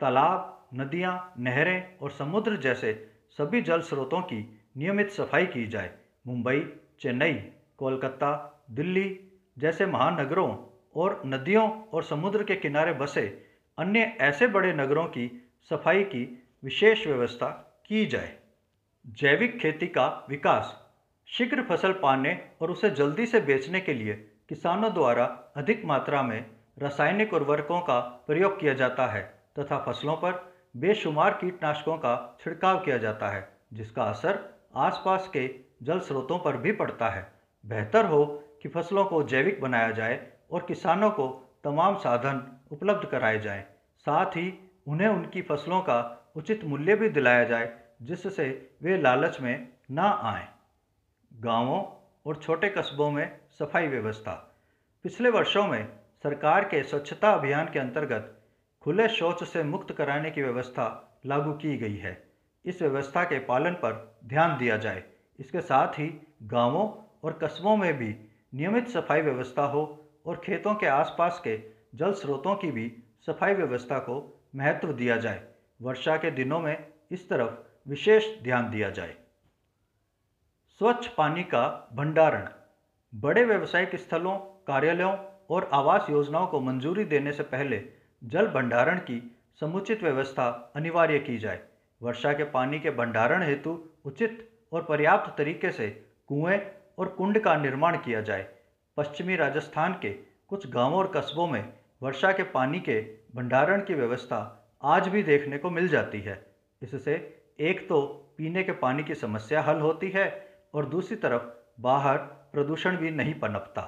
तालाब 0.00 0.68
नदियाँ, 0.74 1.34
नहरें 1.38 1.98
और 1.98 2.10
समुद्र 2.10 2.56
जैसे 2.56 3.12
सभी 3.30 3.62
जल 3.62 3.80
स्रोतों 3.80 4.20
की 4.20 4.60
नियमित 4.76 5.10
सफ़ाई 5.10 5.46
की 5.46 5.66
जाए। 5.66 5.94
मुंबई 6.26 6.60
चेन्नई 7.00 7.34
कोलकाता 7.78 8.62
दिल्ली 8.70 9.20
जैसे 9.58 9.86
महानगरों 9.86 10.56
और 10.96 11.22
नदियों 11.26 11.82
और 11.82 12.02
समुद्र 12.02 12.44
के 12.44 12.56
किनारे 12.56 12.92
बसे 12.92 13.26
अन्य 13.78 14.00
ऐसे 14.20 14.46
बड़े 14.46 14.72
नगरों 14.72 15.04
की 15.04 15.41
सफ़ाई 15.70 16.02
की 16.04 16.24
विशेष 16.64 17.06
व्यवस्था 17.06 17.46
की 17.86 18.04
जाए। 18.06 18.36
जैविक 19.04 19.58
खेती 19.60 19.86
का 19.86 20.06
विकास, 20.30 20.78
शीघ्र 21.28 21.62
फ़सल 21.62 21.92
पाने 21.92 22.38
और 22.62 22.70
उसे 22.70 22.90
जल्दी 22.90 23.26
से 23.26 23.40
बेचने 23.40 23.80
के 23.80 23.94
लिए 23.94 24.14
किसानों 24.48 24.92
द्वारा 24.94 25.24
अधिक 25.56 25.84
मात्रा 25.84 26.22
में 26.22 26.44
रासायनिक 26.78 27.34
उर्वरकों 27.34 27.80
का 27.80 27.98
प्रयोग 28.26 28.60
किया 28.60 28.74
जाता 28.74 29.06
है 29.06 29.22
तथा 29.58 29.78
फ़सलों 29.78 30.16
पर 30.16 30.32
बेशुमार 30.76 31.32
कीटनाशकों 31.34 31.96
का 31.96 32.38
छिड़काव 32.40 32.78
किया 32.80 32.98
जाता 32.98 33.28
है, 33.28 33.48
जिसका 33.72 34.02
असर 34.02 34.38
आसपास 34.76 35.28
के 35.28 35.48
जल 35.82 35.98
स्रोतों 36.00 36.38
पर 36.38 36.56
भी 36.56 36.72
पड़ता 36.72 37.08
है। 37.08 37.26
बेहतर 37.64 38.06
हो 38.06 38.24
कि 38.62 38.68
फ़सलों 38.68 39.04
को 39.04 39.22
जैविक 39.22 39.60
बनाया 39.60 39.90
जाए 39.90 40.20
और 40.50 40.64
किसानों 40.68 41.10
को 41.10 41.28
तमाम 41.64 41.96
साधन 41.96 42.42
उपलब्ध 42.72 43.08
कराए 43.08 43.38
जाएँ। 43.38 43.62
साथ 44.06 44.36
ही 44.36 44.48
उन्हें 44.86 45.08
उनकी 45.08 45.42
फ़सलों 45.42 45.80
का 45.80 46.32
उचित 46.36 46.64
मूल्य 46.64 46.94
भी 46.96 47.08
दिलाया 47.08 47.44
जाए, 47.44 47.78
जिससे 48.02 48.72
वे 48.82 48.96
लालच 48.98 49.40
में 49.40 49.68
ना 49.90 50.08
आए। 50.22 50.48
गाँवों 51.32 51.82
और 52.26 52.36
छोटे 52.36 52.68
कस्बों 52.68 53.10
में 53.10 53.40
सफ़ाई 53.58 53.86
व्यवस्था। 53.86 54.32
पिछले 55.02 55.30
वर्षों 55.30 55.66
में 55.66 55.88
सरकार 56.22 56.64
के 56.64 56.82
स्वच्छता 56.82 57.30
अभियान 57.30 57.66
के 57.72 57.78
अंतर्गत 57.78 58.38
खुले 58.80 59.08
शौच 59.08 59.44
से 59.44 59.62
मुक्त 59.62 59.92
कराने 59.92 60.30
की 60.30 60.42
व्यवस्था 60.42 61.18
लागू 61.26 61.52
की 61.52 61.76
गई 61.78 61.96
है। 61.96 62.28
इस 62.64 62.82
व्यवस्था 62.82 63.24
के 63.24 63.38
पालन 63.38 63.72
पर 63.72 64.18
ध्यान 64.24 64.58
दिया 64.58 64.76
जाए। 64.76 65.02
इसके 65.38 65.60
साथ 65.60 65.88
ही 65.88 66.20
गाँवों 66.42 66.90
और 67.24 67.38
कस्बों 67.42 67.76
में 67.76 67.98
भी 67.98 68.14
नियमित 68.54 68.88
सफ़ाई 68.88 69.20
व्यवस्था 69.20 69.62
हो 69.62 70.10
और 70.26 70.40
खेतों 70.44 70.74
के 70.74 70.86
आसपास 70.86 71.40
के 71.46 71.56
जल 71.94 72.12
स्रोतों 72.12 72.54
की 72.54 72.70
भी 72.70 73.02
सफ़ाई 73.26 73.54
व्यवस्था 73.54 73.98
को 73.98 74.41
महत्व 74.56 74.92
दिया 74.92 75.16
जाए। 75.16 75.48
वर्षा 75.82 76.16
के 76.16 76.30
दिनों 76.30 76.60
में 76.60 76.86
इस 77.10 77.28
तरफ़ 77.28 77.54
विशेष 77.88 78.42
ध्यान 78.42 78.70
दिया 78.70 78.90
जाए। 78.90 79.14
स्वच्छ 80.68 81.08
पानी 81.08 81.42
का 81.42 81.90
भंडारण। 81.92 82.48
बड़े 83.14 83.44
व्यावसायिक 83.44 83.96
स्थलों, 83.96 84.38
कार्यालयों 84.38 85.16
और 85.50 85.70
आवास 85.72 86.06
योजनाओं 86.10 86.46
को 86.46 86.60
मंजूरी 86.60 87.04
देने 87.04 87.32
से 87.32 87.42
पहले 87.42 87.84
जल 88.24 88.46
भंडारण 88.46 88.98
की 88.98 89.36
समुचित 89.60 90.02
व्यवस्था 90.02 90.72
अनिवार्य 90.76 91.18
की 91.18 91.38
जाए। 91.38 91.60
वर्षा 92.02 92.32
के 92.32 92.44
पानी 92.44 92.80
के 92.80 92.90
भंडारण 92.90 93.42
हेतु 93.42 93.88
उचित 94.04 94.50
और 94.72 94.82
पर्याप्त 94.82 95.38
तरीके 95.38 95.70
से 95.70 95.88
कुएँ 96.26 96.58
और 96.98 97.08
कुंड 97.08 97.38
का 97.38 97.56
निर्माण 97.56 97.96
किया 97.96 98.20
जाए। 98.20 98.54
पश्चिमी 98.96 99.36
राजस्थान 99.36 99.92
के 99.92 100.10
कुछ 100.48 100.70
गाँवों 100.70 100.98
और 100.98 101.12
कस्बों 101.16 101.46
में 101.46 101.72
वर्षा 102.02 102.32
के 102.32 102.42
पानी 102.42 102.80
के 102.80 103.21
भंडारण 103.34 103.80
की 103.80 103.94
व्यवस्था 103.94 104.70
आज 104.82 105.08
भी 105.08 105.22
देखने 105.22 105.58
को 105.58 105.70
मिल 105.70 105.88
जाती 105.88 106.20
है। 106.20 106.46
इससे 106.82 107.44
एक 107.60 107.88
तो 107.88 108.00
पीने 108.38 108.62
के 108.62 108.72
पानी 108.72 109.04
की 109.04 109.14
समस्या 109.14 109.62
हल 109.62 109.80
होती 109.80 110.10
है 110.10 110.54
और 110.74 110.86
दूसरी 110.86 111.16
तरफ़ 111.16 111.42
बाहर 111.80 112.18
प्रदूषण 112.18 112.96
भी 112.96 113.10
नहीं 113.10 113.34
पनपता। 113.34 113.82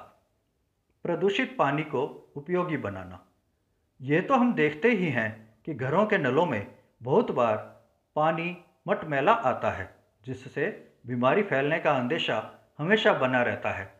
प्रदूषित 1.03 1.55
पानी 1.59 1.83
को 1.83 2.33
उपयोगी 2.35 2.77
बनाना। 2.77 3.25
ये 4.01 4.21
तो 4.21 4.33
हम 4.33 4.53
देखते 4.53 4.89
ही 4.89 5.07
हैं 5.07 5.55
कि 5.65 5.73
घरों 5.73 6.05
के 6.05 6.17
नलों 6.17 6.45
में 6.45 6.75
बहुत 7.03 7.31
बार 7.31 7.57
पानी 8.15 8.57
मटमैला 8.87 9.31
आता 9.31 9.71
है, 9.71 9.95
जिससे 10.25 10.91
बीमारी 11.07 11.43
फैलने 11.43 11.79
का 11.79 11.91
अंदेशा 11.91 12.51
हमेशा 12.77 13.13
बना 13.13 13.43
रहता 13.43 13.69
है। 13.69 13.93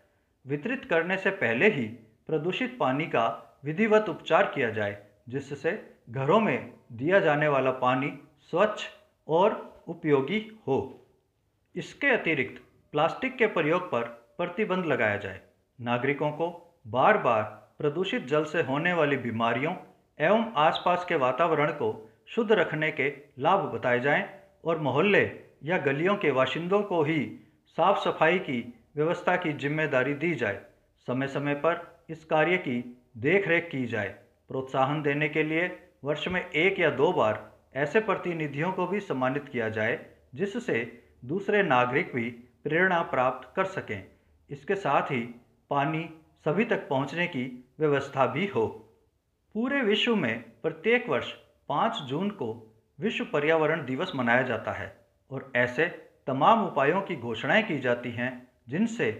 वितरित 0.47 0.85
करने 0.85 1.17
से 1.17 1.29
पहले 1.29 1.69
ही 1.69 1.85
प्रदूषित 2.27 2.77
पानी 2.79 3.05
का 3.05 3.57
विधिवत 3.65 4.09
उपचार 4.09 4.51
किया 4.55 4.69
जाए 4.69 5.04
जिससे 5.27 5.71
घरों 6.09 6.39
में 6.39 6.73
दिया 6.91 7.19
जाने 7.19 7.47
वाला 7.47 7.71
पानी 7.71 8.11
स्वच्छ 8.51 8.85
और 9.27 9.83
उपयोगी 9.87 10.39
हो। 10.67 10.77
इसके 11.75 12.07
अतिरिक्त 12.07 12.61
प्लास्टिक 12.93 13.35
के 13.37 13.47
प्रयोग 13.47 13.91
पर 13.91 14.03
प्रतिबंध 14.37 14.85
लगाया 14.85 15.17
जाए। 15.17 15.41
नागरिकों 15.79 16.31
को 16.31 16.49
बार 16.87 17.17
बार 17.17 17.43
प्रदूषित 17.79 18.25
जल 18.27 18.43
से 18.43 18.61
होने 18.61 18.93
वाली 18.93 19.17
बीमारियों 19.17 19.73
एवं 20.19 20.51
आसपास 20.57 21.05
के 21.09 21.15
वातावरण 21.15 21.71
को 21.71 21.89
शुद्ध 22.27 22.51
रखने 22.51 22.91
के 22.91 23.09
लाभ 23.39 23.59
बताए 23.73 23.99
जाएँ 23.99 24.23
और 24.65 24.79
मोहल्ले 24.79 25.23
या 25.63 25.77
गलियों 25.77 26.15
के 26.15 26.31
बाशिंदों 26.31 26.81
को 26.83 27.03
ही 27.03 27.19
साफ़ 27.77 27.99
सफ़ाई 27.99 28.39
की 28.39 28.61
व्यवस्था 28.95 29.35
की 29.35 29.53
ज़िम्मेदारी 29.53 30.13
दी 30.13 30.33
जाए। 30.35 30.61
समय 31.07 31.27
समय 31.27 31.55
पर 31.55 31.81
इस 32.09 32.23
कार्य 32.25 32.57
की 32.57 32.79
देख 33.17 33.47
रेख 33.47 33.69
की 33.71 33.85
जाए। 33.85 34.15
प्रोत्साहन 34.49 35.01
देने 35.01 35.29
के 35.29 35.43
लिए 35.43 35.89
वर्ष 36.03 36.27
में 36.27 36.49
एक 36.49 36.79
या 36.79 36.89
दो 36.89 37.11
बार 37.13 37.55
ऐसे 37.75 37.99
प्रतिनिधियों 37.99 38.71
को 38.71 38.87
भी 38.87 38.99
सम्मानित 38.99 39.49
किया 39.49 39.69
जाए, 39.69 40.05
जिससे 40.35 41.03
दूसरे 41.25 41.63
नागरिक 41.63 42.11
भी 42.15 42.29
प्रेरणा 42.63 43.01
प्राप्त 43.01 43.55
कर 43.55 43.65
सकें। 43.65 44.11
इसके 44.49 44.75
साथ 44.75 45.01
ही 45.01 45.21
पानी 45.69 46.09
सभी 46.45 46.65
तक 46.65 46.87
पहुँचने 46.87 47.27
की 47.27 47.69
व्यवस्था 47.79 48.25
भी 48.25 48.47
हो। 48.47 48.67
पूरे 49.53 49.81
विश्व 49.81 50.15
में 50.15 50.43
प्रत्येक 50.63 51.09
वर्ष 51.09 51.31
पाँच 51.69 52.01
जून 52.01 52.29
को 52.29 52.77
विश्व 52.99 53.25
पर्यावरण 53.25 53.85
दिवस 53.85 54.11
मनाया 54.15 54.41
जाता 54.41 54.71
है 54.71 55.05
और 55.31 55.51
ऐसे 55.55 55.85
तमाम 56.27 56.65
उपायों 56.67 57.01
की 57.01 57.15
घोषणाएँ 57.15 57.63
की 57.63 57.79
जाती 57.79 58.11
हैं, 58.11 58.47
जिनसे 58.69 59.11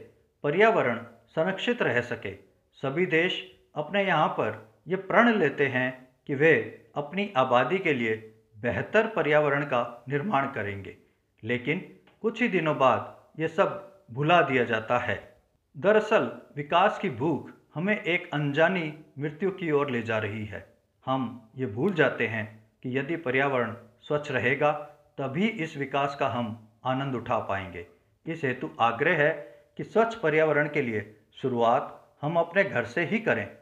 पर्यावरण 0.43 1.03
संरक्षित 1.27 1.81
रह 1.81 2.01
सके। 2.01 2.35
सभी 2.73 3.05
देश 3.05 3.55
अपने 3.75 4.03
यहाँ 4.05 4.27
पर 4.27 4.74
ये 4.87 4.95
प्रण 4.95 5.33
लेते 5.33 5.67
हैं 5.67 6.07
कि 6.27 6.35
वे 6.35 6.85
अपनी 6.95 7.33
आबादी 7.37 7.77
के 7.77 7.93
लिए 7.93 8.35
बेहतर 8.57 9.07
पर्यावरण 9.07 9.65
का 9.65 10.05
निर्माण 10.09 10.45
करेंगे। 10.45 10.97
लेकिन 11.43 11.95
कुछ 12.21 12.41
ही 12.41 12.47
दिनों 12.47 12.77
बाद 12.77 13.23
ये 13.39 13.47
सब 13.47 13.99
भुला 14.11 14.41
दिया 14.41 14.63
जाता 14.63 14.97
है। 14.97 15.41
दरअसल, 15.77 16.41
विकास 16.55 16.99
की 16.99 17.09
भूख 17.09 17.51
हमें 17.75 18.03
एक 18.03 18.29
अनजानी 18.33 18.99
मृत्यु 19.19 19.51
की 19.51 19.71
ओर 19.71 19.91
ले 19.91 20.01
जा 20.01 20.17
रही 20.17 20.45
है। 20.45 20.77
हम 21.05 21.49
ये 21.55 21.65
भूल 21.65 21.93
जाते 21.93 22.27
हैं 22.27 22.63
कि 22.83 22.97
यदि 22.97 23.15
पर्यावरण 23.15 23.75
स्वच्छ 24.01 24.31
रहेगा, 24.31 24.71
तभी 25.17 25.47
इस 25.47 25.77
विकास 25.77 26.15
का 26.15 26.27
हम 26.27 26.69
आनंद 26.85 27.15
उठा 27.15 27.39
पाएँगे। 27.39 27.87
इस 28.27 28.43
हेतु 28.43 28.69
आग्रह 28.79 29.23
है 29.23 29.31
कि 29.77 29.83
स्वच्छ 29.83 30.15
पर्यावरण 30.15 30.69
के 30.69 30.81
लिए 30.81 31.15
शुरुआत 31.41 32.13
हम 32.21 32.37
अपने 32.37 32.63
घर 32.63 32.85
से 32.85 33.05
ही 33.05 33.19
करें। 33.19 33.57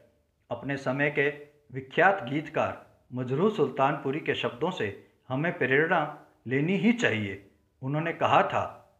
अपने 0.55 0.77
समय 0.77 1.09
के 1.09 1.29
विख्यात 1.73 2.23
गीतकार 2.23 2.85
मजरू 3.13 3.49
सुल्तानपुरी 3.49 4.19
के 4.19 4.35
शब्दों 4.35 4.71
से 4.71 5.07
हमें 5.29 5.57
प्रेरणा 5.57 6.25
लेनी 6.47 6.77
ही 6.77 6.93
चाहिए। 6.93 7.49
उन्होंने 7.81 8.13
कहा 8.13 8.43
था, 8.43 8.95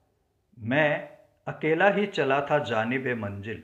मैं 0.59 1.09
अकेला 1.47 1.89
ही 1.89 2.05
चला 2.07 2.41
था 2.41 2.59
जानिब 2.59 3.07
मंजिल। 3.07 3.63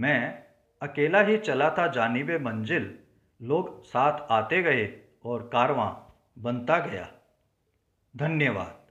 मैं 0.00 0.44
अकेला 0.82 1.20
ही 1.20 1.38
चला 1.38 1.70
था 1.70 1.86
जानिब 1.86 2.30
मंजिल। 2.30 2.98
लोग 3.42 3.84
साथ 3.84 4.26
आते 4.30 4.62
गए 4.62 5.00
और 5.24 5.50
कारवां 5.52 5.92
बनता 6.42 6.78
गया। 6.78 7.12
धन्यवाद। 8.16 8.85